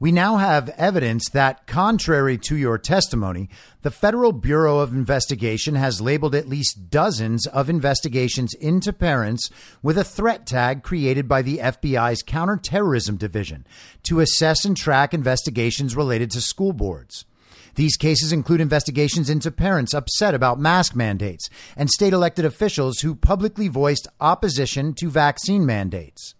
We 0.00 0.12
now 0.12 0.38
have 0.38 0.70
evidence 0.78 1.28
that, 1.34 1.66
contrary 1.66 2.38
to 2.38 2.56
your 2.56 2.78
testimony, 2.78 3.50
the 3.82 3.90
Federal 3.90 4.32
Bureau 4.32 4.78
of 4.78 4.94
Investigation 4.94 5.74
has 5.74 6.00
labeled 6.00 6.34
at 6.34 6.48
least 6.48 6.88
dozens 6.88 7.46
of 7.46 7.68
investigations 7.68 8.54
into 8.54 8.94
parents 8.94 9.50
with 9.82 9.98
a 9.98 10.02
threat 10.02 10.46
tag 10.46 10.82
created 10.82 11.28
by 11.28 11.42
the 11.42 11.58
FBI's 11.58 12.22
Counterterrorism 12.22 13.18
Division 13.18 13.66
to 14.04 14.20
assess 14.20 14.64
and 14.64 14.74
track 14.74 15.12
investigations 15.12 15.94
related 15.94 16.30
to 16.30 16.40
school 16.40 16.72
boards. 16.72 17.26
These 17.74 17.98
cases 17.98 18.32
include 18.32 18.62
investigations 18.62 19.28
into 19.28 19.50
parents 19.50 19.92
upset 19.92 20.34
about 20.34 20.58
mask 20.58 20.96
mandates 20.96 21.50
and 21.76 21.90
state 21.90 22.14
elected 22.14 22.46
officials 22.46 23.00
who 23.00 23.14
publicly 23.14 23.68
voiced 23.68 24.08
opposition 24.18 24.94
to 24.94 25.10
vaccine 25.10 25.66
mandates. 25.66 26.34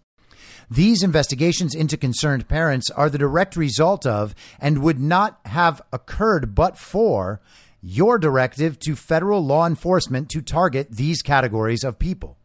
These 0.71 1.03
investigations 1.03 1.75
into 1.75 1.97
concerned 1.97 2.47
parents 2.47 2.89
are 2.91 3.09
the 3.09 3.17
direct 3.17 3.57
result 3.57 4.05
of 4.05 4.33
and 4.57 4.81
would 4.81 5.01
not 5.01 5.37
have 5.43 5.81
occurred 5.91 6.55
but 6.55 6.77
for 6.77 7.41
your 7.81 8.17
directive 8.17 8.79
to 8.79 8.95
federal 8.95 9.45
law 9.45 9.67
enforcement 9.67 10.29
to 10.29 10.41
target 10.41 10.87
these 10.91 11.21
categories 11.21 11.83
of 11.83 11.99
people. 11.99 12.37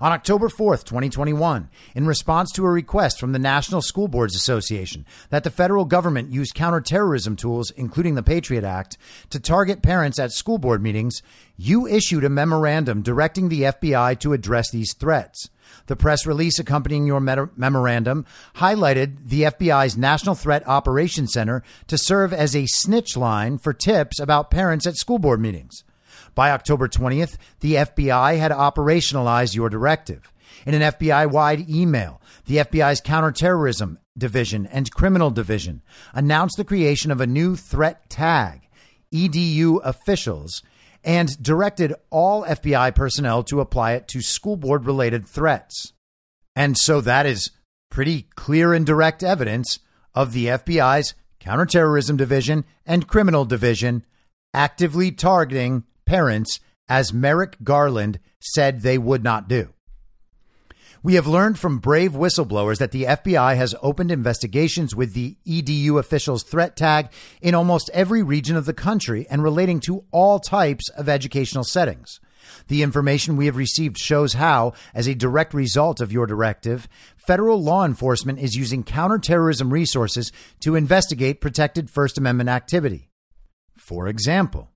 On 0.00 0.12
October 0.12 0.48
4th, 0.48 0.84
2021, 0.84 1.68
in 1.96 2.06
response 2.06 2.52
to 2.52 2.64
a 2.64 2.70
request 2.70 3.18
from 3.18 3.32
the 3.32 3.40
National 3.40 3.82
School 3.82 4.06
Boards 4.06 4.36
Association 4.36 5.04
that 5.30 5.42
the 5.42 5.50
federal 5.50 5.84
government 5.84 6.30
use 6.30 6.52
counterterrorism 6.52 7.34
tools, 7.34 7.72
including 7.72 8.14
the 8.14 8.22
Patriot 8.22 8.62
Act, 8.62 8.96
to 9.30 9.40
target 9.40 9.82
parents 9.82 10.20
at 10.20 10.30
school 10.30 10.58
board 10.58 10.80
meetings, 10.80 11.22
you 11.56 11.88
issued 11.88 12.22
a 12.22 12.28
memorandum 12.28 13.02
directing 13.02 13.48
the 13.48 13.62
FBI 13.62 14.16
to 14.20 14.32
address 14.32 14.70
these 14.70 14.94
threats. 14.94 15.50
The 15.86 15.96
press 15.96 16.26
release 16.26 16.58
accompanying 16.58 17.06
your 17.06 17.20
memorandum 17.20 18.26
highlighted 18.56 19.28
the 19.28 19.42
FBI's 19.42 19.96
National 19.96 20.34
Threat 20.34 20.66
Operations 20.66 21.32
Center 21.32 21.62
to 21.86 21.96
serve 21.96 22.32
as 22.32 22.54
a 22.54 22.66
snitch 22.66 23.16
line 23.16 23.58
for 23.58 23.72
tips 23.72 24.20
about 24.20 24.50
parents 24.50 24.86
at 24.86 24.96
school 24.96 25.18
board 25.18 25.40
meetings. 25.40 25.84
By 26.34 26.50
October 26.50 26.88
20th, 26.88 27.36
the 27.60 27.74
FBI 27.74 28.38
had 28.38 28.52
operationalized 28.52 29.54
your 29.54 29.68
directive. 29.68 30.32
In 30.66 30.74
an 30.74 30.92
FBI 30.92 31.30
wide 31.30 31.68
email, 31.68 32.20
the 32.46 32.58
FBI's 32.58 33.00
counterterrorism 33.00 33.98
division 34.16 34.66
and 34.66 34.90
criminal 34.90 35.30
division 35.30 35.82
announced 36.12 36.56
the 36.56 36.64
creation 36.64 37.10
of 37.10 37.20
a 37.20 37.26
new 37.26 37.56
threat 37.56 38.10
tag, 38.10 38.68
EDU 39.12 39.80
officials, 39.84 40.62
and 41.08 41.42
directed 41.42 41.94
all 42.10 42.44
FBI 42.44 42.94
personnel 42.94 43.42
to 43.42 43.62
apply 43.62 43.92
it 43.92 44.06
to 44.08 44.20
school 44.20 44.56
board 44.58 44.84
related 44.84 45.26
threats. 45.26 45.94
And 46.54 46.76
so 46.76 47.00
that 47.00 47.24
is 47.24 47.50
pretty 47.90 48.26
clear 48.36 48.74
and 48.74 48.84
direct 48.84 49.22
evidence 49.22 49.78
of 50.14 50.34
the 50.34 50.46
FBI's 50.46 51.14
counterterrorism 51.40 52.18
division 52.18 52.66
and 52.84 53.08
criminal 53.08 53.46
division 53.46 54.04
actively 54.52 55.10
targeting 55.10 55.84
parents, 56.04 56.60
as 56.90 57.14
Merrick 57.14 57.56
Garland 57.64 58.20
said 58.38 58.82
they 58.82 58.98
would 58.98 59.24
not 59.24 59.48
do. 59.48 59.72
We 61.02 61.14
have 61.14 61.28
learned 61.28 61.58
from 61.58 61.78
brave 61.78 62.12
whistleblowers 62.12 62.78
that 62.78 62.90
the 62.90 63.04
FBI 63.04 63.56
has 63.56 63.74
opened 63.82 64.10
investigations 64.10 64.96
with 64.96 65.14
the 65.14 65.36
EDU 65.46 65.98
officials 65.98 66.42
threat 66.42 66.76
tag 66.76 67.10
in 67.40 67.54
almost 67.54 67.90
every 67.94 68.22
region 68.22 68.56
of 68.56 68.66
the 68.66 68.72
country 68.72 69.26
and 69.30 69.42
relating 69.42 69.78
to 69.80 70.04
all 70.10 70.40
types 70.40 70.88
of 70.90 71.08
educational 71.08 71.62
settings. 71.62 72.18
The 72.66 72.82
information 72.82 73.36
we 73.36 73.46
have 73.46 73.56
received 73.56 73.96
shows 73.98 74.32
how, 74.34 74.72
as 74.92 75.06
a 75.06 75.14
direct 75.14 75.54
result 75.54 76.00
of 76.00 76.12
your 76.12 76.26
directive, 76.26 76.88
federal 77.16 77.62
law 77.62 77.84
enforcement 77.84 78.40
is 78.40 78.56
using 78.56 78.82
counterterrorism 78.82 79.72
resources 79.72 80.32
to 80.60 80.74
investigate 80.74 81.40
protected 81.40 81.90
First 81.90 82.18
Amendment 82.18 82.48
activity. 82.48 83.10
For 83.76 84.08
example, 84.08 84.70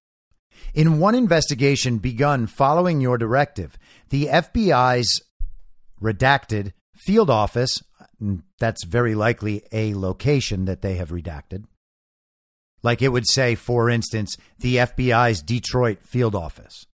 in 0.74 1.00
one 1.00 1.14
investigation 1.14 1.98
begun 1.98 2.46
following 2.46 3.00
your 3.00 3.18
directive, 3.18 3.76
the 4.10 4.26
FBI's 4.26 5.20
redacted 6.02 6.72
field 6.96 7.30
office, 7.30 7.82
mm, 8.20 8.42
that's 8.58 8.84
very 8.84 9.14
likely 9.14 9.62
a 9.72 9.94
location 9.94 10.64
that 10.66 10.82
they 10.82 10.96
have 10.96 11.10
redacted. 11.10 11.64
Like 12.82 13.00
it 13.00 13.10
would 13.10 13.28
say, 13.28 13.54
for 13.54 13.88
instance, 13.88 14.36
the 14.58 14.76
FBI's 14.76 15.40
Detroit 15.40 15.98
field 16.04 16.34
office. 16.34 16.86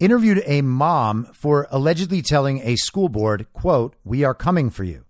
Interviewed 0.00 0.42
a 0.46 0.62
mom 0.62 1.26
for 1.34 1.68
allegedly 1.70 2.22
telling 2.22 2.60
a 2.62 2.76
school 2.76 3.08
board, 3.08 3.46
quote, 3.52 3.94
we 4.02 4.24
are 4.24 4.34
coming 4.34 4.70
for 4.70 4.84
you. 4.84 5.04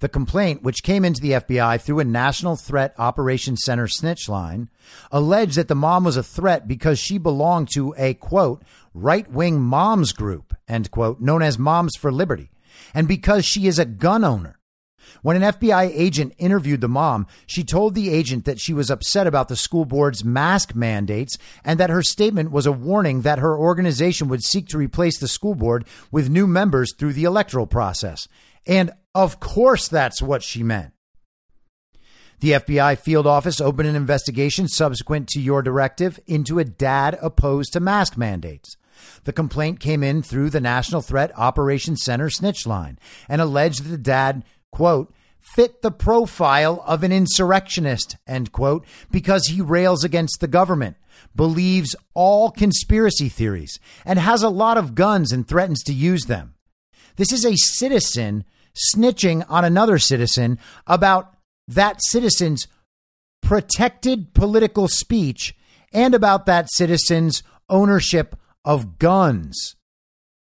The 0.00 0.08
complaint, 0.08 0.62
which 0.62 0.82
came 0.82 1.04
into 1.04 1.20
the 1.20 1.32
FBI 1.32 1.80
through 1.80 1.98
a 1.98 2.04
National 2.04 2.56
Threat 2.56 2.94
Operations 2.98 3.62
Center 3.64 3.88
snitch 3.88 4.28
line, 4.28 4.68
alleged 5.10 5.56
that 5.56 5.68
the 5.68 5.74
mom 5.74 6.04
was 6.04 6.16
a 6.16 6.22
threat 6.22 6.68
because 6.68 6.98
she 6.98 7.18
belonged 7.18 7.68
to 7.74 7.94
a 7.98 8.14
quote, 8.14 8.62
right 8.94 9.30
wing 9.30 9.60
moms 9.60 10.12
group, 10.12 10.54
end 10.68 10.90
quote, 10.90 11.20
known 11.20 11.42
as 11.42 11.58
Moms 11.58 11.96
for 11.96 12.12
Liberty, 12.12 12.50
and 12.94 13.08
because 13.08 13.44
she 13.44 13.66
is 13.66 13.78
a 13.78 13.84
gun 13.84 14.24
owner. 14.24 14.58
When 15.22 15.42
an 15.42 15.52
FBI 15.52 15.90
agent 15.92 16.34
interviewed 16.38 16.80
the 16.80 16.88
mom, 16.88 17.26
she 17.46 17.64
told 17.64 17.94
the 17.94 18.10
agent 18.10 18.44
that 18.44 18.60
she 18.60 18.72
was 18.72 18.90
upset 18.90 19.26
about 19.26 19.48
the 19.48 19.56
school 19.56 19.84
board's 19.84 20.24
mask 20.24 20.74
mandates 20.74 21.36
and 21.64 21.80
that 21.80 21.90
her 21.90 22.02
statement 22.02 22.50
was 22.50 22.66
a 22.66 22.72
warning 22.72 23.22
that 23.22 23.38
her 23.38 23.56
organization 23.58 24.28
would 24.28 24.44
seek 24.44 24.68
to 24.68 24.78
replace 24.78 25.18
the 25.18 25.28
school 25.28 25.54
board 25.54 25.86
with 26.12 26.30
new 26.30 26.46
members 26.46 26.94
through 26.94 27.14
the 27.14 27.24
electoral 27.24 27.66
process. 27.66 28.28
And 28.66 28.92
of 29.18 29.40
course, 29.40 29.88
that's 29.88 30.22
what 30.22 30.44
she 30.44 30.62
meant. 30.62 30.92
The 32.38 32.52
FBI 32.52 32.96
field 32.98 33.26
office 33.26 33.60
opened 33.60 33.88
an 33.88 33.96
investigation 33.96 34.68
subsequent 34.68 35.26
to 35.30 35.40
your 35.40 35.60
directive 35.60 36.20
into 36.28 36.60
a 36.60 36.64
dad 36.64 37.18
opposed 37.20 37.72
to 37.72 37.80
mask 37.80 38.16
mandates. 38.16 38.76
The 39.24 39.32
complaint 39.32 39.80
came 39.80 40.04
in 40.04 40.22
through 40.22 40.50
the 40.50 40.60
National 40.60 41.02
Threat 41.02 41.32
Operations 41.36 42.04
Center 42.04 42.30
snitch 42.30 42.64
line 42.64 42.96
and 43.28 43.40
alleged 43.40 43.82
that 43.82 43.88
the 43.88 43.98
dad, 43.98 44.44
quote, 44.70 45.12
fit 45.40 45.82
the 45.82 45.90
profile 45.90 46.84
of 46.86 47.02
an 47.02 47.10
insurrectionist, 47.10 48.18
end 48.24 48.52
quote, 48.52 48.86
because 49.10 49.48
he 49.48 49.60
rails 49.60 50.04
against 50.04 50.38
the 50.40 50.46
government, 50.46 50.96
believes 51.34 51.96
all 52.14 52.52
conspiracy 52.52 53.28
theories, 53.28 53.80
and 54.04 54.20
has 54.20 54.44
a 54.44 54.48
lot 54.48 54.78
of 54.78 54.94
guns 54.94 55.32
and 55.32 55.48
threatens 55.48 55.82
to 55.82 55.92
use 55.92 56.26
them. 56.26 56.54
This 57.16 57.32
is 57.32 57.44
a 57.44 57.56
citizen 57.56 58.44
snitching 58.94 59.44
on 59.48 59.64
another 59.64 59.98
citizen 59.98 60.58
about 60.86 61.34
that 61.66 62.00
citizen's 62.08 62.66
protected 63.42 64.34
political 64.34 64.88
speech 64.88 65.54
and 65.92 66.14
about 66.14 66.46
that 66.46 66.68
citizen's 66.70 67.42
ownership 67.68 68.36
of 68.64 68.98
guns, 68.98 69.76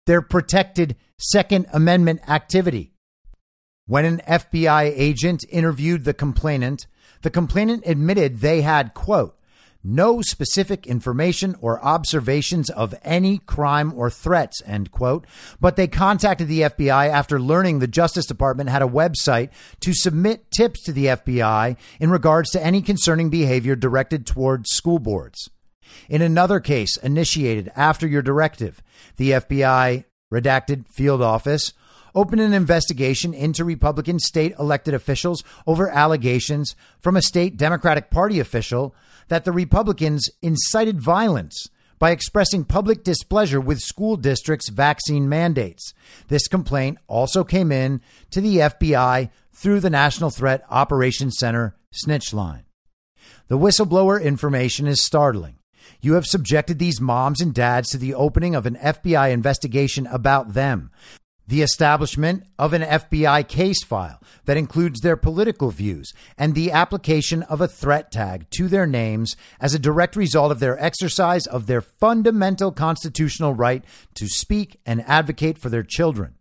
their 0.06 0.22
protected 0.22 0.96
Second 1.18 1.66
Amendment 1.72 2.20
activity. 2.28 2.92
When 3.86 4.04
an 4.04 4.20
FBI 4.28 4.92
agent 4.96 5.44
interviewed 5.50 6.04
the 6.04 6.14
complainant, 6.14 6.86
the 7.22 7.30
complainant 7.30 7.84
admitted 7.86 8.38
they 8.38 8.62
had, 8.62 8.94
quote, 8.94 9.38
no 9.84 10.22
specific 10.22 10.86
information 10.86 11.56
or 11.60 11.84
observations 11.84 12.70
of 12.70 12.94
any 13.02 13.38
crime 13.38 13.92
or 13.94 14.10
threats, 14.10 14.62
end 14.66 14.90
quote. 14.90 15.26
But 15.60 15.76
they 15.76 15.88
contacted 15.88 16.48
the 16.48 16.62
FBI 16.62 17.08
after 17.08 17.40
learning 17.40 17.78
the 17.78 17.86
Justice 17.86 18.26
Department 18.26 18.70
had 18.70 18.82
a 18.82 18.86
website 18.86 19.50
to 19.80 19.92
submit 19.92 20.50
tips 20.50 20.82
to 20.84 20.92
the 20.92 21.06
FBI 21.06 21.76
in 22.00 22.10
regards 22.10 22.50
to 22.50 22.64
any 22.64 22.82
concerning 22.82 23.30
behavior 23.30 23.76
directed 23.76 24.26
towards 24.26 24.70
school 24.70 24.98
boards. 24.98 25.50
In 26.08 26.22
another 26.22 26.60
case 26.60 26.96
initiated 26.96 27.70
after 27.76 28.06
your 28.06 28.22
directive, 28.22 28.82
the 29.16 29.32
FBI 29.32 30.04
redacted 30.32 30.88
field 30.88 31.22
office 31.22 31.72
opened 32.14 32.40
an 32.40 32.52
investigation 32.52 33.32
into 33.34 33.64
Republican 33.64 34.18
state 34.18 34.54
elected 34.58 34.94
officials 34.94 35.42
over 35.66 35.88
allegations 35.88 36.74
from 37.00 37.16
a 37.16 37.22
state 37.22 37.56
Democratic 37.56 38.10
Party 38.10 38.38
official 38.38 38.94
that 39.28 39.44
the 39.44 39.52
Republicans 39.52 40.28
incited 40.40 41.00
violence 41.00 41.68
by 41.98 42.10
expressing 42.10 42.64
public 42.64 43.04
displeasure 43.04 43.60
with 43.60 43.78
school 43.78 44.16
districts' 44.16 44.70
vaccine 44.70 45.28
mandates. 45.28 45.94
This 46.28 46.48
complaint 46.48 46.98
also 47.06 47.44
came 47.44 47.70
in 47.70 48.00
to 48.30 48.40
the 48.40 48.56
FBI 48.56 49.30
through 49.52 49.80
the 49.80 49.90
National 49.90 50.30
Threat 50.30 50.64
Operations 50.68 51.36
Center 51.38 51.76
snitch 51.92 52.32
line. 52.32 52.64
The 53.48 53.58
whistleblower 53.58 54.20
information 54.20 54.86
is 54.86 55.04
startling. 55.04 55.58
You 56.00 56.14
have 56.14 56.26
subjected 56.26 56.80
these 56.80 57.00
moms 57.00 57.40
and 57.40 57.54
dads 57.54 57.90
to 57.90 57.98
the 57.98 58.14
opening 58.14 58.56
of 58.56 58.66
an 58.66 58.76
FBI 58.76 59.30
investigation 59.30 60.08
about 60.08 60.54
them 60.54 60.90
the 61.46 61.62
establishment 61.62 62.44
of 62.58 62.72
an 62.72 62.82
FBI 62.82 63.46
case 63.48 63.84
file 63.84 64.20
that 64.44 64.56
includes 64.56 65.00
their 65.00 65.16
political 65.16 65.70
views 65.70 66.12
and 66.38 66.54
the 66.54 66.70
application 66.70 67.42
of 67.44 67.60
a 67.60 67.68
threat 67.68 68.10
tag 68.10 68.46
to 68.50 68.68
their 68.68 68.86
names 68.86 69.36
as 69.60 69.74
a 69.74 69.78
direct 69.78 70.16
result 70.16 70.52
of 70.52 70.60
their 70.60 70.82
exercise 70.82 71.46
of 71.46 71.66
their 71.66 71.80
fundamental 71.80 72.72
constitutional 72.72 73.54
right 73.54 73.84
to 74.14 74.28
speak 74.28 74.78
and 74.86 75.02
advocate 75.06 75.58
for 75.58 75.68
their 75.68 75.82
children. 75.82 76.34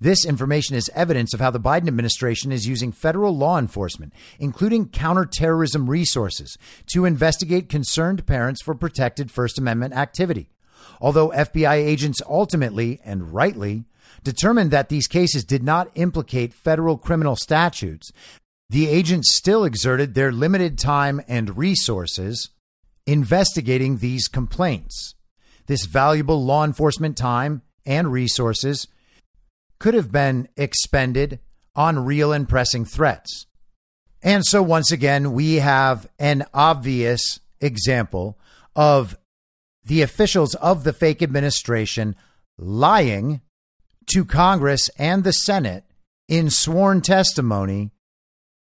This 0.00 0.26
information 0.26 0.74
is 0.74 0.90
evidence 0.96 1.32
of 1.32 1.38
how 1.38 1.50
the 1.50 1.60
Biden 1.60 1.86
administration 1.86 2.50
is 2.50 2.66
using 2.66 2.90
federal 2.90 3.36
law 3.36 3.56
enforcement, 3.56 4.12
including 4.40 4.88
counterterrorism 4.88 5.88
resources, 5.88 6.58
to 6.92 7.04
investigate 7.04 7.68
concerned 7.68 8.26
parents 8.26 8.60
for 8.62 8.74
protected 8.74 9.30
First 9.30 9.60
Amendment 9.60 9.94
activity. 9.94 10.48
Although 11.00 11.30
FBI 11.30 11.74
agents 11.74 12.20
ultimately, 12.28 13.00
and 13.04 13.32
rightly, 13.32 13.84
determined 14.22 14.70
that 14.70 14.88
these 14.88 15.06
cases 15.06 15.44
did 15.44 15.62
not 15.62 15.90
implicate 15.94 16.54
federal 16.54 16.98
criminal 16.98 17.36
statutes, 17.36 18.12
the 18.68 18.88
agents 18.88 19.36
still 19.36 19.64
exerted 19.64 20.14
their 20.14 20.32
limited 20.32 20.78
time 20.78 21.20
and 21.28 21.56
resources 21.56 22.50
investigating 23.06 23.98
these 23.98 24.28
complaints. 24.28 25.14
This 25.66 25.86
valuable 25.86 26.44
law 26.44 26.64
enforcement 26.64 27.16
time 27.16 27.62
and 27.84 28.12
resources 28.12 28.88
could 29.78 29.94
have 29.94 30.12
been 30.12 30.48
expended 30.56 31.40
on 31.74 32.04
real 32.04 32.32
and 32.32 32.48
pressing 32.48 32.84
threats. 32.84 33.46
And 34.22 34.44
so, 34.44 34.62
once 34.62 34.92
again, 34.92 35.32
we 35.32 35.56
have 35.56 36.06
an 36.18 36.44
obvious 36.54 37.40
example 37.60 38.38
of 38.76 39.18
the 39.84 40.02
officials 40.02 40.54
of 40.56 40.84
the 40.84 40.92
fake 40.92 41.22
administration 41.22 42.14
lying 42.56 43.40
to 44.08 44.24
Congress 44.24 44.88
and 44.98 45.24
the 45.24 45.32
Senate 45.32 45.84
in 46.28 46.50
sworn 46.50 47.00
testimony 47.00 47.90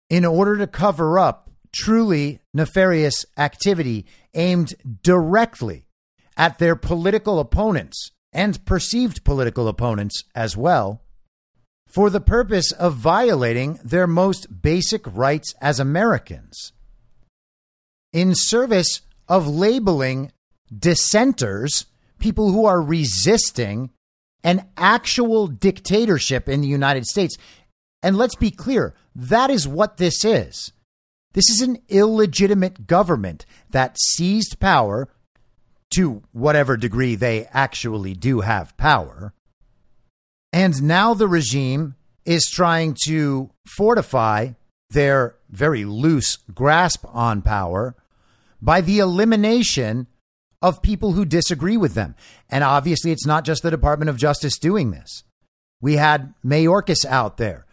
in 0.09 0.25
order 0.25 0.57
to 0.57 0.67
cover 0.67 1.17
up 1.19 1.49
truly 1.71 2.39
nefarious 2.53 3.25
activity 3.37 4.05
aimed 4.33 4.73
directly 5.03 5.85
at 6.37 6.59
their 6.59 6.75
political 6.75 7.39
opponents 7.39 8.11
and 8.33 8.63
perceived 8.65 9.23
political 9.23 9.67
opponents 9.67 10.23
as 10.35 10.55
well, 10.55 11.01
for 11.87 12.09
the 12.09 12.21
purpose 12.21 12.71
of 12.71 12.95
violating 12.95 13.79
their 13.83 14.07
most 14.07 14.61
basic 14.61 15.05
rights 15.05 15.53
as 15.61 15.79
Americans. 15.79 16.71
In 18.13 18.33
service 18.35 19.01
of 19.27 19.47
labeling 19.47 20.31
dissenters, 20.77 21.85
people 22.19 22.51
who 22.51 22.65
are 22.65 22.81
resisting 22.81 23.89
an 24.43 24.67
actual 24.77 25.47
dictatorship 25.47 26.49
in 26.49 26.61
the 26.61 26.67
United 26.67 27.05
States. 27.05 27.37
And 28.03 28.17
let's 28.17 28.35
be 28.35 28.51
clear 28.51 28.95
that 29.15 29.49
is 29.49 29.67
what 29.67 29.97
this 29.97 30.25
is. 30.25 30.71
This 31.33 31.49
is 31.49 31.61
an 31.61 31.77
illegitimate 31.87 32.87
government 32.87 33.45
that 33.69 33.97
seized 33.99 34.59
power 34.59 35.07
to 35.95 36.23
whatever 36.31 36.77
degree 36.77 37.15
they 37.15 37.47
actually 37.53 38.13
do 38.13 38.41
have 38.41 38.75
power. 38.77 39.33
And 40.51 40.83
now 40.83 41.13
the 41.13 41.27
regime 41.27 41.95
is 42.25 42.49
trying 42.51 42.95
to 43.05 43.51
fortify 43.65 44.51
their 44.89 45.35
very 45.49 45.85
loose 45.85 46.37
grasp 46.53 47.05
on 47.13 47.41
power 47.41 47.95
by 48.61 48.81
the 48.81 48.99
elimination 48.99 50.07
of 50.61 50.81
people 50.81 51.13
who 51.13 51.25
disagree 51.25 51.77
with 51.77 51.93
them. 51.93 52.15
And 52.49 52.63
obviously, 52.63 53.11
it's 53.11 53.25
not 53.25 53.45
just 53.45 53.63
the 53.63 53.71
Department 53.71 54.09
of 54.09 54.17
Justice 54.17 54.57
doing 54.57 54.91
this. 54.91 55.23
We 55.81 55.95
had 55.95 56.33
Mayorkas 56.45 57.05
out 57.05 57.37
there, 57.37 57.65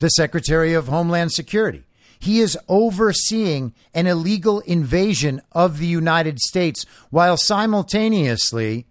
the 0.00 0.08
Secretary 0.10 0.72
of 0.72 0.88
Homeland 0.88 1.32
Security. 1.32 1.84
He 2.18 2.40
is 2.40 2.56
overseeing 2.68 3.74
an 3.92 4.06
illegal 4.06 4.60
invasion 4.60 5.42
of 5.52 5.78
the 5.78 5.86
United 5.86 6.38
States 6.38 6.86
while 7.10 7.36
simultaneously 7.36 8.86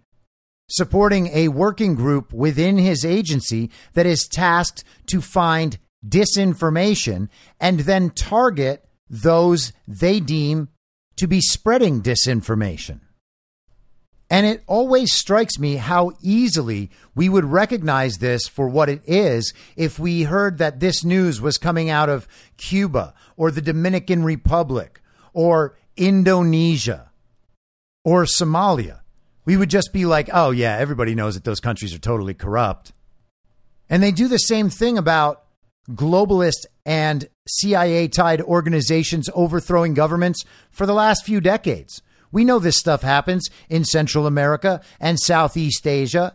supporting 0.68 1.28
a 1.28 1.48
working 1.48 1.94
group 1.94 2.32
within 2.32 2.78
his 2.78 3.04
agency 3.04 3.70
that 3.94 4.06
is 4.06 4.28
tasked 4.30 4.84
to 5.06 5.20
find 5.20 5.78
disinformation 6.06 7.28
and 7.58 7.80
then 7.80 8.10
target 8.10 8.84
those 9.08 9.72
they 9.86 10.20
deem 10.20 10.68
to 11.16 11.26
be 11.26 11.40
spreading 11.40 12.02
disinformation. 12.02 13.00
And 14.34 14.46
it 14.46 14.64
always 14.66 15.14
strikes 15.14 15.60
me 15.60 15.76
how 15.76 16.10
easily 16.20 16.90
we 17.14 17.28
would 17.28 17.44
recognize 17.44 18.16
this 18.16 18.48
for 18.48 18.66
what 18.66 18.88
it 18.88 19.00
is 19.06 19.54
if 19.76 20.00
we 20.00 20.24
heard 20.24 20.58
that 20.58 20.80
this 20.80 21.04
news 21.04 21.40
was 21.40 21.56
coming 21.56 21.88
out 21.88 22.08
of 22.08 22.26
Cuba 22.56 23.14
or 23.36 23.52
the 23.52 23.62
Dominican 23.62 24.24
Republic 24.24 25.00
or 25.34 25.76
Indonesia 25.96 27.12
or 28.02 28.24
Somalia. 28.24 29.02
We 29.44 29.56
would 29.56 29.70
just 29.70 29.92
be 29.92 30.04
like, 30.04 30.28
oh, 30.32 30.50
yeah, 30.50 30.78
everybody 30.78 31.14
knows 31.14 31.34
that 31.34 31.44
those 31.44 31.60
countries 31.60 31.94
are 31.94 31.98
totally 31.98 32.34
corrupt. 32.34 32.92
And 33.88 34.02
they 34.02 34.10
do 34.10 34.26
the 34.26 34.38
same 34.38 34.68
thing 34.68 34.98
about 34.98 35.44
globalist 35.90 36.66
and 36.84 37.28
CIA 37.46 38.08
tied 38.08 38.40
organizations 38.40 39.30
overthrowing 39.32 39.94
governments 39.94 40.42
for 40.72 40.86
the 40.86 40.92
last 40.92 41.24
few 41.24 41.40
decades. 41.40 42.02
We 42.34 42.44
know 42.44 42.58
this 42.58 42.80
stuff 42.80 43.02
happens 43.02 43.48
in 43.68 43.84
Central 43.84 44.26
America 44.26 44.80
and 44.98 45.20
Southeast 45.20 45.86
Asia 45.86 46.34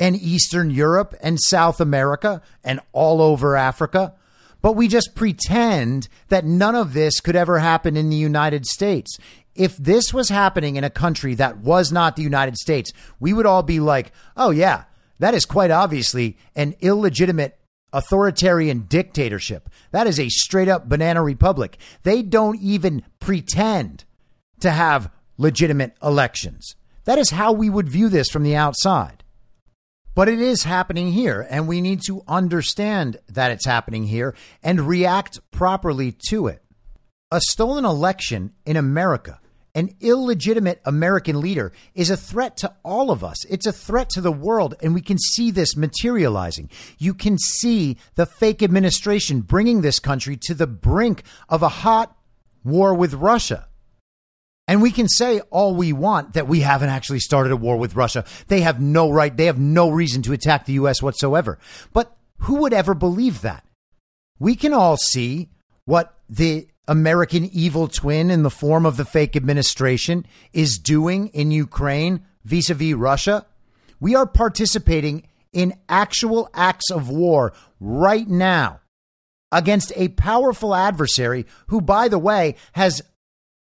and 0.00 0.16
Eastern 0.16 0.68
Europe 0.68 1.14
and 1.22 1.38
South 1.40 1.80
America 1.80 2.42
and 2.64 2.80
all 2.92 3.22
over 3.22 3.54
Africa. 3.54 4.14
But 4.62 4.72
we 4.72 4.88
just 4.88 5.14
pretend 5.14 6.08
that 6.26 6.44
none 6.44 6.74
of 6.74 6.92
this 6.92 7.20
could 7.20 7.36
ever 7.36 7.60
happen 7.60 7.96
in 7.96 8.10
the 8.10 8.16
United 8.16 8.66
States. 8.66 9.16
If 9.54 9.76
this 9.76 10.12
was 10.12 10.28
happening 10.28 10.74
in 10.74 10.82
a 10.82 10.90
country 10.90 11.36
that 11.36 11.58
was 11.58 11.92
not 11.92 12.16
the 12.16 12.24
United 12.24 12.56
States, 12.56 12.90
we 13.20 13.32
would 13.32 13.46
all 13.46 13.62
be 13.62 13.78
like, 13.78 14.10
oh, 14.36 14.50
yeah, 14.50 14.86
that 15.20 15.34
is 15.34 15.44
quite 15.44 15.70
obviously 15.70 16.36
an 16.56 16.74
illegitimate 16.80 17.60
authoritarian 17.92 18.86
dictatorship. 18.88 19.70
That 19.92 20.08
is 20.08 20.18
a 20.18 20.28
straight 20.30 20.68
up 20.68 20.88
banana 20.88 21.22
republic. 21.22 21.78
They 22.02 22.22
don't 22.22 22.60
even 22.60 23.04
pretend 23.20 24.04
to 24.60 24.70
have 24.70 25.10
legitimate 25.38 25.94
elections. 26.02 26.74
That 27.04 27.18
is 27.18 27.30
how 27.30 27.52
we 27.52 27.70
would 27.70 27.88
view 27.88 28.08
this 28.08 28.28
from 28.28 28.42
the 28.42 28.56
outside. 28.56 29.22
But 30.14 30.28
it 30.28 30.40
is 30.40 30.64
happening 30.64 31.12
here, 31.12 31.46
and 31.50 31.68
we 31.68 31.82
need 31.82 32.00
to 32.06 32.22
understand 32.26 33.18
that 33.28 33.50
it's 33.50 33.66
happening 33.66 34.04
here 34.04 34.34
and 34.62 34.88
react 34.88 35.38
properly 35.50 36.16
to 36.30 36.46
it. 36.46 36.62
A 37.30 37.40
stolen 37.50 37.84
election 37.84 38.52
in 38.64 38.78
America, 38.78 39.40
an 39.74 39.94
illegitimate 40.00 40.80
American 40.86 41.40
leader, 41.40 41.70
is 41.94 42.08
a 42.08 42.16
threat 42.16 42.56
to 42.56 42.72
all 42.82 43.10
of 43.10 43.22
us. 43.22 43.44
It's 43.44 43.66
a 43.66 43.72
threat 43.72 44.08
to 44.10 44.22
the 44.22 44.32
world, 44.32 44.74
and 44.80 44.94
we 44.94 45.02
can 45.02 45.18
see 45.18 45.50
this 45.50 45.76
materializing. 45.76 46.70
You 46.98 47.12
can 47.12 47.36
see 47.36 47.98
the 48.14 48.24
fake 48.24 48.62
administration 48.62 49.42
bringing 49.42 49.82
this 49.82 49.98
country 49.98 50.38
to 50.44 50.54
the 50.54 50.66
brink 50.66 51.24
of 51.50 51.62
a 51.62 51.68
hot 51.68 52.16
war 52.64 52.94
with 52.94 53.12
Russia. 53.12 53.65
And 54.68 54.82
we 54.82 54.90
can 54.90 55.08
say 55.08 55.40
all 55.50 55.74
we 55.74 55.92
want 55.92 56.32
that 56.32 56.48
we 56.48 56.60
haven't 56.60 56.88
actually 56.88 57.20
started 57.20 57.52
a 57.52 57.56
war 57.56 57.76
with 57.76 57.94
Russia. 57.94 58.24
They 58.48 58.62
have 58.62 58.80
no 58.80 59.10
right, 59.10 59.36
they 59.36 59.46
have 59.46 59.58
no 59.58 59.90
reason 59.90 60.22
to 60.22 60.32
attack 60.32 60.64
the 60.64 60.74
U.S. 60.74 61.02
whatsoever. 61.02 61.58
But 61.92 62.16
who 62.38 62.56
would 62.56 62.72
ever 62.72 62.94
believe 62.94 63.42
that? 63.42 63.64
We 64.38 64.56
can 64.56 64.72
all 64.72 64.96
see 64.96 65.50
what 65.84 66.14
the 66.28 66.68
American 66.88 67.44
evil 67.52 67.88
twin 67.88 68.30
in 68.30 68.42
the 68.42 68.50
form 68.50 68.86
of 68.86 68.96
the 68.96 69.04
fake 69.04 69.36
administration 69.36 70.26
is 70.52 70.78
doing 70.78 71.28
in 71.28 71.50
Ukraine 71.50 72.24
vis 72.44 72.70
a 72.70 72.74
vis 72.74 72.94
Russia. 72.94 73.46
We 74.00 74.14
are 74.14 74.26
participating 74.26 75.26
in 75.52 75.74
actual 75.88 76.50
acts 76.54 76.90
of 76.90 77.08
war 77.08 77.52
right 77.80 78.28
now 78.28 78.80
against 79.50 79.92
a 79.96 80.08
powerful 80.08 80.74
adversary 80.74 81.46
who, 81.68 81.80
by 81.80 82.08
the 82.08 82.18
way, 82.18 82.56
has 82.72 83.00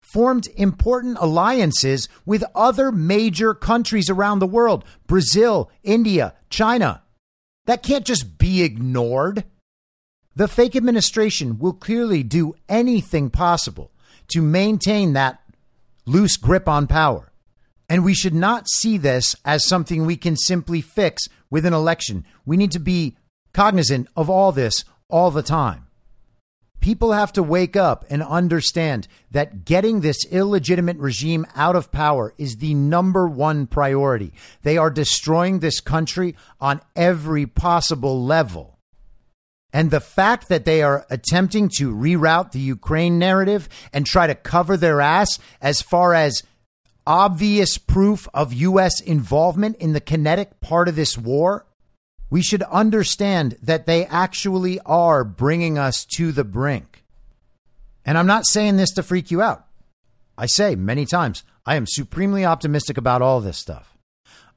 formed 0.07 0.47
important 0.57 1.19
alliances 1.21 2.09
with 2.25 2.45
other 2.55 2.93
major 2.93 3.53
countries 3.53 4.09
around 4.09 4.39
the 4.39 4.47
world 4.47 4.85
Brazil, 5.09 5.69
India, 5.83 6.33
China. 6.49 7.03
That 7.67 7.83
can't 7.83 8.05
just 8.05 8.39
be 8.39 8.63
ignored. 8.63 9.45
The 10.37 10.47
fake 10.47 10.77
administration 10.77 11.59
will 11.59 11.73
clearly 11.73 12.23
do 12.23 12.55
anything 12.69 13.31
possible 13.31 13.91
to 14.29 14.41
maintain 14.41 15.15
that 15.15 15.43
loose 16.05 16.37
grip 16.37 16.69
on 16.69 16.87
power. 16.87 17.33
And 17.89 18.05
we 18.05 18.15
should 18.15 18.35
not 18.35 18.69
see 18.69 18.99
this 18.99 19.35
as 19.45 19.67
something 19.67 20.07
we 20.07 20.17
can 20.17 20.37
simply 20.37 20.81
fix 20.81 21.29
with 21.51 21.67
an 21.67 21.73
election. 21.73 22.25
We 22.45 22.57
need 22.57 22.73
to 22.73 22.79
be 22.79 23.17
cognizant 23.53 24.07
of 24.17 24.31
all 24.31 24.53
this 24.53 24.85
all 25.09 25.33
the 25.33 25.43
time. 25.43 25.86
People 26.81 27.13
have 27.13 27.33
to 27.33 27.43
wake 27.43 27.77
up 27.77 28.05
and 28.09 28.23
understand 28.23 29.09
that 29.31 29.65
getting 29.65 30.01
this 30.01 30.25
illegitimate 30.27 30.99
regime 30.99 31.47
out 31.55 31.75
of 31.75 31.91
power 31.91 32.33
is 32.39 32.57
the 32.57 32.75
number 32.75 33.27
one 33.27 33.67
priority. 33.67 34.33
They 34.63 34.77
are 34.77 34.91
destroying 34.91 35.59
this 35.59 35.81
country 35.81 36.37
on 36.61 36.81
every 36.95 37.47
possible 37.47 38.25
level. 38.25 38.79
And 39.73 39.91
the 39.91 40.01
fact 40.01 40.49
that 40.49 40.65
they 40.65 40.83
are 40.83 41.07
attempting 41.11 41.69
to 41.77 41.95
reroute 41.95 42.53
the 42.53 42.61
Ukraine 42.61 43.19
narrative 43.19 43.69
and 43.93 44.07
try 44.07 44.27
to 44.27 44.35
cover 44.35 44.77
their 44.77 45.01
ass 45.01 45.39
as 45.61 45.83
far 45.83 46.15
as 46.15 46.43
obvious 47.07 47.79
proof 47.79 48.27
of 48.33 48.53
U.S. 48.53 49.01
involvement 49.01 49.77
in 49.77 49.93
the 49.93 50.01
kinetic 50.01 50.61
part 50.61 50.89
of 50.89 50.97
this 50.97 51.19
war 51.19 51.66
we 52.31 52.43
should 52.43 52.63
understand 52.65 53.57
that 53.63 53.87
they 53.87 54.05
actually 54.07 54.81
are 54.81 55.25
bringing 55.25 55.79
us 55.79 56.05
to 56.17 56.33
the 56.33 56.45
brink. 56.45 57.05
And 58.05 58.17
I'm 58.19 58.27
not 58.27 58.47
saying 58.47 58.77
this 58.77 58.93
to 58.93 59.03
freak 59.03 59.31
you 59.31 59.43
out. 59.43 59.67
I 60.39 60.47
say 60.47 60.75
many 60.75 61.07
times, 61.07 61.45
I 61.65 61.77
am 61.77 61.87
supremely 61.87 62.45
optimistic 62.45 62.97
about 62.99 63.23
all 63.23 63.41
this 63.41 63.59
stuff. 63.59 63.97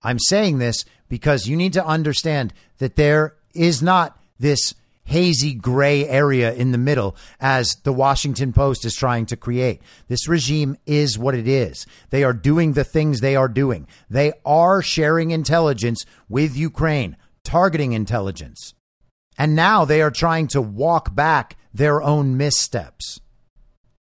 I'm 0.04 0.20
saying 0.20 0.60
this 0.60 0.86
because 1.08 1.48
you 1.48 1.56
need 1.56 1.74
to 1.74 1.86
understand 1.86 2.54
that 2.78 2.96
there 2.96 3.36
is 3.54 3.82
not 3.82 4.18
this 4.40 4.74
hazy 5.06 5.56
gray 5.56 6.08
area 6.08 6.54
in 6.54 6.72
the 6.72 6.78
middle 6.78 7.16
as 7.40 7.76
the 7.84 7.92
Washington 7.92 8.54
Post 8.54 8.86
is 8.86 8.96
trying 8.96 9.26
to 9.26 9.36
create. 9.36 9.82
This 10.08 10.28
regime 10.28 10.78
is 10.86 11.18
what 11.18 11.34
it 11.34 11.48
is. 11.48 11.88
They 12.12 12.24
are 12.24 12.34
doing 12.34 12.74
the 12.74 12.84
things 12.84 13.20
they 13.20 13.36
are 13.36 13.48
doing. 13.48 13.88
They 14.10 14.34
are 14.46 14.84
sharing 14.84 15.32
intelligence 15.32 16.06
with 16.30 16.56
Ukraine 16.56 17.18
targeting 17.44 17.94
intelligence. 17.94 18.74
And 19.38 19.56
now 19.56 19.86
they 19.86 20.02
are 20.02 20.12
trying 20.12 20.48
to 20.50 20.62
walk 20.62 21.16
back 21.16 21.58
their 21.74 22.02
own 22.02 22.36
missteps 22.36 23.20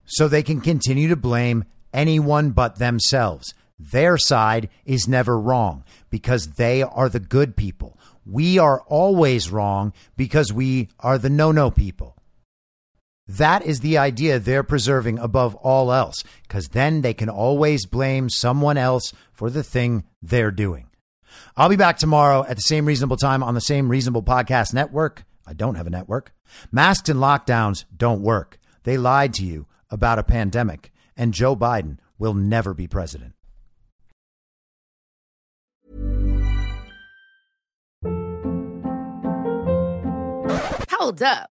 so 0.04 0.28
they 0.28 0.42
can 0.42 0.60
continue 0.60 1.08
to 1.08 1.16
blame 1.16 1.64
anyone 1.92 2.50
but 2.50 2.76
themselves. 2.76 3.54
Their 3.78 4.18
side 4.18 4.68
is 4.84 5.08
never 5.08 5.38
wrong 5.38 5.84
because 6.10 6.52
they 6.52 6.82
are 6.82 7.08
the 7.08 7.20
good 7.20 7.56
people. 7.56 7.98
We 8.24 8.58
are 8.58 8.82
always 8.82 9.50
wrong 9.50 9.92
because 10.16 10.52
we 10.52 10.88
are 11.00 11.18
the 11.18 11.30
no 11.30 11.50
no 11.50 11.70
people. 11.70 12.16
That 13.26 13.64
is 13.64 13.80
the 13.80 13.98
idea 13.98 14.38
they're 14.38 14.62
preserving 14.62 15.18
above 15.18 15.54
all 15.56 15.92
else, 15.92 16.22
because 16.42 16.68
then 16.68 17.00
they 17.00 17.14
can 17.14 17.28
always 17.28 17.86
blame 17.86 18.28
someone 18.28 18.76
else 18.76 19.12
for 19.32 19.48
the 19.48 19.62
thing 19.62 20.04
they're 20.20 20.50
doing. 20.50 20.88
I'll 21.56 21.68
be 21.68 21.76
back 21.76 21.98
tomorrow 21.98 22.44
at 22.44 22.56
the 22.56 22.62
same 22.62 22.86
reasonable 22.86 23.16
time 23.16 23.42
on 23.42 23.54
the 23.54 23.60
same 23.60 23.88
reasonable 23.88 24.22
podcast 24.22 24.72
network. 24.74 25.24
I 25.46 25.52
don't 25.52 25.74
have 25.74 25.86
a 25.86 25.90
network. 25.90 26.32
Masks 26.70 27.08
and 27.08 27.18
lockdowns 27.20 27.84
don't 27.96 28.22
work. 28.22 28.58
They 28.84 28.96
lied 28.96 29.34
to 29.34 29.44
you 29.44 29.66
about 29.90 30.18
a 30.18 30.24
pandemic, 30.24 30.92
and 31.16 31.34
Joe 31.34 31.54
Biden 31.54 31.98
will 32.18 32.34
never 32.34 32.74
be 32.74 32.86
president. 32.86 33.34
Hold 40.90 41.22
up. 41.22 41.51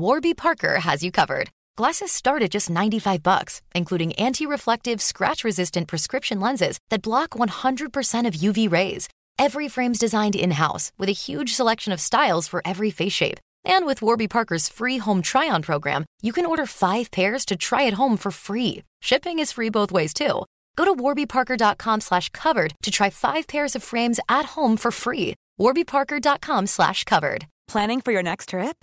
Warby 0.00 0.32
Parker 0.32 0.80
has 0.80 1.04
you 1.04 1.12
covered. 1.12 1.50
Glasses 1.76 2.10
start 2.10 2.40
at 2.40 2.52
just 2.52 2.70
95 2.70 3.22
bucks, 3.22 3.60
including 3.74 4.14
anti-reflective, 4.14 5.02
scratch-resistant 5.02 5.88
prescription 5.88 6.40
lenses 6.40 6.78
that 6.88 7.02
block 7.02 7.30
100% 7.30 8.26
of 8.26 8.32
UV 8.32 8.72
rays. 8.72 9.08
Every 9.38 9.68
frame's 9.68 9.98
designed 9.98 10.34
in-house 10.34 10.90
with 10.96 11.10
a 11.10 11.20
huge 11.26 11.52
selection 11.52 11.92
of 11.92 12.00
styles 12.00 12.48
for 12.48 12.62
every 12.64 12.90
face 12.90 13.12
shape. 13.12 13.40
And 13.62 13.84
with 13.84 14.00
Warby 14.00 14.28
Parker's 14.28 14.70
free 14.70 14.96
home 14.96 15.20
try-on 15.20 15.60
program, 15.60 16.06
you 16.22 16.32
can 16.32 16.46
order 16.46 16.64
5 16.64 17.10
pairs 17.10 17.44
to 17.46 17.56
try 17.56 17.86
at 17.86 18.00
home 18.00 18.16
for 18.16 18.30
free. 18.30 18.84
Shipping 19.02 19.38
is 19.38 19.52
free 19.52 19.68
both 19.68 19.92
ways 19.92 20.14
too. 20.14 20.46
Go 20.76 20.86
to 20.86 20.94
warbyparker.com 20.96 22.00
slash 22.00 22.30
covered 22.30 22.72
to 22.84 22.90
try 22.90 23.10
5 23.10 23.46
pairs 23.46 23.76
of 23.76 23.82
frames 23.82 24.18
at 24.30 24.56
home 24.56 24.78
for 24.78 24.90
free. 24.90 25.34
warbyparker.com 25.60 26.68
slash 26.68 27.04
covered. 27.04 27.46
Planning 27.68 28.00
for 28.00 28.12
your 28.12 28.22
next 28.22 28.48
trip? 28.48 28.82